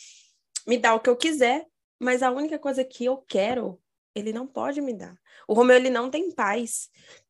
[0.66, 1.64] me dar o que eu quiser,
[2.00, 3.80] mas a única coisa que eu quero
[4.16, 5.14] ele não pode me dar.
[5.46, 6.88] O Romeu, ele não tem paz.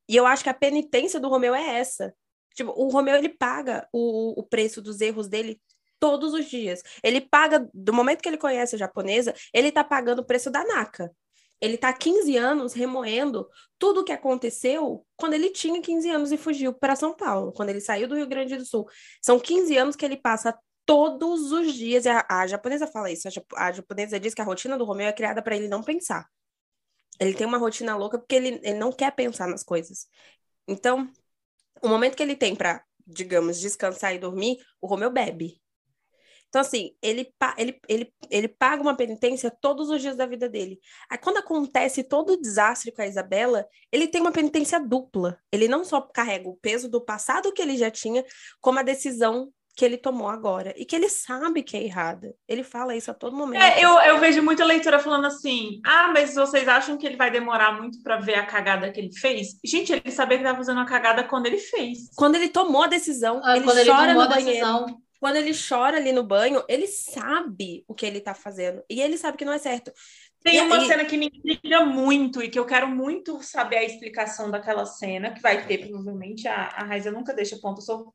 [0.08, 2.14] E eu acho que a penitência do Romeu é essa.
[2.54, 5.60] Tipo, o Romeu, ele paga o, o preço dos erros dele
[5.98, 6.82] todos os dias.
[7.02, 10.64] Ele paga, do momento que ele conhece a japonesa, ele tá pagando o preço da
[10.64, 11.10] Naka.
[11.60, 13.48] Ele tá 15 anos remoendo
[13.78, 17.70] tudo o que aconteceu quando ele tinha 15 anos e fugiu para São Paulo, quando
[17.70, 18.86] ele saiu do Rio Grande do Sul.
[19.22, 23.66] São 15 anos que ele passa todos os dias, a, a japonesa fala isso, a,
[23.66, 26.28] a japonesa diz que a rotina do Romeu é criada para ele não pensar.
[27.20, 30.06] Ele tem uma rotina louca porque ele, ele não quer pensar nas coisas.
[30.68, 31.10] Então,
[31.82, 35.60] O momento que ele tem para, digamos, descansar e dormir, o Romeu bebe.
[36.48, 40.78] Então, assim, ele, ele, ele, ele paga uma penitência todos os dias da vida dele.
[41.10, 45.38] Aí, quando acontece todo o desastre com a Isabela, ele tem uma penitência dupla.
[45.52, 48.24] Ele não só carrega o peso do passado que ele já tinha,
[48.60, 50.74] como a decisão que ele tomou agora.
[50.76, 52.34] E que ele sabe que é errada.
[52.48, 53.62] Ele fala isso a todo momento.
[53.62, 57.30] É, eu, eu vejo muita leitura falando assim: ah, mas vocês acham que ele vai
[57.30, 59.58] demorar muito para ver a cagada que ele fez?
[59.62, 62.08] Gente, ele sabia que estava fazendo uma cagada quando ele fez.
[62.16, 64.66] Quando ele tomou a decisão, ah, ele chora ele no banheiro.
[64.66, 68.82] Decisão quando ele chora ali no banho, ele sabe o que ele tá fazendo.
[68.88, 69.90] E ele sabe que não é certo.
[70.42, 74.50] Tem uma cena que me intriga muito e que eu quero muito saber a explicação
[74.50, 78.06] daquela cena, que vai ter provavelmente, a, a Raiza nunca deixa ponto sobre,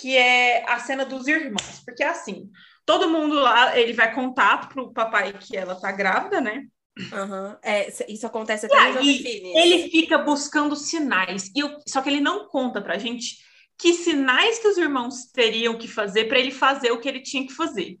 [0.00, 1.82] que é a cena dos irmãos.
[1.84, 2.50] Porque assim,
[2.86, 6.64] todo mundo lá, ele vai contar pro papai que ela tá grávida, né?
[6.98, 7.56] Uhum.
[7.62, 9.22] É, isso acontece até e aí,
[9.56, 11.50] Ele fica buscando sinais.
[11.54, 13.38] E eu, só que ele não conta pra gente
[13.78, 17.46] que sinais que os irmãos teriam que fazer para ele fazer o que ele tinha
[17.46, 17.98] que fazer.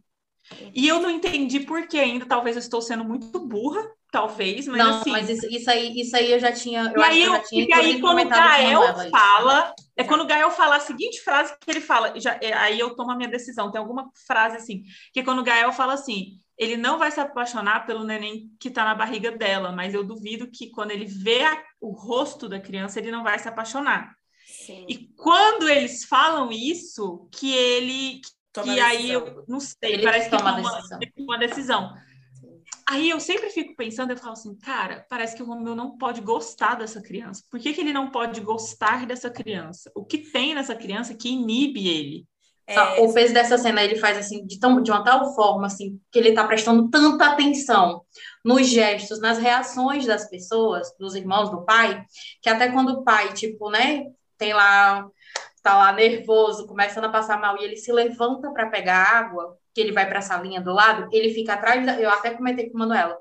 [0.74, 4.78] E eu não entendi por que ainda, talvez eu estou sendo muito burra, talvez, mas
[4.78, 5.10] não, assim...
[5.10, 6.92] mas isso, isso, aí, isso aí eu já tinha...
[6.94, 10.26] Eu e aí, eu, eu tinha e aí quando o Gael fala, é quando o
[10.26, 13.28] Gael fala a seguinte frase que ele fala, já, é, aí eu tomo a minha
[13.28, 14.82] decisão, tem alguma frase assim,
[15.12, 18.84] que quando o Gael fala assim, ele não vai se apaixonar pelo neném que está
[18.84, 22.98] na barriga dela, mas eu duvido que quando ele vê a, o rosto da criança,
[22.98, 24.14] ele não vai se apaixonar.
[24.66, 24.84] Sim.
[24.86, 28.20] E quando eles falam isso, que ele.
[28.52, 30.98] Toma que aí eu não sei, ele parece que toma, decisão.
[31.18, 31.94] uma decisão.
[32.88, 36.20] Aí eu sempre fico pensando, eu falo assim, cara, parece que o Romeu não pode
[36.20, 37.44] gostar dessa criança.
[37.48, 39.92] Por que, que ele não pode gostar dessa criança?
[39.94, 42.26] O que tem nessa criança que inibe ele?
[42.66, 43.00] É...
[43.00, 46.18] O peso dessa cena ele faz assim de, tão, de uma tal forma assim que
[46.18, 48.02] ele está prestando tanta atenção
[48.44, 52.04] nos gestos, nas reações das pessoas, dos irmãos, do pai,
[52.42, 54.04] que até quando o pai, tipo, né,
[54.36, 55.06] tem lá,
[55.62, 59.80] tá lá nervoso, começando a passar mal, e ele se levanta para pegar água, que
[59.80, 62.78] ele vai para a salinha do lado, ele fica atrás, da, eu até comentei com
[62.78, 63.16] a Manuela,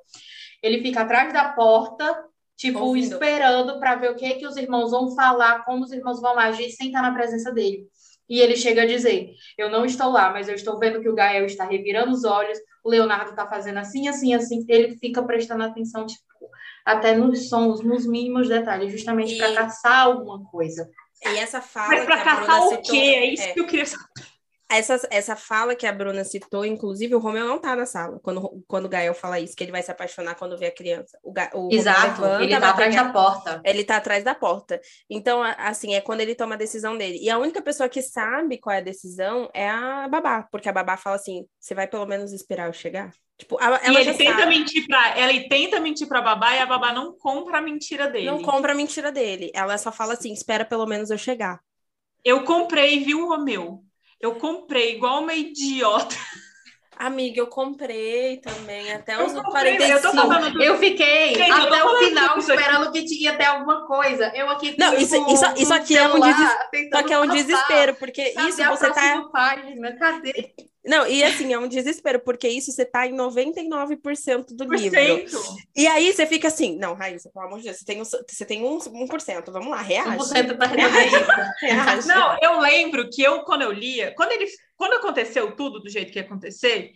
[0.62, 2.24] ele fica atrás da porta,
[2.58, 3.14] tipo, Ouvindo.
[3.14, 6.38] esperando para ver o que, é que os irmãos vão falar, como os irmãos vão
[6.38, 7.88] agir sem estar na presença dele.
[8.30, 11.16] E ele chega a dizer: Eu não estou lá, mas eu estou vendo que o
[11.16, 14.64] Gael está revirando os olhos, o Leonardo está fazendo assim, assim, assim.
[14.70, 16.24] Ele fica prestando atenção, tipo,
[16.86, 20.88] até nos sons, nos mínimos detalhes, justamente para caçar alguma coisa.
[21.26, 21.90] E essa fala.
[21.90, 22.98] Mas para caçar o quê?
[22.98, 23.54] É isso é.
[23.54, 24.29] que eu queria saber.
[24.72, 28.64] Essa, essa fala que a Bruna citou, inclusive, o Romeu não tá na sala quando,
[28.68, 31.18] quando o Gael fala isso, que ele vai se apaixonar quando vê a criança.
[31.24, 33.62] O, o Exato, levanta, ele tá atrás da porta.
[33.66, 34.80] Ele tá atrás da porta.
[35.10, 37.18] Então, assim, é quando ele toma a decisão dele.
[37.20, 40.74] E a única pessoa que sabe qual é a decisão é a babá, porque a
[40.74, 43.12] babá fala assim: você vai pelo menos esperar eu chegar?
[43.40, 44.46] Tipo, ela, e ele tenta sabe.
[44.48, 48.08] mentir para ela e tenta mentir para babá e a babá não compra a mentira
[48.08, 48.26] dele.
[48.26, 49.50] Não compra a mentira dele.
[49.56, 51.60] Ela só fala assim: espera pelo menos eu chegar.
[52.24, 53.84] Eu comprei, viu, Romeu?
[54.20, 56.16] Eu comprei igual uma idiota.
[57.00, 59.90] Amiga, eu comprei também, até os 45.
[59.90, 60.62] Eu, falando...
[60.62, 64.30] eu fiquei Gente, até eu o final esperando que tinha até alguma coisa.
[64.36, 66.36] Eu aqui Não, isso, isso, isso aqui é um, des...
[66.74, 69.22] isso aqui é um desespero, porque isso você tá.
[69.32, 69.96] Página?
[69.98, 70.54] Cadê?
[70.90, 75.00] Não, e assim, é um desespero, porque isso você tá em 99% do livro.
[75.76, 78.44] E aí você fica assim, não, Raíssa, pelo amor de Deus, você tem, um, você
[78.44, 80.18] tem um, 1%, vamos lá, reage.
[80.18, 82.08] 1% tá reage.
[82.08, 86.12] Não, eu lembro que eu, quando eu lia, quando, ele, quando aconteceu tudo do jeito
[86.12, 86.94] que ia acontecer,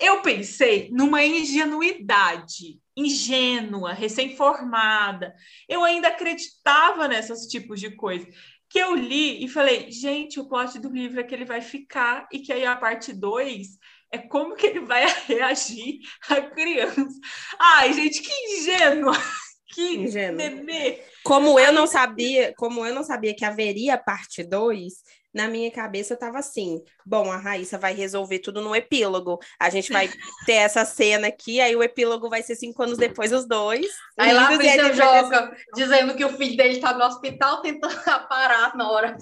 [0.00, 5.32] eu pensei numa ingenuidade, ingênua, recém-formada.
[5.68, 8.26] Eu ainda acreditava nesses tipos de coisa
[8.68, 12.26] que eu li e falei, gente, o plot do livro é que ele vai ficar
[12.32, 13.66] e que aí a parte 2
[14.10, 17.18] é como que ele vai reagir à criança.
[17.58, 19.12] Ai, gente, que ingênua!
[19.70, 20.34] Que ingênua.
[20.34, 21.04] bebê!
[21.22, 24.94] Como eu não sabia, como eu não sabia que haveria parte 2,
[25.32, 29.38] na minha cabeça tava assim: bom, a Raíssa vai resolver tudo no epílogo.
[29.58, 30.08] A gente vai
[30.46, 33.86] ter essa cena aqui, aí o epílogo vai ser cinco anos depois, os dois.
[34.18, 37.94] Aí lá vem joga, dizendo que o filho dele tá no hospital tentando
[38.28, 39.16] parar na hora.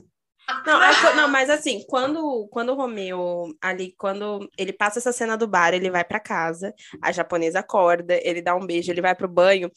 [0.64, 5.36] Não, é, não, mas assim, quando, quando o Romeu ali, quando ele passa essa cena
[5.36, 6.72] do bar, ele vai para casa,
[7.02, 9.68] a japonesa acorda, ele dá um beijo, ele vai pro banho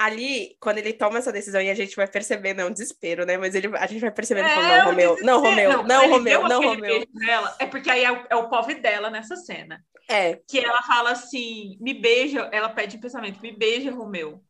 [0.00, 3.36] ali, quando ele toma essa decisão e a gente vai percebendo, é um desespero, né?
[3.36, 6.62] Mas ele, a gente vai percebendo, é, não, Romeu, não, Romeu, não, não Romeu, não,
[6.62, 7.06] Romeu.
[7.12, 9.84] Nela, é porque aí é o, é o pobre dela nessa cena.
[10.08, 10.40] É.
[10.48, 14.42] Que ela fala assim, me beija, ela pede em pensamento, me beija, Romeu.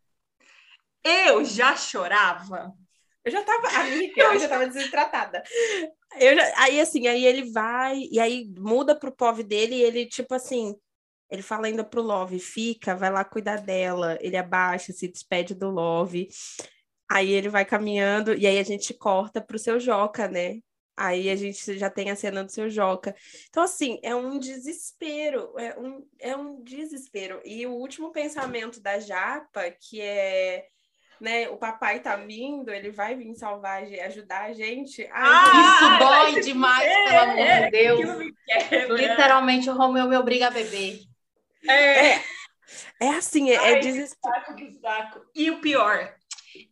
[1.02, 2.72] Eu já chorava.
[3.24, 5.42] Eu já tava, amiga, eu já tava desidratada.
[6.16, 10.06] Eu já, aí assim, aí ele vai, e aí muda pro povo dele, e ele,
[10.06, 10.76] tipo assim,
[11.30, 14.18] ele fala ainda pro Love, fica, vai lá cuidar dela.
[14.20, 16.28] Ele abaixa, se despede do Love.
[17.08, 20.58] Aí ele vai caminhando e aí a gente corta pro seu Joca, né?
[20.96, 23.14] Aí a gente já tem a cena do seu Joca.
[23.48, 27.40] Então, assim, é um desespero, é um, é um desespero.
[27.44, 30.66] E o último pensamento da Japa, que é,
[31.20, 35.08] né, o papai tá vindo, ele vai vir salvar, ajudar a gente.
[35.10, 39.00] Ai, ah, isso dói demais, pelo amor de Deus.
[39.00, 41.09] Literalmente, o Romeu me obriga a beber.
[41.68, 42.24] É, é,
[43.00, 45.26] é assim, é, Ai, é desespero.
[45.34, 46.14] E o pior,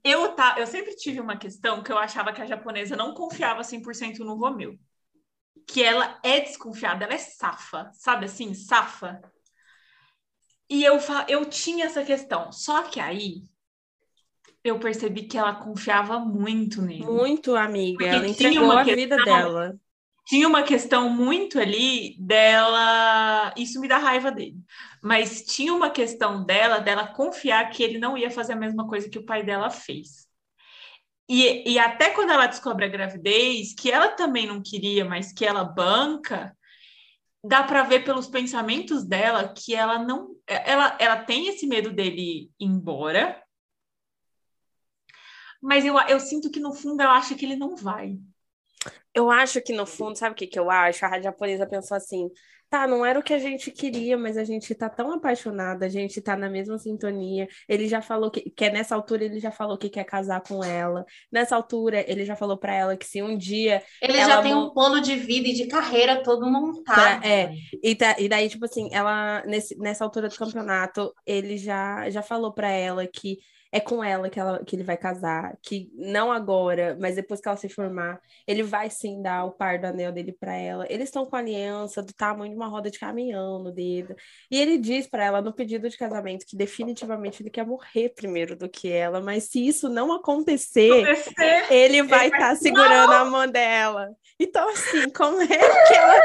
[0.03, 3.63] eu, tá, eu sempre tive uma questão que eu achava que a japonesa não confiava
[3.63, 4.79] 100% no Romeu.
[5.67, 9.21] Que ela é desconfiada, ela é safa, sabe assim, safa.
[10.69, 10.99] E eu,
[11.29, 12.53] eu tinha essa questão.
[12.53, 13.43] Só que aí
[14.63, 17.05] eu percebi que ela confiava muito nele.
[17.05, 17.99] Muito, amiga.
[17.99, 19.79] Porque ela entregou a vida dela.
[20.29, 23.53] Tinha uma questão muito ali dela.
[23.57, 24.63] Isso me dá raiva dele
[25.03, 29.09] mas tinha uma questão dela, dela confiar que ele não ia fazer a mesma coisa
[29.09, 30.27] que o pai dela fez.
[31.29, 35.45] E, e até quando ela descobre a gravidez, que ela também não queria, mas que
[35.45, 36.57] ela banca,
[37.45, 40.35] dá para ver pelos pensamentos dela que ela não.
[40.47, 43.43] Ela, ela tem esse medo dele ir embora,
[45.61, 48.17] mas eu, eu sinto que no fundo ela acha que ele não vai.
[49.19, 51.05] Eu acho que no fundo, sabe o que, que eu acho?
[51.05, 52.31] A japonesa pensou assim:
[52.71, 55.89] tá, não era o que a gente queria, mas a gente tá tão apaixonada, a
[55.89, 57.49] gente tá na mesma sintonia.
[57.69, 60.63] Ele já falou que, que é nessa altura ele já falou que quer casar com
[60.63, 61.05] ela.
[61.33, 64.71] Nessa altura ele já falou para ela que se um dia ele já tem um
[64.71, 67.21] plano de vida e de carreira todo montado.
[67.21, 71.59] Pra, é, e, tá, e daí tipo assim, ela nesse, nessa altura do campeonato, ele
[71.59, 73.39] já já falou para ela que
[73.71, 77.49] é com ela que, ela que ele vai casar, que não agora, mas depois que
[77.49, 80.87] ela se formar, ele vai sim dar o par do anel dele para ela.
[80.89, 84.17] Eles estão com aliança do tamanho de uma roda de caminhão no dedo.
[84.51, 88.57] E ele diz para ela no pedido de casamento que definitivamente ele quer morrer primeiro
[88.57, 93.19] do que ela, mas se isso não acontecer, acontecer ele vai estar tá segurando não.
[93.19, 94.09] a mão dela.
[94.41, 96.23] Então assim, como é que ela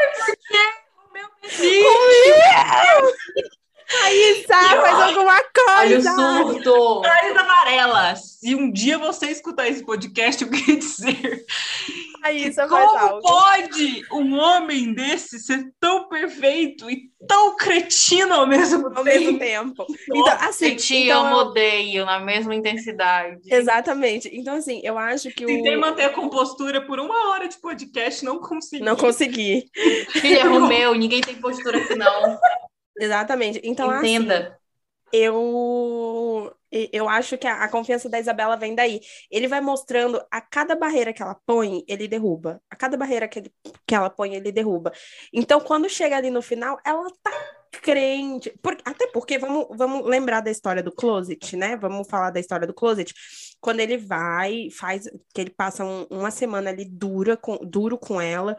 [1.13, 3.53] meu Deus!
[4.01, 5.77] Aí, sabe, faz alguma coisa.
[5.77, 7.01] Olha o surto.
[7.01, 8.15] Raiz amarela.
[8.15, 11.45] Se um dia você escutar esse podcast, eu queria dizer.
[12.23, 19.03] Aí, como pode um homem desse ser tão perfeito e tão cretino ao mesmo ao
[19.03, 19.03] tempo?
[19.03, 19.85] mesmo tempo.
[20.09, 23.41] Então, assim, te então, amo, odeio na mesma intensidade.
[23.45, 24.29] Exatamente.
[24.31, 25.81] Então, assim, eu acho que Tentei o...
[25.81, 28.83] manter a compostura por uma hora de podcast, não consegui.
[28.83, 29.69] Não consegui.
[30.11, 32.37] Filho, é meu, ninguém tem postura aqui, não.
[32.99, 33.61] Exatamente.
[33.63, 34.39] Então, assim, Entenda.
[34.39, 34.57] Assim,
[35.11, 36.55] eu
[36.91, 38.99] eu acho que a, a, confiança da Isabela vem daí.
[39.29, 42.59] Ele vai mostrando a cada barreira que ela põe, ele derruba.
[42.67, 43.53] A cada barreira que, ele,
[43.85, 44.91] que ela põe, ele derruba.
[45.31, 47.31] Então, quando chega ali no final, ela tá
[47.71, 48.49] crente.
[48.59, 51.77] Por, até porque, vamos, vamos lembrar da história do Closet, né?
[51.77, 53.13] Vamos falar da história do Closet.
[53.61, 58.19] Quando ele vai, faz, que ele passa um, uma semana ali dura com, duro com
[58.19, 58.57] ela,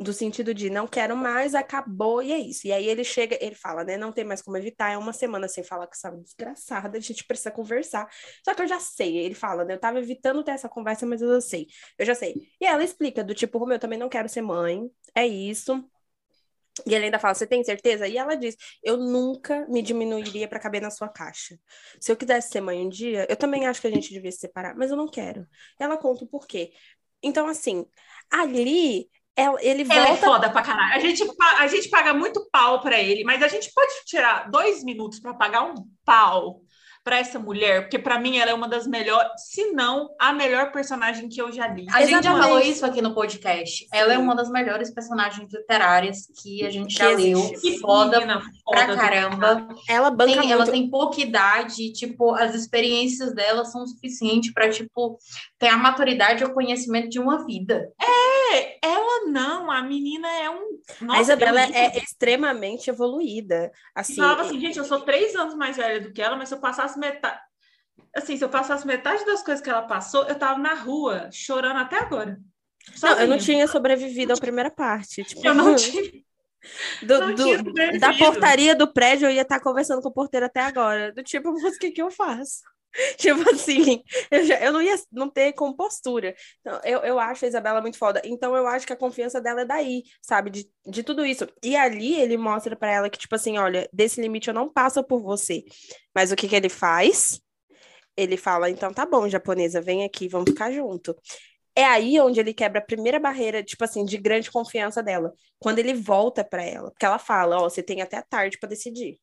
[0.00, 2.66] do sentido de não quero mais, acabou e é isso.
[2.66, 3.98] E aí ele chega, ele fala, né?
[3.98, 7.24] Não tem mais como evitar, é uma semana sem falar com essa desgraçada, a gente
[7.24, 8.08] precisa conversar.
[8.42, 9.74] Só que eu já sei, ele fala, né?
[9.74, 11.66] Eu tava evitando ter essa conversa, mas eu já sei,
[11.98, 12.34] eu já sei.
[12.58, 15.84] E ela explica, do tipo, Romeu, eu também não quero ser mãe, é isso.
[16.86, 18.08] E ele ainda fala, você tem certeza?
[18.08, 21.58] E ela diz, eu nunca me diminuiria para caber na sua caixa.
[22.00, 24.38] Se eu quisesse ser mãe um dia, eu também acho que a gente devia se
[24.38, 25.46] separar, mas eu não quero.
[25.78, 26.72] Ela conta o porquê.
[27.22, 27.84] Então, assim,
[28.30, 29.10] ali
[29.60, 30.00] ele volta...
[30.00, 30.94] Ela é foda pra caralho.
[30.94, 31.24] A gente,
[31.58, 35.34] a gente paga muito pau pra ele, mas a gente pode tirar dois minutos para
[35.34, 35.74] pagar um
[36.04, 36.62] pau
[37.02, 40.70] para essa mulher, porque para mim ela é uma das melhores, se não a melhor
[40.70, 41.86] personagem que eu já li.
[41.90, 43.84] A gente já falou isso aqui no podcast.
[43.84, 43.88] Sim.
[43.90, 47.52] Ela é uma das melhores personagens literárias que a gente que já leu.
[47.60, 49.68] Que foda, menina, foda pra caramba.
[49.88, 50.52] Ela banca tem, muito.
[50.52, 55.18] Ela tem pouca idade, tipo, as experiências dela são suficientes para tipo
[55.58, 57.90] ter a maturidade e o conhecimento de uma vida.
[57.98, 58.19] É,
[58.82, 60.78] ela não, a menina é um.
[61.00, 63.70] Nossa, a Isabela é, é extremamente evoluída.
[63.94, 66.54] Assim, falava assim, gente, eu sou três anos mais velha do que ela, mas se
[66.54, 67.40] eu passasse metade.
[68.14, 71.78] Assim, se eu passasse metade das coisas que ela passou, eu tava na rua chorando
[71.78, 72.40] até agora.
[72.94, 73.14] Sozinha.
[73.14, 75.22] Não, eu não tinha sobrevivido à primeira parte.
[75.24, 76.02] Tipo, eu não tinha.
[77.02, 81.12] Do, do da portaria do prédio, eu ia estar conversando com o porteiro até agora.
[81.12, 82.62] Do tipo, mas o que, que eu faço?
[83.16, 86.34] Tipo assim, eu, já, eu não ia não ter compostura.
[86.60, 88.20] Então, eu, eu acho a Isabela muito foda.
[88.24, 90.50] Então, eu acho que a confiança dela é daí, sabe?
[90.50, 91.46] De, de tudo isso.
[91.62, 95.02] E ali ele mostra para ela que, tipo assim, olha, desse limite eu não passo
[95.04, 95.62] por você.
[96.14, 97.40] Mas o que, que ele faz?
[98.16, 101.16] Ele fala, então tá bom, japonesa, vem aqui, vamos ficar junto.
[101.76, 105.32] É aí onde ele quebra a primeira barreira, tipo assim, de grande confiança dela.
[105.58, 106.90] Quando ele volta para ela.
[106.90, 109.18] Porque ela fala, ó, oh, você tem até tarde para decidir.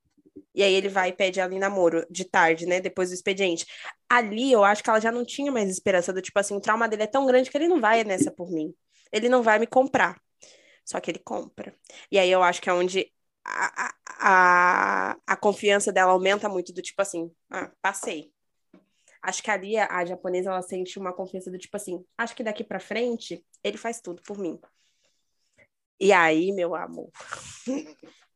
[0.58, 2.82] E aí ele vai e pede ela em namoro de tarde, né?
[2.82, 3.64] Depois do expediente.
[4.10, 6.88] Ali eu acho que ela já não tinha mais esperança do tipo assim, o trauma
[6.90, 8.74] dele é tão grande que ele não vai nessa por mim.
[9.12, 10.20] Ele não vai me comprar.
[10.84, 11.76] Só que ele compra.
[12.12, 13.14] E aí eu acho que é onde
[13.46, 18.32] a, a, a confiança dela aumenta muito do tipo assim, ah, passei.
[19.22, 22.44] Acho que ali a, a japonesa ela sente uma confiança do tipo assim, acho que
[22.44, 24.60] daqui para frente ele faz tudo por mim.
[26.00, 27.12] E aí, meu amor.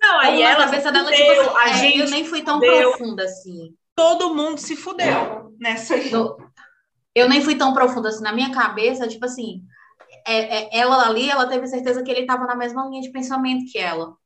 [0.00, 2.58] Não, aí ela, a cabeça dela, tipo, assim, a é, gente eu nem fui tão
[2.60, 2.90] deu.
[2.90, 3.74] profunda assim.
[3.94, 6.10] Todo mundo se fudeu nessa aí.
[7.14, 8.22] Eu nem fui tão profunda assim.
[8.22, 9.62] Na minha cabeça, tipo assim,
[10.26, 13.70] é, é, ela ali, ela teve certeza que ele estava na mesma linha de pensamento
[13.70, 14.16] que ela.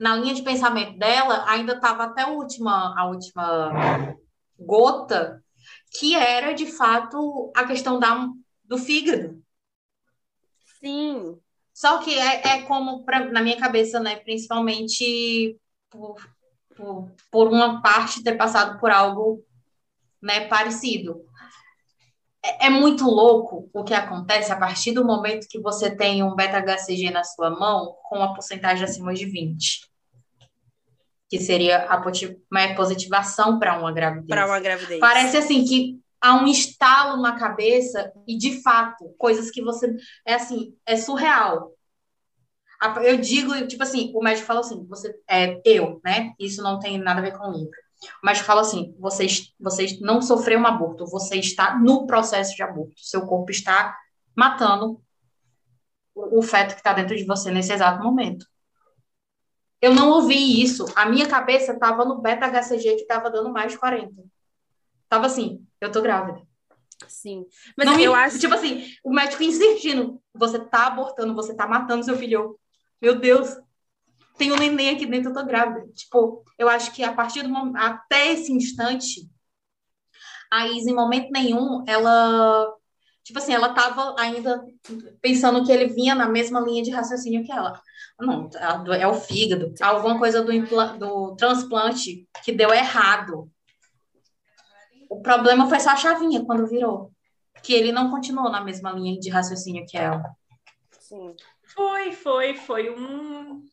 [0.00, 4.16] Na linha de pensamento dela, ainda estava até a última, a última
[4.58, 5.42] gota,
[5.98, 8.28] que era de fato a questão da,
[8.64, 9.40] do fígado.
[10.80, 11.38] Sim.
[11.74, 14.16] Só que é, é como, pra, na minha cabeça, né?
[14.16, 15.58] Principalmente
[15.90, 16.16] por,
[16.76, 19.44] por, por uma parte ter passado por algo
[20.22, 21.24] né, parecido.
[22.42, 26.36] É, é muito louco o que acontece a partir do momento que você tem um
[26.36, 29.92] beta-HCG na sua mão com uma porcentagem acima de 20
[31.28, 32.00] que seria a
[32.76, 34.28] positivação para uma gravidez.
[34.28, 35.00] Para uma gravidez.
[35.00, 39.94] Parece assim que há um estalo na cabeça e de fato, coisas que você
[40.24, 41.70] é assim, é surreal.
[43.04, 46.32] Eu digo, tipo assim, o médico fala assim, você é eu, né?
[46.38, 47.78] Isso não tem nada a ver com o livro.
[48.22, 49.26] O médico fala assim, você,
[49.60, 52.94] você não sofreu um aborto, você está no processo de aborto.
[52.96, 53.94] Seu corpo está
[54.34, 55.02] matando
[56.14, 58.46] o feto que está dentro de você nesse exato momento.
[59.80, 60.86] Eu não ouvi isso.
[60.96, 64.10] A minha cabeça estava no beta-HCG que estava dando mais de 40.
[65.14, 66.42] Tava assim, eu tô grávida.
[67.06, 67.46] Sim.
[67.78, 68.36] Mas não, eu acho.
[68.40, 72.58] Tipo assim, o médico insistindo: você tá abortando, você tá matando seu filho.
[73.00, 73.56] meu Deus,
[74.36, 75.86] tem um neném aqui dentro, eu tô grávida.
[75.92, 77.76] Tipo, eu acho que a partir do momento.
[77.76, 79.30] Até esse instante,
[80.52, 82.74] a Isa, em momento nenhum, ela.
[83.22, 84.64] Tipo assim, ela tava ainda
[85.22, 87.80] pensando que ele vinha na mesma linha de raciocínio que ela.
[88.18, 88.50] Não,
[88.92, 89.72] é o fígado.
[89.80, 90.52] Alguma coisa do,
[90.98, 93.48] do transplante que deu errado.
[95.14, 97.12] O problema foi só a chavinha quando virou.
[97.62, 100.22] Que ele não continuou na mesma linha de raciocínio que ela.
[100.98, 101.34] Sim.
[101.62, 103.64] Foi, foi, foi um,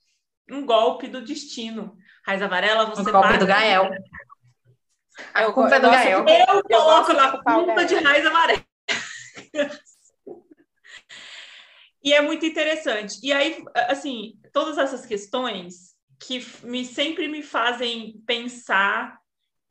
[0.52, 1.98] um golpe do destino.
[2.26, 3.90] Raiz amarela, você Um golpe do Gael.
[5.34, 6.26] A eu, culpa é do Gael.
[6.28, 8.64] Eu, eu coloco na culpa de raiz amarela.
[12.04, 13.20] e é muito interessante.
[13.24, 19.21] E aí, assim, todas essas questões que me, sempre me fazem pensar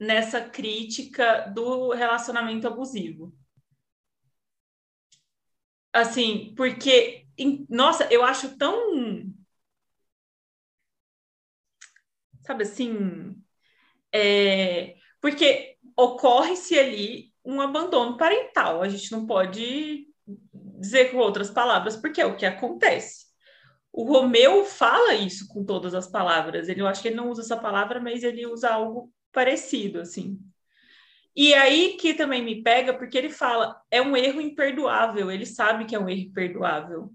[0.01, 3.35] nessa crítica do relacionamento abusivo.
[5.93, 7.27] Assim, porque,
[7.69, 9.33] nossa, eu acho tão.
[12.47, 13.37] Sabe assim?
[14.13, 18.83] É, porque ocorre-se ali um abandono parental.
[18.83, 20.09] A gente não pode
[20.81, 23.27] dizer com outras palavras, porque é o que acontece.
[23.93, 26.69] O Romeu fala isso com todas as palavras.
[26.69, 30.39] Ele, eu acho que ele não usa essa palavra, mas ele usa algo parecido, assim.
[31.35, 35.85] E aí que também me pega, porque ele fala, é um erro imperdoável, ele sabe
[35.85, 37.13] que é um erro imperdoável.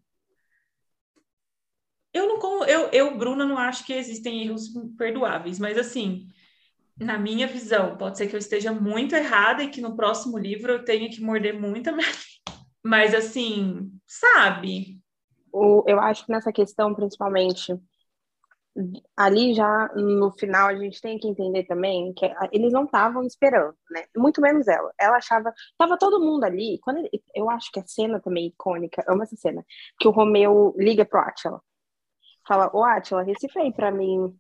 [2.13, 6.29] Eu não eu, eu Bruna não acho que existem erros imperdoáveis, mas assim,
[6.97, 10.71] na minha visão, pode ser que eu esteja muito errada e que no próximo livro
[10.71, 11.91] eu tenha que morder muito
[12.83, 15.01] mas assim, sabe?
[15.53, 17.75] Eu acho que nessa questão, principalmente,
[19.15, 23.75] ali já no final a gente tem que entender também que eles não estavam esperando,
[23.89, 24.05] né?
[24.17, 24.91] Muito menos ela.
[24.99, 26.77] Ela achava, tava todo mundo ali.
[26.81, 29.65] Quando ele, eu acho que a cena também icônica, amo essa cena,
[29.99, 31.61] que o Romeu liga pro Atila.
[32.47, 34.37] Fala: "Ô Atila, recifrei para mim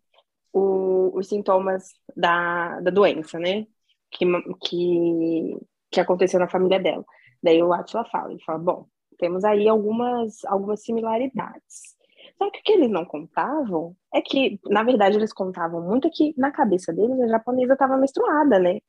[0.53, 3.65] o, os sintomas da, da doença, né?
[4.11, 4.25] Que,
[4.61, 5.57] que
[5.91, 7.05] que aconteceu na família dela".
[7.43, 8.87] Daí o Atila fala, ele fala: "Bom,
[9.17, 11.94] temos aí algumas algumas similaridades
[12.37, 16.33] só que o que eles não contavam é que, na verdade, eles contavam muito que
[16.37, 18.79] na cabeça deles a japonesa estava menstruada, né?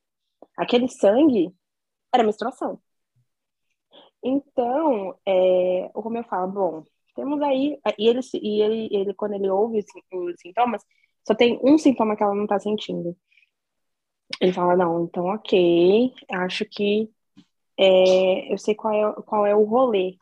[0.57, 1.55] Aquele sangue
[2.13, 2.81] era menstruação.
[4.23, 9.49] Então, é, o Romeu fala, bom, temos aí, e ele, e ele, ele quando ele
[9.51, 10.83] ouve os, os sintomas,
[11.27, 13.17] só tem um sintoma que ela não está sentindo.
[14.41, 17.11] Ele fala, não, então ok, acho que
[17.79, 20.17] é, eu sei qual é, qual é o rolê.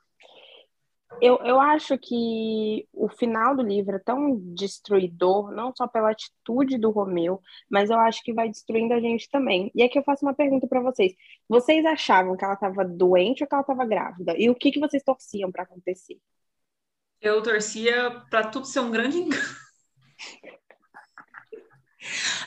[1.20, 6.78] Eu, eu acho que o final do livro é tão destruidor, não só pela atitude
[6.78, 9.70] do Romeu, mas eu acho que vai destruindo a gente também.
[9.74, 11.14] E aqui eu faço uma pergunta para vocês.
[11.48, 14.34] Vocês achavam que ela estava doente ou que ela estava grávida?
[14.36, 16.18] E o que, que vocês torciam para acontecer?
[17.20, 19.42] Eu torcia para tudo ser um grande engano.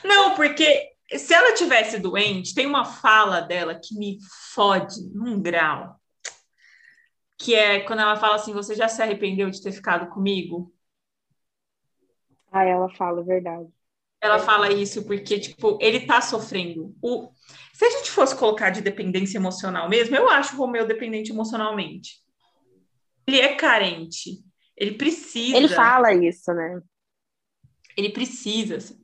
[0.04, 4.18] Não, porque se ela tivesse doente, tem uma fala dela que me
[4.52, 5.97] fode num grau.
[7.38, 10.74] Que é quando ela fala assim: Você já se arrependeu de ter ficado comigo?
[12.50, 13.68] Ah, ela fala, verdade.
[14.20, 16.94] Ela fala isso porque, tipo, ele tá sofrendo.
[17.00, 17.30] O...
[17.72, 22.16] Se a gente fosse colocar de dependência emocional mesmo, eu acho o Romeu dependente emocionalmente.
[23.26, 24.42] Ele é carente.
[24.76, 25.56] Ele precisa.
[25.56, 26.80] Ele fala isso, né?
[27.96, 28.96] Ele precisa.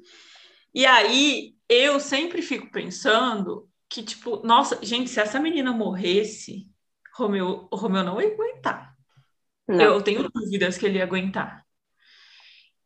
[0.75, 6.67] E aí, eu sempre fico pensando que, tipo, nossa, gente, se essa menina morresse,
[7.15, 8.95] Romeu, o Romeu não ia aguentar.
[9.67, 9.81] Não.
[9.81, 11.65] Eu tenho dúvidas que ele ia aguentar.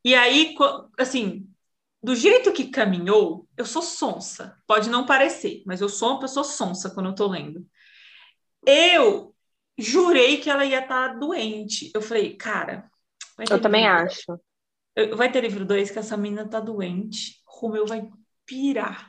[0.05, 0.55] E aí,
[0.99, 1.49] assim,
[2.03, 4.57] do jeito que caminhou, eu sou sonsa.
[4.67, 7.67] Pode não parecer, mas eu sou uma pessoa sonsa quando eu tô lendo.
[8.65, 9.35] Eu
[9.77, 11.91] jurei que ela ia estar tá doente.
[11.95, 12.91] Eu falei, cara.
[13.51, 14.39] Eu também acho.
[15.17, 17.41] Vai ter livro 2 que essa menina tá doente.
[17.47, 18.09] Romeu vai
[18.45, 19.08] pirar.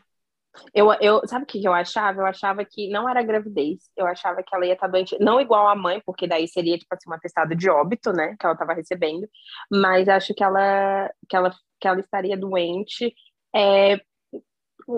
[0.74, 2.22] Eu, eu, sabe o que eu achava?
[2.22, 3.80] Eu achava que não era gravidez.
[3.96, 6.78] Eu achava que ela ia estar tá doente, não igual a mãe, porque daí seria
[6.78, 8.36] tipo assim, um atestado de óbito, né?
[8.40, 9.28] Que ela estava recebendo.
[9.72, 13.14] Mas acho que ela, que ela, que ela estaria doente
[13.56, 14.00] é,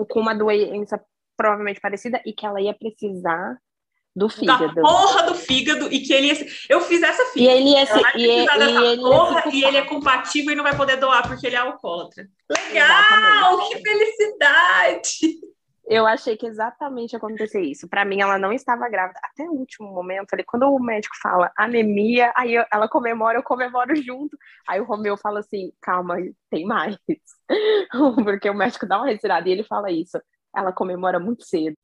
[0.08, 1.00] com uma doença
[1.36, 3.56] provavelmente parecida e que ela ia precisar
[4.14, 4.74] do fígado.
[4.74, 6.46] Da porra do fígado e que ele ia ser...
[6.68, 7.50] Eu fiz essa filha.
[7.50, 8.02] E ele ia ser...
[8.14, 11.56] E, e, ele porra, e ele é compatível e não vai poder doar porque ele
[11.56, 12.28] é alcoólatra.
[12.50, 12.84] Legal!
[12.84, 13.74] Exatamente.
[13.74, 15.51] Que felicidade!
[15.86, 17.88] Eu achei que exatamente acontecer isso.
[17.88, 19.18] Para mim, ela não estava grávida.
[19.22, 23.94] Até o último momento, ali, quando o médico fala anemia, aí ela comemora, eu comemoro
[23.96, 24.36] junto.
[24.68, 26.16] Aí o Romeu fala assim: calma,
[26.50, 26.96] tem mais.
[28.24, 30.20] Porque o médico dá uma retirada e ele fala isso.
[30.54, 31.76] Ela comemora muito cedo.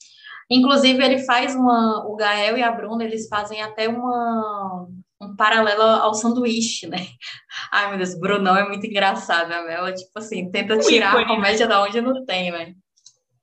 [0.50, 2.06] Inclusive, ele faz uma.
[2.06, 4.86] O Gael e a Bruna, eles fazem até uma,
[5.20, 6.98] um paralelo ao sanduíche, né?
[7.72, 9.74] Ai, meu Deus, o Brunão é muito engraçado, né?
[9.74, 12.74] Ela, tipo assim, tenta tirar a comédia da onde não tem, né?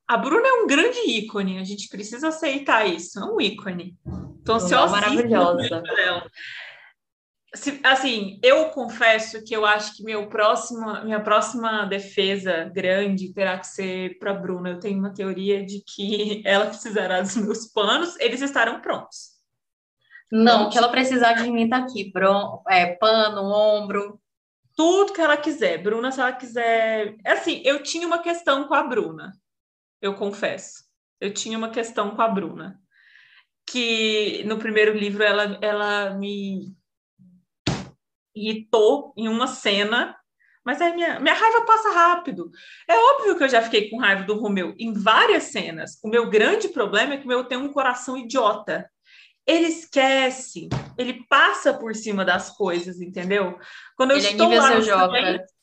[0.07, 3.98] A Bruna é um grande ícone, a gente precisa aceitar isso, é um ícone.
[4.60, 5.84] Se é maravilhosa.
[7.84, 13.65] Assim, eu confesso que eu acho que meu próximo, minha próxima defesa grande terá que
[13.65, 14.69] ser para Bruna.
[14.69, 19.34] Eu tenho uma teoria de que ela precisará dos meus panos, eles estarão prontos.
[20.32, 24.19] Não, que ela precisar de mim tá aqui, Bron, é, pano, ombro.
[24.76, 25.82] Tudo que ela quiser.
[25.82, 27.15] Bruna, se ela quiser.
[27.23, 29.32] É assim, eu tinha uma questão com a Bruna
[30.07, 30.84] eu confesso.
[31.19, 32.80] Eu tinha uma questão com a Bruna,
[33.68, 36.76] que no primeiro livro ela, ela me
[38.36, 40.15] irritou em uma cena,
[40.64, 42.52] mas aí minha, minha raiva passa rápido.
[42.88, 45.99] É óbvio que eu já fiquei com raiva do Romeu em várias cenas.
[46.03, 48.90] O meu grande problema é que o meu tem um coração idiota.
[49.48, 50.68] Ele esquece,
[50.98, 53.60] ele passa por cima das coisas, entendeu?
[53.95, 55.56] Quando eu ele estou é lá no silêncio,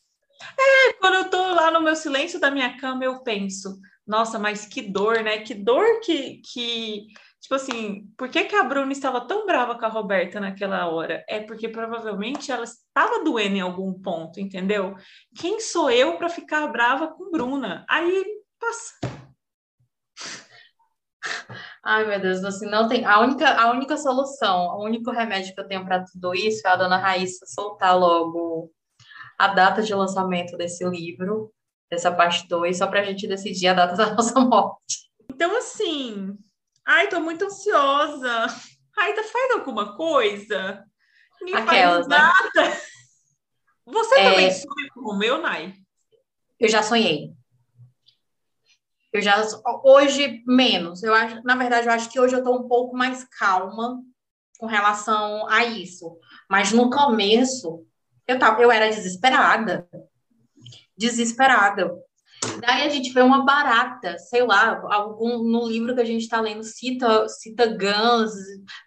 [0.58, 3.80] é, quando eu estou lá no meu silêncio da minha cama, eu penso,
[4.12, 5.38] nossa, mas que dor, né?
[5.38, 7.06] Que dor que, que
[7.40, 11.24] tipo assim, por que, que a Bruna estava tão brava com a Roberta naquela hora?
[11.26, 14.94] É porque provavelmente ela estava doendo em algum ponto, entendeu?
[15.34, 17.86] Quem sou eu para ficar brava com Bruna?
[17.88, 18.22] Aí
[18.60, 18.92] passa.
[21.82, 23.06] Ai, meu Deus, assim, não tem.
[23.06, 26.70] A única, a única solução, o único remédio que eu tenho para tudo isso é
[26.70, 28.70] a dona Raíssa soltar logo
[29.38, 31.50] a data de lançamento desse livro
[31.92, 35.10] dessa parte 2, só para a gente decidir a data da nossa morte.
[35.30, 36.34] Então, assim,
[36.86, 38.46] ai, tô muito ansiosa.
[38.98, 40.82] Ai, tá faz alguma coisa?
[41.42, 42.16] Me Aquelas, faz né?
[42.16, 42.70] nada.
[42.70, 42.80] Né?
[43.84, 44.30] Você é...
[44.30, 45.74] também sonha com o meu, Nai?
[46.58, 47.34] Eu já sonhei.
[49.12, 49.44] Eu já
[49.84, 51.02] hoje menos.
[51.02, 54.00] Eu acho, na verdade, eu acho que hoje eu tô um pouco mais calma
[54.58, 56.18] com relação a isso.
[56.48, 57.84] Mas no começo
[58.26, 59.86] eu tava, eu era desesperada
[61.02, 61.92] desesperada.
[62.60, 66.40] Daí a gente vê uma barata, sei lá, algum no livro que a gente está
[66.40, 68.32] lendo cita cita Guns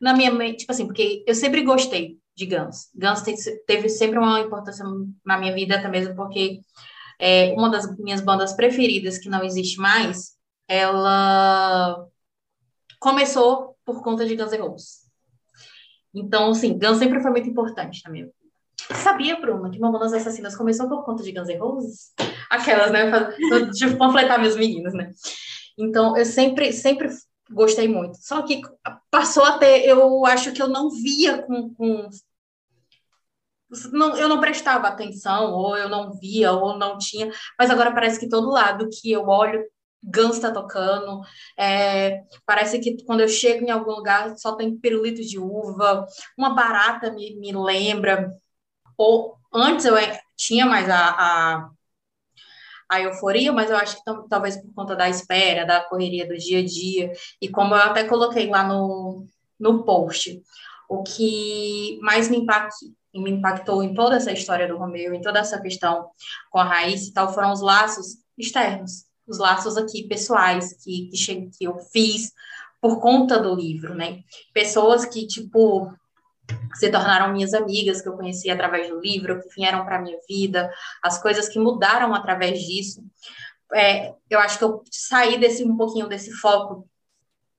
[0.01, 2.89] na minha mente, tipo assim, porque eu sempre gostei de Guns.
[2.93, 3.21] Guns
[3.65, 4.85] teve sempre uma importância
[5.25, 6.59] na minha vida até mesmo porque
[7.19, 10.35] é uma das minhas bandas preferidas que não existe mais,
[10.67, 12.05] ela
[12.99, 15.05] começou por conta de Guns N' Roses.
[16.13, 18.44] Então, assim, Guns sempre foi muito importante na minha vida.
[18.93, 22.13] Sabia, Bruna, que Mamonas Assassinas começou por conta de Guns N' Roses?
[22.49, 23.09] Aquelas, né?
[23.71, 25.11] De panfletar meus meninos, né?
[25.77, 27.09] Então, eu sempre, sempre
[27.49, 28.17] gostei muito.
[28.17, 28.61] Só que
[29.09, 32.09] passou a ter, eu acho que eu não via com, com
[33.91, 38.19] não, eu não prestava atenção, ou eu não via, ou não tinha, mas agora parece
[38.19, 39.63] que todo lado que eu olho,
[40.01, 41.21] Guns está tocando,
[41.57, 46.05] é, parece que quando eu chego em algum lugar só tem pirulito de uva,
[46.37, 48.31] uma barata me, me lembra,
[48.97, 49.95] ou antes eu
[50.35, 51.69] tinha mais a, a,
[52.89, 56.59] a euforia, mas eu acho que talvez por conta da espera, da correria do dia
[56.59, 57.11] a dia,
[57.41, 59.25] e como eu até coloquei lá no,
[59.59, 60.41] no post,
[60.89, 62.75] o que mais me, impact,
[63.13, 66.09] me impactou em toda essa história do Romeu, em toda essa questão
[66.51, 71.49] com a Raíssa e tal, foram os laços externos, os laços aqui pessoais que, que,
[71.57, 72.31] que eu fiz
[72.79, 74.19] por conta do livro, né?
[74.53, 75.91] Pessoas que, tipo,
[76.75, 80.17] se tornaram minhas amigas, que eu conheci através do livro, que vieram para a minha
[80.27, 80.69] vida,
[81.01, 83.03] as coisas que mudaram através disso.
[83.73, 86.87] É, eu acho que eu saí desse um pouquinho desse foco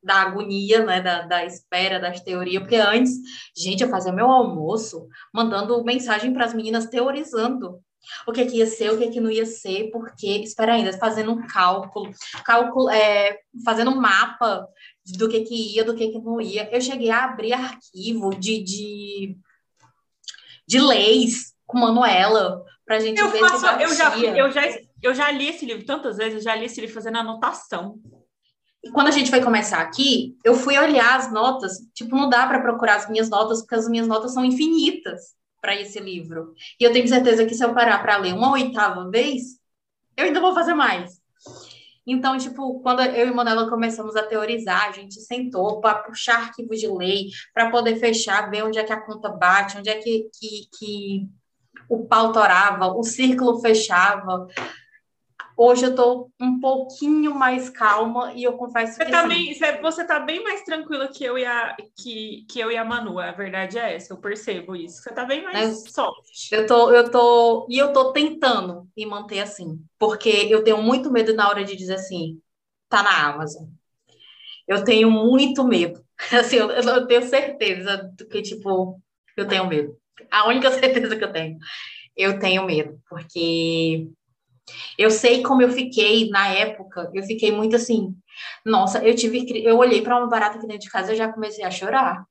[0.02, 3.12] da agonia, né, da, da espera, das teorias, porque antes,
[3.56, 7.80] gente, eu fazia meu almoço mandando mensagem para as meninas teorizando
[8.24, 11.32] o que, que ia ser, o que, que não ia ser, porque, espera ainda, fazendo
[11.32, 12.10] um cálculo,
[12.44, 14.66] cálculo é, fazendo um mapa
[15.12, 16.68] do que, que ia, do que, que não ia.
[16.72, 19.36] Eu cheguei a abrir arquivo de, de,
[20.66, 24.62] de leis com Manuela, para a gente eu ver faço, se eu já, eu, já,
[25.02, 27.98] eu já li esse livro tantas vezes, eu já li esse livro fazendo anotação.
[28.82, 32.46] E quando a gente vai começar aqui, eu fui olhar as notas, tipo, não dá
[32.46, 36.54] para procurar as minhas notas, porque as minhas notas são infinitas para esse livro.
[36.78, 39.58] E eu tenho certeza que se eu parar para ler uma oitava vez,
[40.16, 41.20] eu ainda vou fazer mais.
[42.06, 46.78] Então, tipo, quando eu e Manuela começamos a teorizar, a gente sentou para puxar arquivos
[46.78, 50.30] de lei, para poder fechar, ver onde é que a conta bate, onde é que,
[50.38, 51.28] que, que
[51.88, 54.46] o pau torava, o círculo fechava.
[55.56, 59.28] Hoje eu estou um pouquinho mais calma e eu confesso você que tá sim.
[59.28, 59.52] bem,
[59.82, 63.18] você está bem mais tranquila que eu e a que, que eu e a Manu,
[63.18, 65.02] a verdade é essa, eu percebo isso.
[65.02, 66.52] Você está bem mais É, soft.
[66.52, 71.10] Eu tô, eu tô, e eu tô tentando me manter assim, porque eu tenho muito
[71.12, 72.40] medo na hora de dizer assim,
[72.88, 73.68] tá na Amazon.
[74.66, 76.04] Eu tenho muito medo.
[76.32, 79.00] Assim, eu, eu tenho certeza do que, tipo,
[79.36, 79.96] eu tenho medo.
[80.30, 81.58] A única certeza que eu tenho.
[82.16, 84.08] Eu tenho medo, porque
[84.98, 88.14] eu sei como eu fiquei na época, eu fiquei muito assim,
[88.64, 91.32] nossa, eu tive, eu olhei para uma barata aqui dentro de casa e eu já
[91.32, 92.24] comecei a chorar.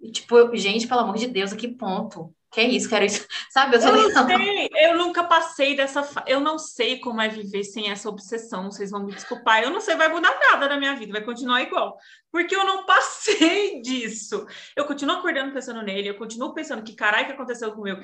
[0.00, 2.34] E, tipo, eu- gente, pelo amor de Deus, a que ponto?
[2.52, 3.26] Que é isso, quero isso.
[3.50, 4.28] Sabe, eu tô Eu não ligando.
[4.28, 6.02] sei, eu nunca passei dessa.
[6.04, 8.70] fa- Eu não sei como é viver sem essa obsessão.
[8.70, 9.62] Vocês vão me desculpar.
[9.62, 11.96] Eu não sei, vai mudar nada na minha vida, vai continuar igual.
[12.30, 14.46] Porque eu não passei disso.
[14.76, 17.96] Eu continuo acordando pensando nele, eu continuo pensando que caralho que aconteceu com eu.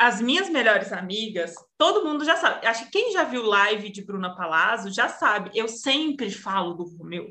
[0.00, 2.66] As minhas melhores amigas, todo mundo já sabe.
[2.66, 5.50] Acho que quem já viu live de Bruna Palazzo já sabe.
[5.54, 7.26] Eu sempre falo do Romeu.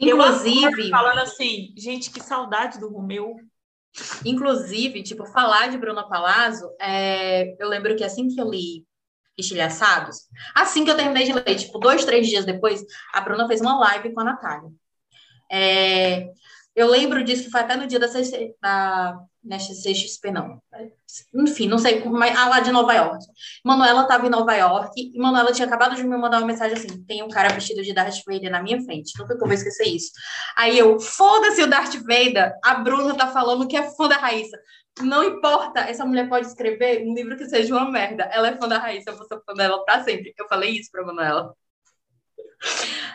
[0.00, 3.34] Inclusive, falando assim, gente, que saudade do Romeu.
[4.24, 8.86] inclusive, tipo, falar de Bruna Palazzo, é, eu lembro que assim que eu li
[9.36, 13.60] Estilhaçados, assim que eu terminei de ler, tipo, dois, três dias depois, a Bruna fez
[13.60, 14.70] uma live com a Natália.
[15.50, 16.30] É,
[16.76, 18.06] eu lembro disso que foi até no dia da,
[18.62, 20.60] da na CXP, não.
[21.34, 23.24] Enfim, não sei, mas ah, lá de Nova York.
[23.64, 27.04] Manuela estava em Nova York e Manuela tinha acabado de me mandar uma mensagem assim:
[27.04, 29.18] tem um cara vestido de Darth Vader na minha frente.
[29.18, 30.10] Nunca que eu vou esquecer isso.
[30.56, 34.58] Aí eu, foda-se o Darth Vader, a Bruna tá falando que é fã da Raíssa.
[35.00, 38.24] Não importa, essa mulher pode escrever um livro que seja uma merda.
[38.24, 40.34] Ela é fã da Raíssa, eu vou ser fã dela pra sempre.
[40.36, 41.54] Eu falei isso pra Manuela.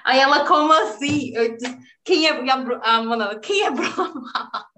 [0.03, 1.35] Aí ela, como assim?
[1.35, 3.39] Eu disse, quem é a, a Manuela?
[3.39, 4.70] Quem é Bruna?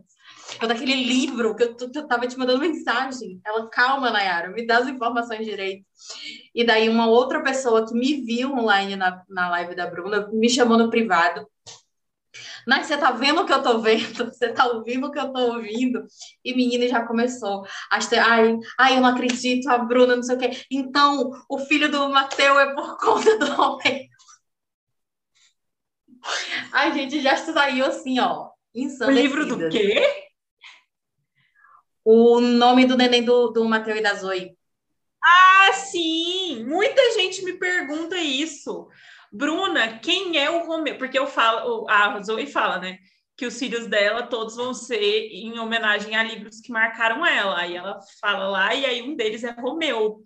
[0.64, 3.42] Eu daquele livro que eu, eu tava te mandando mensagem.
[3.46, 5.86] Ela, calma, Nayara, me dá as informações direito.
[6.56, 10.50] E daí uma outra pessoa que me viu online na, na live da Bruna me
[10.50, 11.46] chamou no privado.
[12.66, 14.24] Nath, você tá vendo o que eu tô vendo?
[14.32, 16.06] Você tá ouvindo o que eu tô ouvindo?
[16.46, 17.66] E menina já começou.
[17.92, 20.52] Ai, ai, eu não acredito, a Bruna, não sei o quê.
[20.72, 24.10] Então, o filho do Mateu é por conta do homem.
[26.72, 28.50] Ai, gente, já saiu assim, ó.
[29.06, 30.23] O livro do quê?
[32.06, 34.56] O nome do neném do, do Mateu e da Zoe.
[35.24, 36.66] Ah, sim!
[36.66, 38.88] Muita gente me pergunta isso.
[39.32, 40.98] Bruna, quem é o Romeu?
[40.98, 42.98] Porque eu falo, a Zoe fala, né?
[43.38, 45.00] Que os filhos dela todos vão ser
[45.32, 47.58] em homenagem a livros que marcaram ela.
[47.58, 50.24] Aí ela fala lá, e aí um deles é Romeu.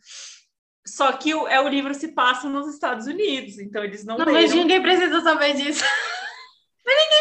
[0.86, 4.26] Só que o, é, o livro se passa nos Estados Unidos, então eles não, Não,
[4.26, 4.42] leram.
[4.42, 5.84] mas ninguém precisa saber disso.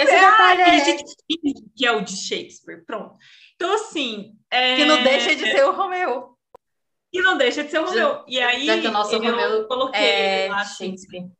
[0.00, 0.96] Esse É, detalhe a é
[1.76, 3.16] que é o de Shakespeare, pronto.
[3.56, 4.36] Então, assim.
[4.50, 6.36] é- que não deixa de ser o Romeu.
[7.12, 8.24] E não deixa de ser o Romeu.
[8.28, 11.30] E aí, Já que o nosso eu Romeu coloquei é lá, assim, Shakespeare.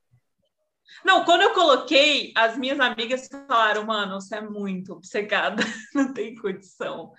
[1.05, 5.63] Não, quando eu coloquei, as minhas amigas falaram, mano, você é muito obcecada,
[5.95, 7.13] não tem condição.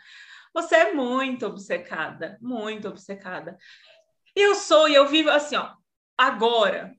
[0.53, 3.57] Você é muito obcecada, muito obcecada.
[4.35, 5.73] Eu sou, e eu vivo assim, ó.
[6.17, 6.95] Agora,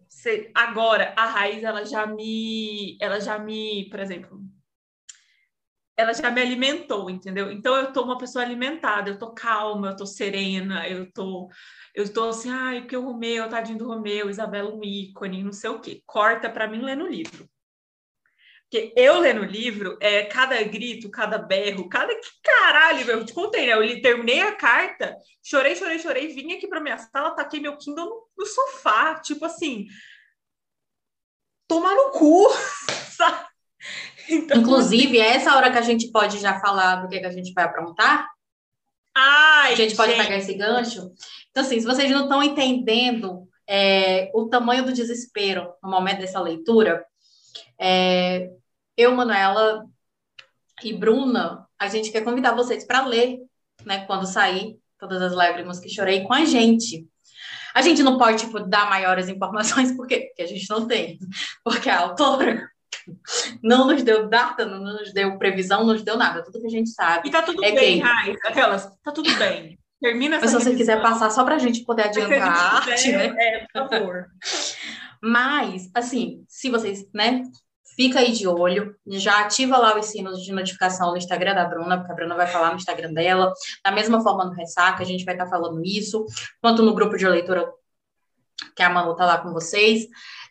[0.54, 4.40] agora a raiz ela já me, ela já me, por exemplo,
[5.98, 7.50] ela já me alimentou, entendeu?
[7.50, 11.50] Então eu tô uma pessoa alimentada, eu tô calma, eu tô serena, eu tô
[11.92, 15.70] eu tô assim, ai, porque o Romeu, tadinho do Romeu, Isabela um ícone, não sei
[15.70, 16.00] o quê.
[16.06, 17.50] Corta para mim ler no livro.
[18.70, 23.32] Porque eu lendo o livro, é cada grito, cada berro, cada que caralho, eu te
[23.32, 23.72] contei, né?
[23.72, 27.76] Eu li, terminei a carta, chorei, chorei, chorei, vim aqui para minha sala, taquei meu
[27.76, 29.86] Kindle no, no sofá, tipo assim,
[31.66, 32.46] tomar no cu,
[33.16, 33.48] sabe?
[34.28, 37.32] Então, Inclusive, é essa hora que a gente pode já falar do que, que a
[37.32, 38.28] gente vai aprontar?
[39.14, 41.10] Ai, a gente, gente pode pegar esse gancho.
[41.50, 46.40] Então, assim, se vocês não estão entendendo é, o tamanho do desespero no momento dessa
[46.40, 47.04] leitura,
[47.78, 48.50] é,
[48.96, 49.84] eu, Manuela
[50.82, 53.38] e Bruna, a gente quer convidar vocês para ler,
[53.84, 57.06] né, quando sair todas as lágrimas que chorei com a gente.
[57.74, 60.26] A gente não pode tipo, dar maiores informações, por quê?
[60.28, 61.18] Porque a gente não tem.
[61.62, 62.68] Porque a autora
[63.62, 66.42] não nos deu data, não nos deu previsão, não nos deu nada.
[66.42, 67.28] Tudo que a gente sabe.
[67.28, 68.36] E tá tudo é bem, Rai.
[68.44, 69.78] Aquelas, tá tudo bem.
[70.00, 73.10] Termina essa Mas se você quiser passar só para a gente poder adiantar a arte,
[73.10, 73.34] né?
[73.36, 74.26] É, por favor.
[75.20, 77.42] Mas, assim, se vocês, né,
[77.96, 81.98] fica aí de olho, já ativa lá os sinos de notificação no Instagram da Bruna,
[81.98, 83.52] porque a Bruna vai falar no Instagram dela,
[83.84, 86.24] da mesma forma no Ressaca, a gente vai estar tá falando isso,
[86.60, 87.68] quanto no grupo de leitura
[88.76, 90.06] que a Manu tá lá com vocês.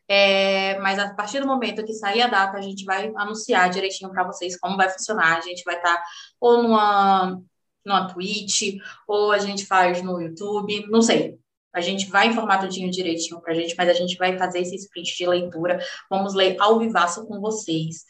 [0.08, 4.12] É, mas a partir do momento que sair a data, a gente vai anunciar direitinho
[4.12, 5.38] para vocês como vai funcionar.
[5.38, 6.04] A gente vai estar tá
[6.40, 7.42] ou numa,
[7.86, 11.38] numa Twitch, ou a gente faz no YouTube, não sei.
[11.74, 14.76] A gente vai informar tudinho direitinho para a gente, mas a gente vai fazer esse
[14.76, 15.80] sprint de leitura.
[16.10, 18.04] Vamos ler ao vivaço com vocês.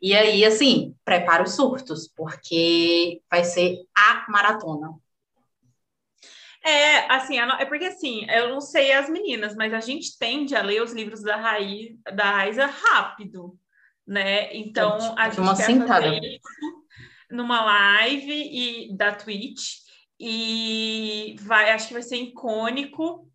[0.00, 4.94] E aí, assim, prepara os surtos, porque vai ser a maratona.
[6.68, 10.62] É, assim, é porque assim, eu não sei as meninas, mas a gente tende a
[10.62, 13.58] ler os livros da Raiz, da Raiza rápido,
[14.06, 14.54] né?
[14.54, 16.04] Então, a gente uma quer sentada.
[16.04, 16.86] fazer isso
[17.30, 19.78] numa live e da Twitch
[20.20, 23.30] e vai, acho que vai ser icônico.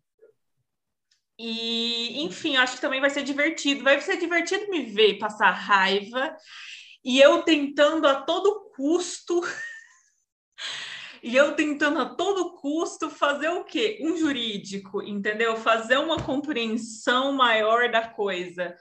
[1.36, 3.82] E, enfim, acho que também vai ser divertido.
[3.82, 6.36] Vai ser divertido me ver passar raiva
[7.04, 9.40] e eu tentando a todo custo
[11.24, 13.98] e eu tentando a todo custo fazer o quê?
[14.02, 15.56] Um jurídico, entendeu?
[15.56, 18.76] Fazer uma compreensão maior da coisa.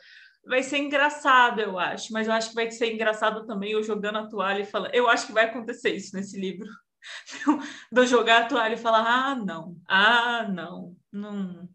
[0.45, 4.17] Vai ser engraçado, eu acho, mas eu acho que vai ser engraçado também eu jogando
[4.17, 4.93] a toalha e falando.
[4.93, 6.67] Eu acho que vai acontecer isso nesse livro.
[7.89, 11.69] Do jogar a toalha e falar: ah, não, ah, não, não,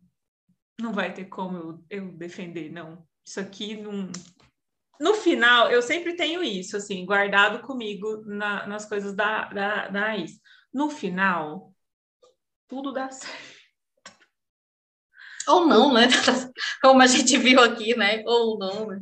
[0.78, 3.03] não vai ter como eu, eu defender, não.
[3.27, 4.11] Isso aqui não,
[5.01, 10.03] no final, eu sempre tenho isso, assim, guardado comigo na, nas coisas da, da, da
[10.73, 11.73] no final,
[12.66, 13.59] tudo dá certo.
[15.49, 16.09] Ou não, né?
[16.82, 18.23] Como a gente viu aqui, né?
[18.27, 19.01] Ou não, né?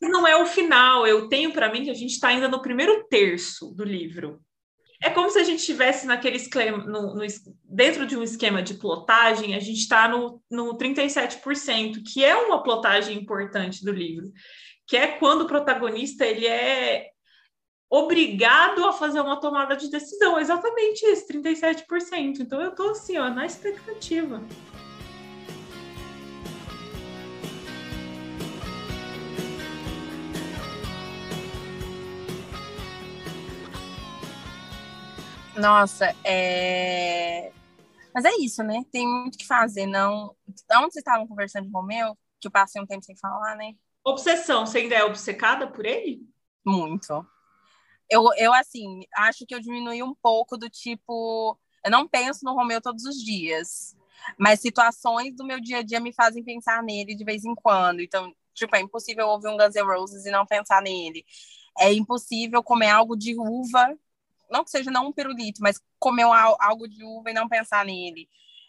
[0.00, 1.06] Não é o final.
[1.06, 4.40] Eu tenho para mim que a gente está ainda no primeiro terço do livro.
[5.02, 7.26] É como se a gente estivesse naquele esquema, no, no,
[7.64, 12.62] dentro de um esquema de plotagem, a gente está no, no 37%, que é uma
[12.62, 14.32] plotagem importante do livro,
[14.86, 17.10] que é quando o protagonista ele é
[17.94, 20.38] obrigado a fazer uma tomada de decisão.
[20.38, 22.40] Exatamente isso, 37%.
[22.40, 24.42] Então eu tô assim, ó, na expectativa.
[35.56, 37.52] Nossa, é.
[38.12, 38.84] Mas é isso, né?
[38.90, 40.34] Tem muito que fazer, não.
[40.48, 43.72] Onde vocês estavam conversando com o meu, que eu passei um tempo sem falar, né?
[44.04, 46.28] Obsessão, você ainda é obcecada por ele?
[46.66, 47.24] Muito
[48.10, 51.58] eu, eu, assim, acho que eu diminui um pouco do tipo.
[51.84, 53.96] Eu não penso no Romeu todos os dias,
[54.38, 58.00] mas situações do meu dia a dia me fazem pensar nele de vez em quando.
[58.00, 61.24] Então, tipo, é impossível ouvir um Guns N' Roses e não pensar nele.
[61.78, 63.98] É impossível comer algo de uva,
[64.50, 68.28] não que seja não um pirulito, mas comer algo de uva e não pensar nele.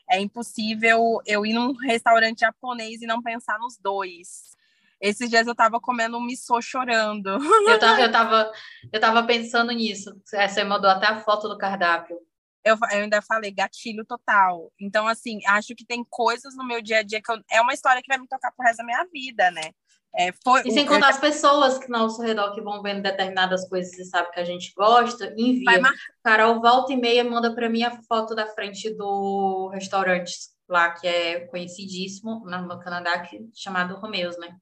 [0.10, 4.56] É impossível eu ir num restaurante japonês e não pensar nos dois.
[5.00, 7.38] Esses dias eu tava comendo um missô chorando.
[7.68, 8.52] Eu tava, eu tava,
[8.94, 10.12] eu tava pensando nisso.
[10.26, 12.18] Você mandou até a foto do cardápio.
[12.64, 14.72] Eu, eu, ainda falei gatilho total.
[14.80, 17.74] Então, assim, acho que tem coisas no meu dia a dia que eu, é uma
[17.74, 19.72] história que vai me tocar pro resto da minha vida, né?
[20.18, 23.04] É, foi, e sem contar eu, as pessoas que no nosso redor que vão vendo
[23.04, 25.82] determinadas coisas e sabe que a gente gosta, envia.
[26.24, 30.34] Carol, volta e meia, manda para mim a foto da frente do restaurante
[30.70, 34.56] lá, que é conhecidíssimo no Canadá, que, chamado Romeus, né?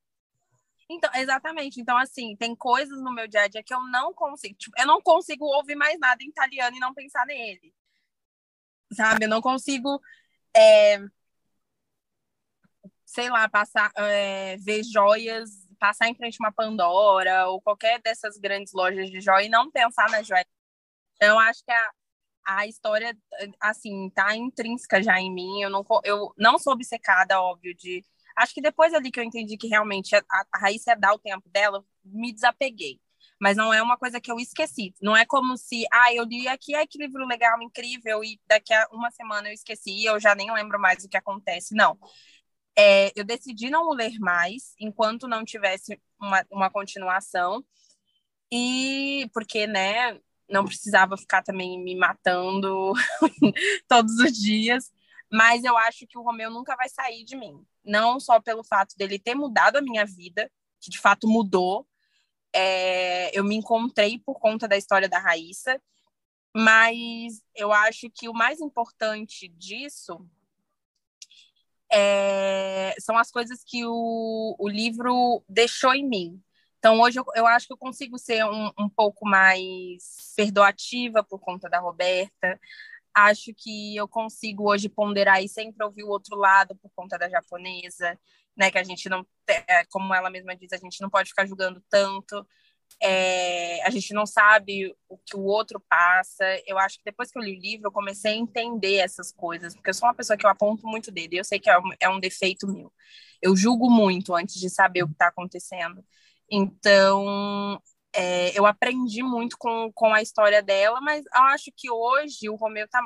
[0.89, 1.79] Então, exatamente.
[1.81, 4.55] Então, assim, tem coisas no meu dia a dia que eu não consigo.
[4.57, 7.73] Tipo, eu não consigo ouvir mais nada em italiano e não pensar nele.
[8.93, 9.25] Sabe?
[9.25, 10.01] Eu não consigo.
[10.55, 10.99] É,
[13.05, 15.49] sei lá, passar, é, ver joias,
[15.79, 20.09] passar em frente uma Pandora ou qualquer dessas grandes lojas de joia e não pensar
[20.09, 20.45] na joia.
[21.15, 21.91] Então, acho que a,
[22.45, 23.17] a história,
[23.61, 25.61] assim, tá intrínseca já em mim.
[25.61, 28.03] Eu não, eu não sou obcecada, óbvio, de.
[28.35, 31.19] Acho que depois ali que eu entendi que realmente a, a Raíssa ia dar o
[31.19, 32.99] tempo dela, me desapeguei.
[33.39, 34.93] Mas não é uma coisa que eu esqueci.
[35.01, 38.73] Não é como se, ah, eu li aqui, ai, que livro legal, incrível, e daqui
[38.73, 41.75] a uma semana eu esqueci e eu já nem lembro mais o que acontece.
[41.75, 41.97] Não.
[42.77, 47.63] É, eu decidi não ler mais enquanto não tivesse uma, uma continuação.
[48.51, 50.19] E porque, né,
[50.49, 52.93] não precisava ficar também me matando
[53.89, 54.92] todos os dias.
[55.33, 57.65] Mas eu acho que o Romeu nunca vai sair de mim.
[57.83, 60.47] Não só pelo fato dele ter mudado a minha vida,
[60.79, 61.87] que de fato mudou.
[62.53, 65.81] É, eu me encontrei por conta da história da Raíssa,
[66.55, 70.23] mas eu acho que o mais importante disso
[71.91, 76.43] é, são as coisas que o, o livro deixou em mim.
[76.77, 81.39] Então, hoje eu, eu acho que eu consigo ser um, um pouco mais perdoativa por
[81.39, 82.59] conta da Roberta.
[83.13, 87.29] Acho que eu consigo hoje ponderar e sempre ouvir o outro lado por conta da
[87.29, 88.17] japonesa,
[88.57, 88.71] né?
[88.71, 91.83] Que a gente não, é, como ela mesma diz, a gente não pode ficar julgando
[91.89, 92.45] tanto.
[93.01, 96.45] É, a gente não sabe o que o outro passa.
[96.65, 99.73] Eu acho que depois que eu li o livro, eu comecei a entender essas coisas,
[99.75, 101.37] porque eu sou uma pessoa que eu aponto muito dele.
[101.37, 102.91] Eu sei que é um, é um defeito meu.
[103.41, 106.03] Eu julgo muito antes de saber o que está acontecendo.
[106.49, 107.81] Então,
[108.13, 112.55] é, eu aprendi muito com, com a história dela, mas eu acho que hoje o
[112.55, 113.01] Romeu tá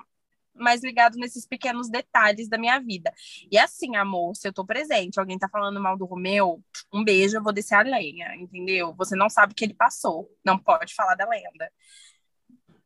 [0.53, 3.13] mais ligado nesses pequenos detalhes da minha vida.
[3.51, 6.61] E assim, amor, se eu tô presente, alguém tá falando mal do Romeu,
[6.91, 8.93] um beijo, eu vou descer a lenha, entendeu?
[8.95, 11.71] Você não sabe o que ele passou, não pode falar da lenda.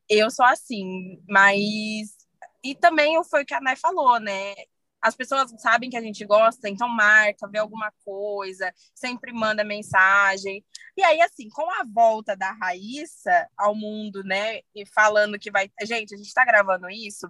[0.09, 2.17] Eu sou assim, mas.
[2.63, 4.53] E também foi o que a Nay falou, né?
[5.01, 10.63] As pessoas sabem que a gente gosta, então marca, vê alguma coisa, sempre manda mensagem.
[10.95, 15.69] E aí, assim, com a volta da Raíssa ao mundo, né, e falando que vai.
[15.83, 17.27] Gente, a gente tá gravando isso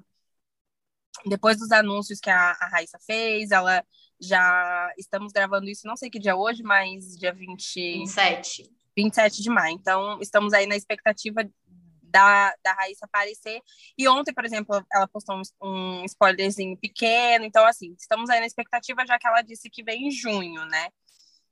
[1.25, 3.83] depois dos anúncios que a, a Raíssa fez, ela
[4.19, 4.93] já.
[4.97, 7.75] Estamos gravando isso, não sei que dia hoje, mas dia 20...
[7.75, 8.69] 27.
[8.95, 9.73] 27 de maio.
[9.73, 11.49] Então, estamos aí na expectativa
[12.11, 13.61] da, da Raíssa aparecer.
[13.97, 15.41] E ontem, por exemplo, ela postou um,
[16.01, 17.45] um spoilerzinho pequeno.
[17.45, 20.89] Então, assim, estamos aí na expectativa, já que ela disse que vem em junho, né?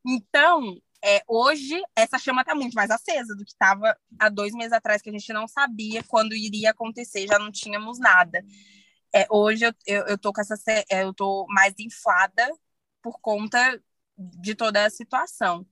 [0.06, 4.74] Então, é, hoje, essa chama está muito mais acesa do que estava há dois meses
[4.74, 8.44] atrás, que a gente não sabia quando iria acontecer, já não tínhamos nada.
[9.14, 10.56] É, hoje eu, eu, eu, tô com essa,
[10.90, 12.48] é, eu tô mais inflada
[13.02, 13.82] por conta
[14.18, 15.66] de toda a situação.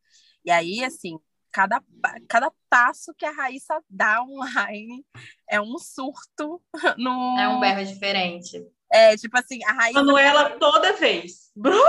[0.46, 1.20] E aí, assim,
[1.58, 1.82] cada,
[2.30, 5.04] cada passo que a Raíssa dá online
[5.50, 6.62] é um surto
[7.00, 7.40] no.
[7.40, 8.64] É um berro diferente.
[8.94, 10.04] É, tipo assim, a Raíssa.
[10.04, 11.52] Manuela toda vez.
[11.56, 11.82] Bruna!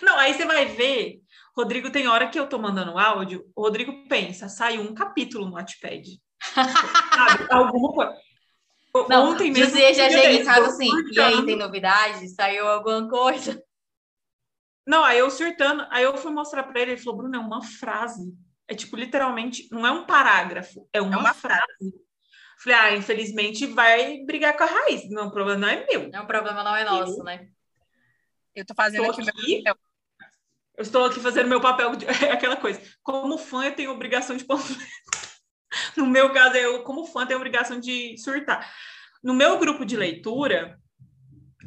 [0.00, 1.20] Não, aí você vai ver.
[1.56, 5.54] Rodrigo tem hora que eu tô mandando áudio, o Rodrigo pensa, saiu um capítulo no
[5.54, 6.20] Wattpad.
[6.54, 7.46] Sabe?
[7.50, 8.16] Alguma coisa.
[9.08, 9.72] Não, Ontem mesmo.
[9.72, 12.28] Você já chega em casa assim, e aí tem novidade?
[12.28, 13.62] Saiu alguma coisa?
[14.86, 17.62] Não, aí eu surtando, aí eu fui mostrar para ele, ele falou, Bruno, é uma
[17.62, 18.32] frase.
[18.68, 21.60] É tipo, literalmente, não é um parágrafo, é uma, é uma frase.
[21.78, 22.06] frase.
[22.58, 25.10] Falei, ah, infelizmente vai brigar com a raiz.
[25.10, 26.10] Não, o problema não é meu.
[26.12, 27.48] É um problema não é nosso, eu, né?
[28.54, 29.76] Eu tô fazendo aqui, aqui meu
[30.76, 32.80] Eu estou aqui fazendo meu papel, de, é aquela coisa.
[33.02, 34.82] Como fã, eu tenho obrigação de panfleto.
[35.94, 38.72] No meu caso, eu, como fã, tenho obrigação de surtar.
[39.22, 40.80] No meu grupo de leitura,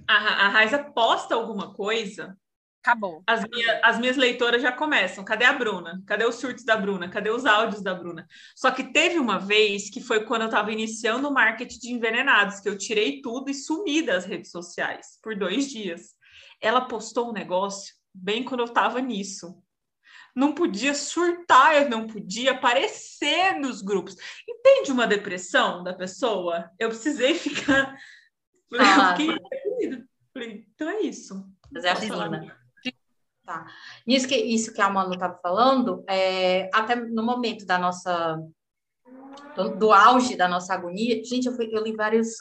[0.07, 2.35] a, a Raiza posta alguma coisa
[2.81, 3.21] Acabou.
[3.27, 5.23] As, minha, as, minhas leitoras já começam.
[5.23, 6.01] Cadê a Bruna?
[6.07, 7.09] Cadê os surtos da Bruna?
[7.09, 8.25] Cadê os áudios da Bruna?
[8.55, 12.61] Só que teve uma vez que foi quando eu estava iniciando o marketing de envenenados,
[12.61, 16.15] que eu tirei tudo e sumi das redes sociais por dois dias.
[16.61, 19.61] Ela postou um negócio bem quando eu estava nisso.
[20.33, 24.15] Não podia surtar, eu não podia aparecer nos grupos.
[24.47, 26.71] Entende uma depressão da pessoa?
[26.79, 27.95] Eu precisei ficar.
[28.71, 29.15] Ah,
[30.31, 31.43] Falei, então é isso.
[31.71, 31.95] Mas é a
[33.49, 33.65] Tá.
[34.05, 38.39] Nisso que, isso que a Manu estava falando, é, até no momento da nossa.
[39.55, 42.35] Do, do, auge da nossa agonia, gente, eu, fui, eu li várias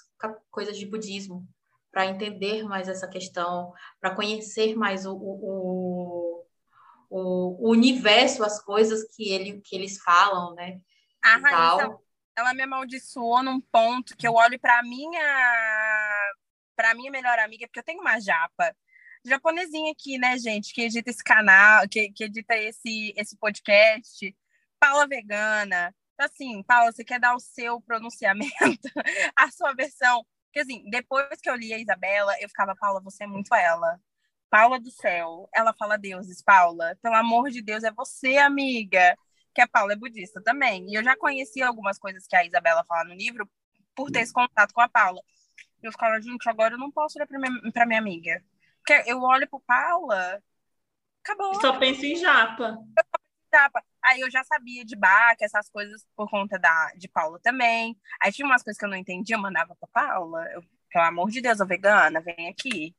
[0.51, 1.49] coisas de budismo
[1.91, 6.45] para entender mais essa questão, para conhecer mais o, o,
[7.09, 10.79] o, o, universo, as coisas que, ele, que eles falam, né?
[11.25, 11.97] A Raíssa,
[12.37, 16.35] ela me amaldiçoou num ponto que eu olho para minha
[16.77, 18.77] para minha melhor amiga, porque eu tenho uma japa
[19.24, 24.36] japonesinha aqui, né, gente, que edita esse canal, que, que edita esse, esse podcast.
[24.81, 25.95] Paula Vegana.
[26.15, 28.51] Então, assim, Paula, você quer dar o seu pronunciamento,
[29.36, 30.24] a sua versão?
[30.47, 34.01] Porque, assim, depois que eu li a Isabela, eu ficava, Paula, você é muito ela.
[34.51, 35.49] Paula do céu.
[35.55, 36.97] Ela fala deuses, Paula.
[37.03, 39.16] Pelo amor de Deus, é você, amiga.
[39.55, 40.89] Que a Paula é budista também.
[40.90, 43.49] E eu já conheci algumas coisas que a Isabela fala no livro
[43.95, 45.20] por ter esse contato com a Paula.
[45.82, 48.43] Eu ficava, gente, agora eu não posso olhar pra minha, minha amiga.
[49.06, 50.43] Eu olho pro Paula,
[51.23, 51.60] acabou.
[51.60, 52.78] Só penso em japa.
[53.52, 53.82] Japa.
[54.02, 57.97] Aí eu já sabia de Bach, essas coisas por conta da, de Paula também.
[58.20, 60.47] Aí tinha umas coisas que eu não entendia, eu mandava pra Paula.
[60.52, 62.94] Eu, pelo amor de Deus, a vegana, vem aqui.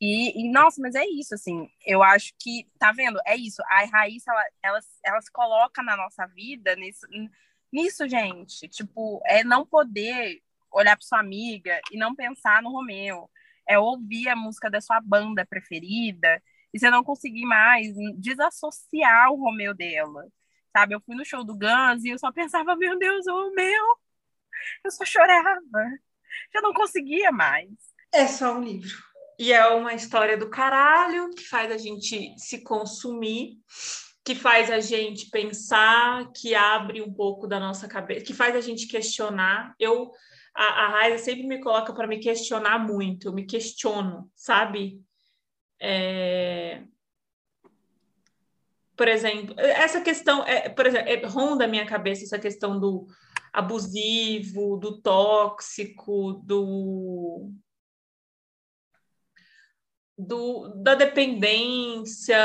[0.00, 3.20] E, e, nossa, mas é isso, assim, eu acho que, tá vendo?
[3.26, 7.06] É isso, a Raíssa, ela, ela, ela se coloca na nossa vida nisso,
[7.70, 10.40] nisso, gente, tipo, é não poder
[10.72, 13.30] olhar para sua amiga e não pensar no Romeu,
[13.70, 16.42] é ouvir a música da sua banda preferida
[16.74, 20.26] e você não conseguir mais desassociar o Romeu dela,
[20.76, 20.96] sabe?
[20.96, 23.84] Eu fui no show do Guns e eu só pensava, meu Deus, o Romeu,
[24.84, 25.60] eu só chorava,
[26.52, 27.70] já não conseguia mais.
[28.12, 28.98] É só um livro.
[29.38, 33.56] E é uma história do caralho que faz a gente se consumir,
[34.24, 38.60] que faz a gente pensar, que abre um pouco da nossa cabeça, que faz a
[38.60, 39.74] gente questionar.
[39.78, 40.10] Eu
[40.60, 45.00] a, a Raiza sempre me coloca para me questionar muito, eu me questiono, sabe?
[45.80, 46.82] É...
[48.94, 53.06] Por exemplo, essa questão, é, por exemplo, é, ronda a minha cabeça essa questão do
[53.50, 57.50] abusivo, do tóxico, do
[60.18, 62.36] do, da dependência,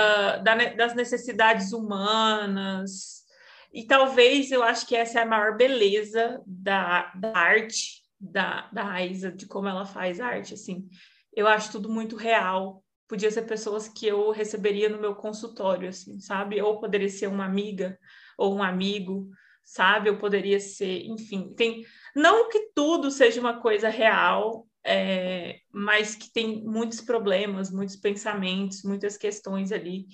[0.42, 3.26] da, das necessidades humanas.
[3.74, 8.84] E talvez eu acho que essa é a maior beleza da, da arte, da, da
[8.84, 10.54] Raíza, de como ela faz arte.
[10.54, 10.88] Assim.
[11.34, 12.84] Eu acho tudo muito real.
[13.08, 16.62] Podia ser pessoas que eu receberia no meu consultório, assim, sabe?
[16.62, 17.98] Ou poderia ser uma amiga
[18.38, 19.30] ou um amigo,
[19.64, 20.10] sabe?
[20.10, 21.86] Eu poderia ser, enfim, tem
[22.16, 28.84] não que tudo seja uma coisa real, é, mas que tem muitos problemas, muitos pensamentos,
[28.84, 30.06] muitas questões ali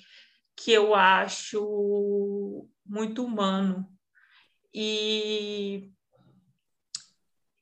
[0.56, 3.86] que eu acho muito humano.
[4.74, 5.90] E,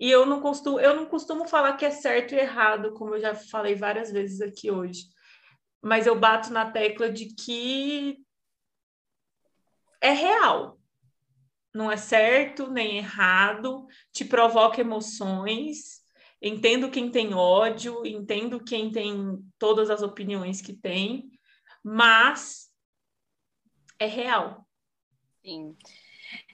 [0.01, 3.20] e eu, não costumo, eu não costumo falar que é certo e errado, como eu
[3.20, 5.05] já falei várias vezes aqui hoje,
[5.82, 8.24] mas eu bato na tecla de que
[10.01, 10.81] é real.
[11.74, 16.01] Não é certo nem errado, te provoca emoções,
[16.40, 21.31] entendo quem tem ódio, entendo quem tem todas as opiniões que tem,
[21.85, 22.70] mas
[23.98, 24.66] é real.
[25.44, 25.77] Sim.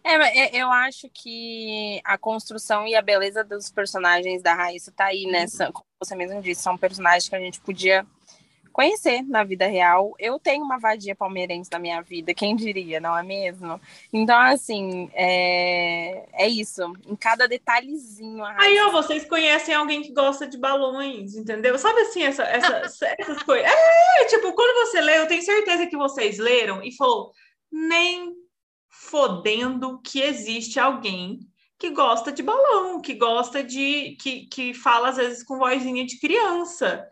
[0.06, 5.06] É, é eu acho que a construção e a beleza dos personagens da Raíssa tá
[5.06, 8.06] aí nessa, como você mesmo disse, são personagens que a gente podia
[8.76, 10.14] conhecer na vida real.
[10.18, 13.80] Eu tenho uma vadia palmeirense na minha vida, quem diria, não é mesmo?
[14.12, 16.82] Então, assim, é, é isso.
[17.06, 18.44] Em cada detalhezinho.
[18.44, 21.76] Aí, ó, vocês conhecem alguém que gosta de balões, entendeu?
[21.78, 22.82] Sabe assim, essa, essa,
[23.18, 23.66] essas coisas.
[23.66, 27.32] É, tipo, quando você lê, eu tenho certeza que vocês leram e falou,
[27.72, 28.45] nem
[29.00, 31.40] fodendo que existe alguém
[31.78, 34.16] que gosta de balão, que gosta de.
[34.20, 37.06] que, que fala às vezes com vozinha de criança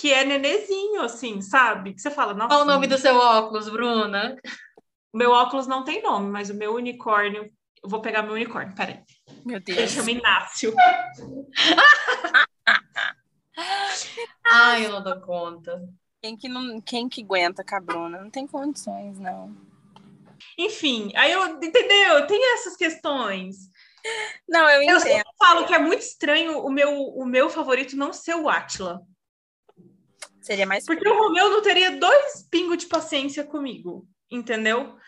[0.00, 1.92] que é nenezinho, assim, sabe?
[1.92, 2.48] Que você fala, nossa.
[2.48, 4.34] Qual o nome do seu óculos, Bruna?
[5.12, 7.52] O meu óculos não tem nome, mas o meu unicórnio.
[7.82, 9.00] Eu vou pegar meu unicórnio, peraí.
[9.44, 9.78] Meu Deus.
[9.78, 10.74] Ele chama Inácio.
[14.46, 15.86] Ai, eu não dou conta.
[16.22, 18.22] Quem que, não, quem que aguenta com a Bruna?
[18.22, 19.54] Não tem condições, não.
[20.60, 22.26] Enfim, aí eu, entendeu?
[22.26, 23.56] Tem essas questões.
[24.46, 25.06] Não, eu entendo.
[25.06, 28.46] Eu, eu falo que é muito estranho o meu, o meu favorito não ser o
[28.46, 29.00] Atila.
[30.42, 30.84] Seria mais.
[30.84, 31.14] Porque frio.
[31.14, 34.98] o Romeu não teria dois pingos de paciência comigo, entendeu?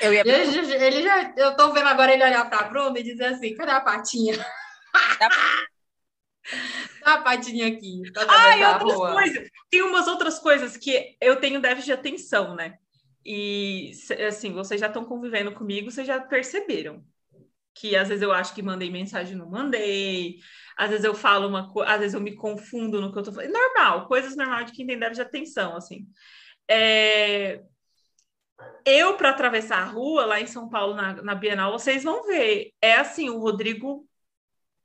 [0.00, 0.22] Eu ia...
[0.26, 3.70] ele, ele já, eu tô vendo agora ele olhar pra Bruna e dizer assim: cadê
[3.70, 4.36] a patinha?
[5.20, 5.28] Dá
[7.14, 8.02] a patinha aqui.
[8.28, 9.50] Ah, e outras coisas.
[9.70, 12.78] Tem umas outras coisas que eu tenho déficit de atenção, né?
[13.24, 13.92] E,
[14.26, 17.04] assim, vocês já estão convivendo comigo, vocês já perceberam
[17.74, 20.38] que às vezes eu acho que mandei mensagem não mandei,
[20.76, 23.32] às vezes eu falo uma coisa, às vezes eu me confundo no que eu tô
[23.32, 23.52] falando.
[23.52, 26.06] Normal, coisas normais de quem tem déficit de atenção, assim.
[26.68, 27.62] É...
[28.84, 32.72] Eu, para atravessar a rua lá em São Paulo, na, na Bienal, vocês vão ver.
[32.80, 34.08] É assim, o Rodrigo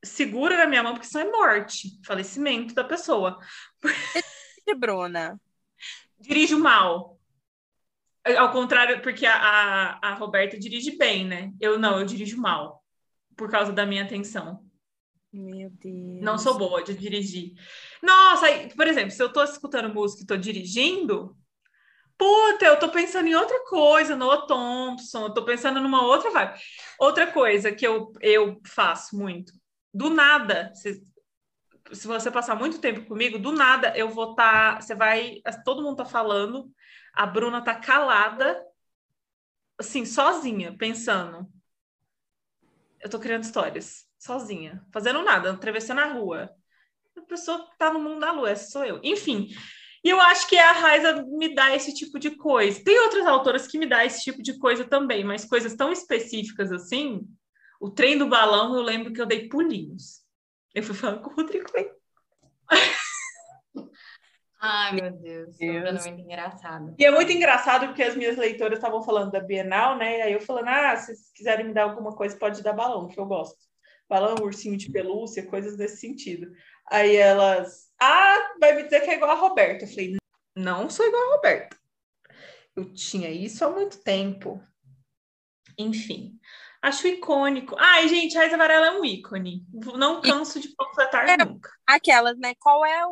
[0.04, 3.38] segura na minha mão, porque isso é morte, falecimento da pessoa.
[4.78, 5.40] Bruna?
[6.20, 7.19] Dirijo mal.
[8.38, 11.52] Ao contrário, porque a, a, a Roberta dirige bem, né?
[11.60, 12.84] Eu não, eu dirijo mal.
[13.36, 14.64] Por causa da minha atenção.
[15.32, 16.22] Meu Deus.
[16.22, 17.54] Não sou boa de dirigir.
[18.04, 21.38] Nossa, por exemplo, se eu tô escutando música e tô dirigindo,
[22.18, 26.60] puta, eu tô pensando em outra coisa, no Thompson, eu tô pensando numa outra vibe.
[27.00, 29.54] Outra coisa que eu, eu faço muito,
[29.94, 30.72] do nada,
[31.94, 34.76] se você passar muito tempo comigo, do nada eu vou estar.
[34.76, 35.42] Tá, você vai.
[35.64, 36.72] Todo mundo tá falando,
[37.14, 38.66] a Bruna tá calada,
[39.78, 41.48] assim, sozinha, pensando.
[43.00, 46.50] Eu tô criando histórias, sozinha, fazendo nada, atravessando a rua.
[47.18, 49.00] A pessoa tá no mundo da lua, essa sou eu.
[49.04, 49.50] Enfim.
[50.04, 52.82] E eu acho que a Raiza me dá esse tipo de coisa.
[52.84, 56.72] Tem outras autoras que me dá esse tipo de coisa também, mas coisas tão específicas
[56.72, 57.28] assim.
[57.80, 60.22] O trem do balão, eu lembro que eu dei pulinhos.
[60.74, 61.70] Eu fui falando com o Rodrigo.
[64.62, 66.06] Ai, meu Deus, Deus.
[66.06, 66.96] muito engraçado.
[67.00, 70.18] E é muito engraçado porque as minhas leitoras estavam falando da Bienal, né?
[70.18, 73.08] E aí eu falando, ah, se vocês quiserem me dar alguma coisa, pode dar balão,
[73.08, 73.58] que eu gosto.
[74.10, 76.52] Balão, ursinho de pelúcia, coisas desse sentido.
[76.92, 79.86] Aí elas, ah, vai me dizer que é igual a Roberta.
[79.86, 80.18] Eu falei,
[80.56, 81.78] não sou igual a Roberta.
[82.76, 84.62] Eu tinha isso há muito tempo.
[85.78, 86.38] Enfim.
[86.82, 87.76] Acho icônico.
[87.78, 89.66] Ai, gente, a Raíssa Varela é um ícone.
[89.96, 91.70] Não canso de completar é, nunca.
[91.86, 92.54] Aquelas, né?
[92.58, 93.10] Qual é o,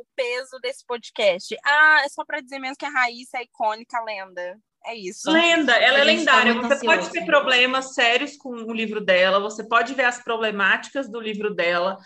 [0.00, 1.56] o peso desse podcast?
[1.64, 4.58] Ah, é só para dizer mesmo que a Raíssa é icônica, lenda.
[4.86, 5.30] É isso.
[5.30, 6.54] Lenda, ela é lendária.
[6.60, 11.18] Você pode ter problemas sérios com o livro dela, você pode ver as problemáticas do
[11.18, 11.96] livro dela,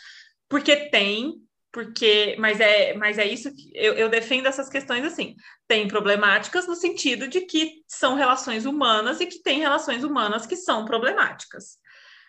[0.49, 1.35] porque tem,
[1.71, 5.37] porque, mas é, mas é isso que eu, eu, defendo essas questões assim.
[5.67, 10.57] Tem problemáticas no sentido de que são relações humanas e que tem relações humanas que
[10.57, 11.79] são problemáticas.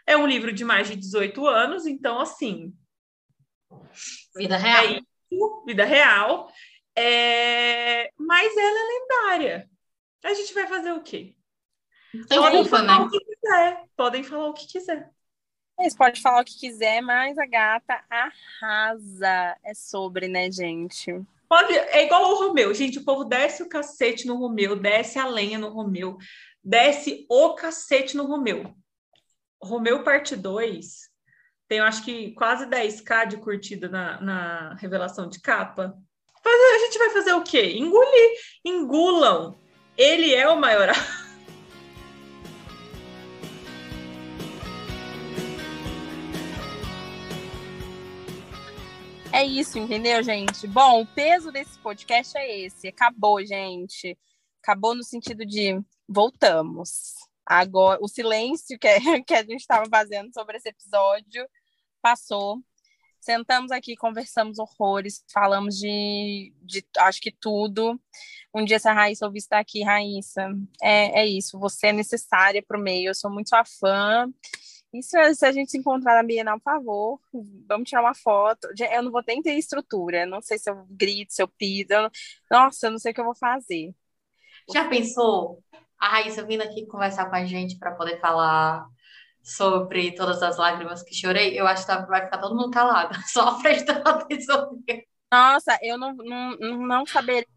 [0.06, 2.74] É um livro de mais de 18 anos, então assim.
[4.36, 4.84] Vida real.
[4.84, 5.00] É
[5.32, 6.52] isso, vida real.
[6.96, 8.12] É...
[8.18, 9.70] Mas ela é lendária.
[10.24, 11.34] A gente vai fazer o quê?
[12.28, 13.06] Tem Podem falar né?
[13.06, 13.84] o que quiser.
[13.96, 15.10] Podem falar o que quiser.
[15.80, 19.58] Eles podem falar o que quiser, mas a gata arrasa.
[19.64, 21.22] É sobre, né, gente?
[21.48, 23.00] Pode, é igual o Romeu, gente.
[23.00, 26.18] O povo desce o cacete no Romeu, desce a lenha no Romeu,
[26.64, 28.76] desce o cacete no Romeu.
[29.62, 31.10] Romeu parte 2
[31.70, 35.96] tem, acho que quase 10k de curtida na, na revelação de capa.
[36.44, 37.78] a gente vai fazer o quê?
[37.78, 38.32] Engolir.
[38.66, 39.56] Engulam.
[39.96, 40.90] Ele é o maior.
[49.40, 50.68] É isso, entendeu, gente?
[50.68, 52.90] Bom, o peso desse podcast é esse.
[52.90, 54.20] Acabou, gente.
[54.62, 57.14] Acabou no sentido de voltamos.
[57.46, 58.90] Agora, o silêncio que,
[59.26, 61.48] que a gente estava fazendo sobre esse episódio
[62.02, 62.62] passou.
[63.22, 67.98] Sentamos aqui, conversamos horrores, falamos de, de acho que tudo.
[68.54, 70.50] Um dia, se a Raíssa ouvir estar aqui, Raíssa,
[70.82, 71.58] é, é isso.
[71.60, 73.12] Você é necessária para o meio.
[73.12, 74.30] Eu sou muito sua fã.
[74.92, 77.20] E se, se, a gente se encontrar na Bienal, por favor,
[77.68, 78.68] vamos tirar uma foto.
[78.92, 81.92] Eu não vou nem ter estrutura, não sei se eu grito, se eu piso.
[81.92, 82.10] Eu...
[82.50, 83.94] Nossa, eu não sei o que eu vou fazer.
[84.74, 85.64] Já pensou
[86.00, 88.88] a Raíssa vindo aqui conversar com a gente para poder falar
[89.44, 91.60] sobre todas as lágrimas que chorei?
[91.60, 94.76] Eu acho que vai ficar todo mundo calado, só prestando atenção.
[95.32, 97.48] Nossa, eu não, não, não saberia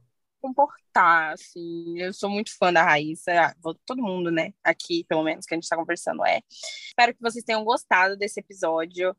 [0.43, 1.99] comportar, assim.
[1.99, 3.55] Eu sou muito fã da Raíssa, ah,
[3.87, 4.53] todo mundo, né?
[4.63, 6.43] Aqui, pelo menos, que a gente está conversando é.
[6.51, 9.17] Espero que vocês tenham gostado desse episódio.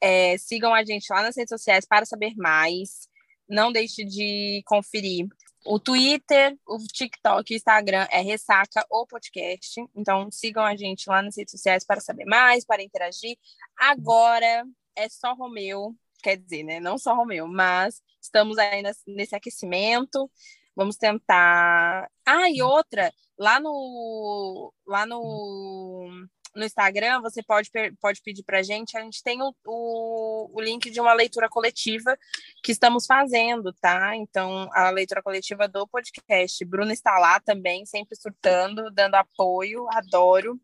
[0.00, 3.08] É, sigam a gente lá nas redes sociais para saber mais.
[3.48, 5.28] Não deixe de conferir
[5.64, 9.82] o Twitter, o TikTok, o Instagram é Ressaca ou Podcast.
[9.94, 13.38] Então sigam a gente lá nas redes sociais para saber mais, para interagir.
[13.76, 16.80] Agora é só Romeu, quer dizer, né?
[16.80, 20.30] Não só Romeu, mas estamos ainda nesse aquecimento.
[20.76, 22.08] Vamos tentar.
[22.26, 26.08] Ah, e outra, lá no lá no,
[26.54, 27.70] no Instagram, você pode,
[28.00, 28.96] pode pedir para a gente.
[28.96, 32.16] A gente tem o, o, o, link de uma leitura coletiva
[32.62, 34.16] que estamos fazendo, tá?
[34.16, 36.64] Então, a leitura coletiva do podcast.
[36.64, 40.60] Bruna está lá também, sempre surtando, dando apoio, adoro.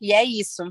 [0.00, 0.62] E é isso.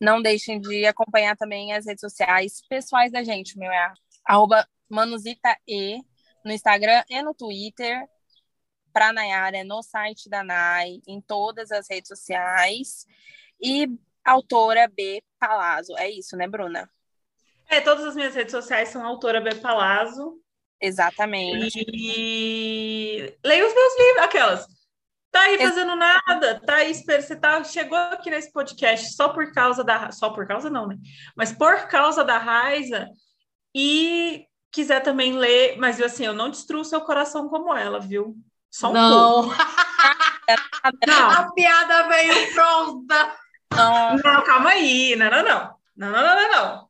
[0.00, 3.56] Não deixem de acompanhar também as redes sociais pessoais da gente.
[3.56, 3.92] O meu é
[4.24, 6.02] arroba manusitae
[6.48, 8.04] no Instagram e no Twitter.
[8.92, 13.06] Para Nayara, no site da Nay, em todas as redes sociais.
[13.60, 13.86] E
[14.24, 15.96] autora B Palazzo.
[15.96, 16.90] É isso, né, Bruna?
[17.68, 20.40] É, todas as minhas redes sociais são autora B Palazzo.
[20.80, 21.84] Exatamente.
[21.92, 24.66] E leia os meus livros, aquelas.
[25.30, 29.84] Tá aí fazendo nada, tá aí, você tá, chegou aqui nesse podcast só por causa
[29.84, 30.10] da.
[30.10, 30.96] Só por causa, não, né?
[31.36, 33.06] Mas por causa da Raiza.
[33.74, 38.36] E quiser também ler, mas assim, eu não destruo seu coração como ela, viu?
[38.70, 39.42] Só um não.
[39.42, 39.56] pouco.
[41.06, 41.30] não.
[41.30, 43.36] A piada veio pronta.
[43.74, 44.16] Não.
[44.16, 45.16] não, calma aí.
[45.16, 45.78] Não, não, não.
[45.96, 46.88] Não, não, não, não, não.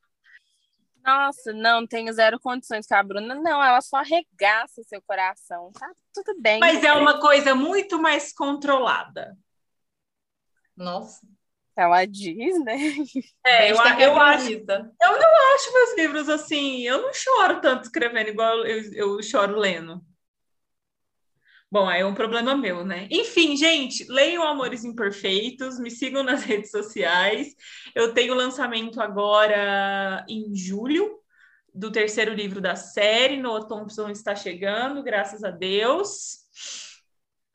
[1.04, 3.34] Nossa, não, tenho zero condições com a Bruna.
[3.34, 5.72] Não, ela só arregaça seu coração.
[5.72, 6.60] Tá tudo bem.
[6.60, 9.34] Mas é uma coisa muito mais controlada.
[10.76, 11.26] Nossa.
[11.78, 12.76] Ela diz, né?
[13.46, 14.50] É, eu, eu acho.
[14.50, 16.82] Eu não acho meus livros assim.
[16.82, 20.04] Eu não choro tanto escrevendo igual eu, eu choro lendo.
[21.70, 23.06] Bom, aí é um problema meu, né?
[23.12, 27.54] Enfim, gente, leiam Amores Imperfeitos, me sigam nas redes sociais.
[27.94, 31.16] Eu tenho lançamento agora em julho
[31.72, 33.40] do terceiro livro da série.
[33.40, 36.38] Noah Thompson está chegando, graças a Deus.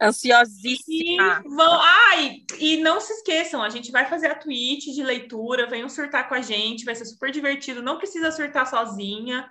[0.01, 1.41] E Ansiosíssima.
[1.45, 1.79] vão.
[1.81, 6.27] Ai, e não se esqueçam, a gente vai fazer a tweet de leitura, venham surtar
[6.27, 7.81] com a gente, vai ser super divertido.
[7.81, 9.49] Não precisa surtar sozinha.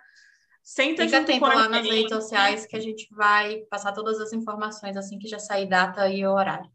[0.63, 4.33] Senta Fica junto a lá nas redes sociais que a gente vai passar todas as
[4.33, 6.71] informações assim que já sair data e horário.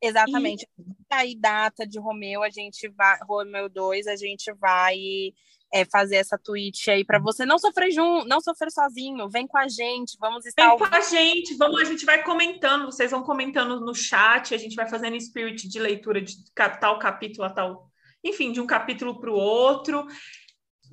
[0.00, 0.68] Exatamente.
[1.10, 3.18] Aí, data de Romeu, a gente vai.
[3.22, 4.96] Romeu 2, a gente vai
[5.72, 9.28] é, fazer essa tweet aí para você não sofrer junto, não sofrer sozinho.
[9.30, 10.68] Vem com a gente, vamos estar.
[10.68, 14.58] Vem com a gente, vamos, a gente vai comentando, vocês vão comentando no chat, a
[14.58, 16.36] gente vai fazendo spirit de leitura de
[16.78, 17.90] tal capítulo a tal,
[18.22, 20.06] enfim, de um capítulo para o outro.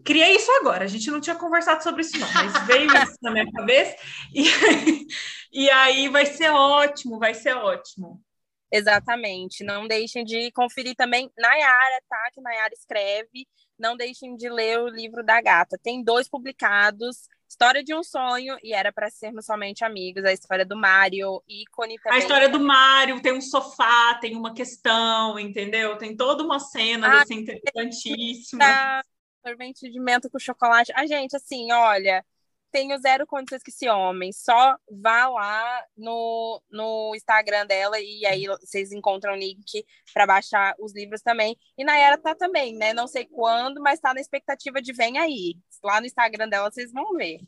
[0.05, 3.31] Criei isso agora, a gente não tinha conversado sobre isso, não, mas veio isso na
[3.31, 3.97] minha cabeça,
[4.33, 4.45] e,
[5.51, 8.23] e aí vai ser ótimo, vai ser ótimo.
[8.71, 9.63] Exatamente.
[9.63, 12.29] Não deixem de conferir também Nayara, tá?
[12.31, 13.47] Que Nayara escreve.
[13.79, 15.79] Não deixem de ler o livro da gata.
[15.81, 17.29] Tem dois publicados.
[17.47, 20.23] História de um sonho e era para sermos somente amigos.
[20.23, 22.19] A história do Mário, ícone também.
[22.19, 25.97] A história do Mário tem um sofá, tem uma questão, entendeu?
[25.97, 29.01] Tem toda uma cena Ah, assim, interessantíssima.
[29.43, 30.91] Sorvete de menta com chocolate.
[30.93, 32.23] A gente, assim, olha,
[32.71, 34.31] tenho zero condições que esse homem.
[34.31, 40.75] Só vá lá no, no Instagram dela e aí vocês encontram o link para baixar
[40.79, 41.57] os livros também.
[41.77, 42.93] E Nayara tá também, né?
[42.93, 45.55] Não sei quando, mas tá na expectativa de vem aí.
[45.83, 47.39] Lá no Instagram dela vocês vão ver.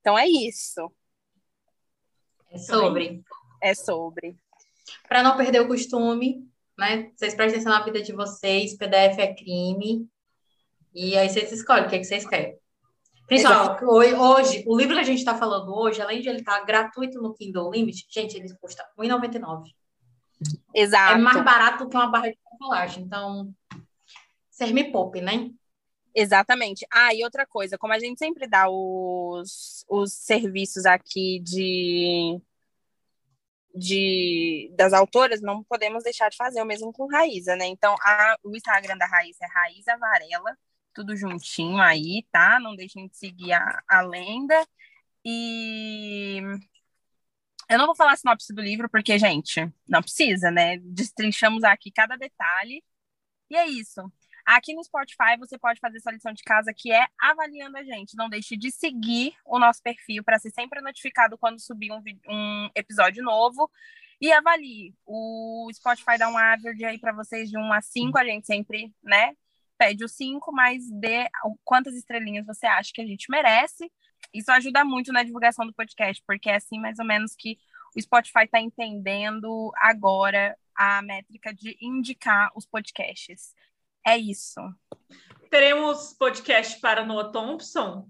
[0.00, 0.90] Então é isso.
[2.50, 3.22] É sobre.
[3.62, 4.36] É sobre.
[5.08, 7.10] Para não perder o costume, né?
[7.16, 10.08] Vocês prestem atenção na vida de vocês, PDF é crime.
[10.94, 12.58] E aí vocês escolhem o que, é que vocês querem.
[13.28, 17.20] Pessoal, hoje, o livro que a gente está falando hoje, além de ele estar gratuito
[17.20, 19.64] no Kindle Limit, gente, ele custa R$ 1,99.
[20.74, 21.14] Exato.
[21.14, 23.00] É mais barato do que uma barra de chocolate.
[23.00, 23.52] Então,
[24.50, 25.50] vocês me poupem, né?
[26.14, 26.86] Exatamente.
[26.90, 32.40] Ah, e outra coisa, como a gente sempre dá os, os serviços aqui de,
[33.74, 37.66] de das autoras, não podemos deixar de fazer o mesmo com Raíza, né?
[37.66, 40.56] Então, a, o Instagram da Raíza é Raíza Varela,
[40.98, 42.58] tudo juntinho aí, tá?
[42.58, 44.66] Não deixem de seguir a, a lenda.
[45.24, 46.40] E
[47.70, 50.78] eu não vou falar a sinopse do livro, porque, gente, não precisa, né?
[50.78, 52.82] Destrinchamos aqui cada detalhe.
[53.48, 54.00] E é isso.
[54.44, 58.16] Aqui no Spotify você pode fazer sua lição de casa, que é avaliando a gente.
[58.16, 62.70] Não deixe de seguir o nosso perfil para ser sempre notificado quando subir um, um
[62.74, 63.70] episódio novo.
[64.20, 64.96] E avalie.
[65.06, 68.18] O Spotify dá um average aí para vocês de 1 a 5.
[68.18, 69.36] A gente sempre, né,
[69.78, 71.28] pede o 5, mas dê
[71.64, 73.90] quantas estrelinhas você acha que a gente merece.
[74.34, 77.56] Isso ajuda muito na divulgação do podcast, porque é assim mais ou menos que
[77.96, 83.54] o Spotify está entendendo agora a métrica de indicar os podcasts.
[84.06, 84.60] É isso.
[85.50, 88.08] Teremos podcast para Noah Thompson.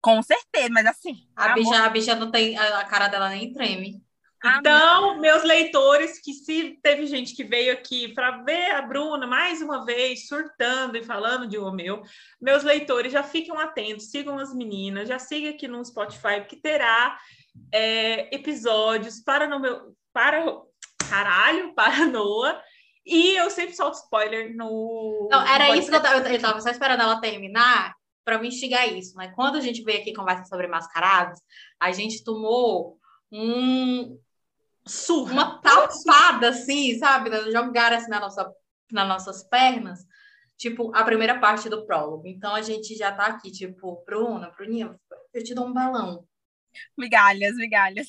[0.00, 1.28] Com certeza, mas assim.
[1.36, 1.54] A
[1.90, 2.56] bicha, a não tem.
[2.56, 4.04] A a cara dela nem treme.
[4.44, 9.26] Ah, Então, meus leitores, que se teve gente que veio aqui para ver a Bruna
[9.26, 12.02] mais uma vez surtando e falando de Romeu,
[12.40, 17.16] meus leitores já fiquem atentos, sigam as meninas, já siga aqui no Spotify, que terá
[17.72, 19.94] é, episódios para no meu.
[20.12, 20.44] Para.
[21.08, 22.60] Caralho, para Noah.
[23.04, 25.28] E eu sempre solto spoiler no.
[25.30, 27.94] Não, era no isso que eu tava, eu tava só esperando ela terminar
[28.24, 29.14] para me instigar isso.
[29.16, 31.40] Mas quando a gente veio aqui conversar sobre mascarados,
[31.80, 32.98] a gente tomou
[33.32, 34.18] um,
[34.86, 35.32] surra.
[35.32, 37.30] uma tapada, assim, sabe?
[37.50, 38.52] Jogaram assim na nossa,
[38.90, 40.00] nas nossas pernas.
[40.56, 42.26] Tipo, a primeira parte do prólogo.
[42.26, 44.94] Então a gente já tá aqui, tipo, Bruna, Bruninha,
[45.34, 46.26] eu te dou um balão.
[46.96, 48.08] Migalhas, migalhas.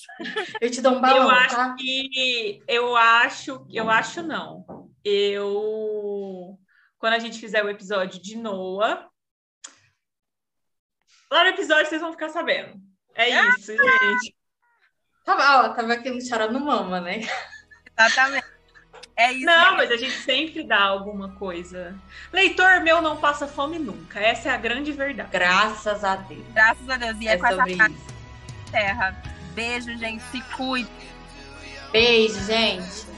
[0.62, 1.76] Eu te dou um balão, eu acho tá?
[1.76, 4.90] que eu acho, eu acho não.
[5.04, 6.58] Eu
[6.98, 9.10] quando a gente fizer o episódio de Noah,
[11.30, 12.80] lá no episódio vocês vão ficar sabendo.
[13.14, 14.36] É isso, gente.
[15.24, 17.22] Tava, ó, tava aqui chorando mama, né?
[17.98, 18.54] Exatamente.
[19.16, 19.46] É isso.
[19.46, 21.96] Não, mas a gente sempre dá alguma coisa.
[22.32, 24.20] Leitor meu não passa fome nunca.
[24.20, 25.30] Essa é a grande verdade.
[25.32, 26.44] Graças a Deus.
[26.54, 27.18] Graças a Deus.
[27.20, 27.92] E é, É com essa
[28.72, 29.22] terra.
[29.54, 30.24] Beijo, gente.
[30.32, 30.90] Se cuide.
[31.92, 33.13] Beijo, gente.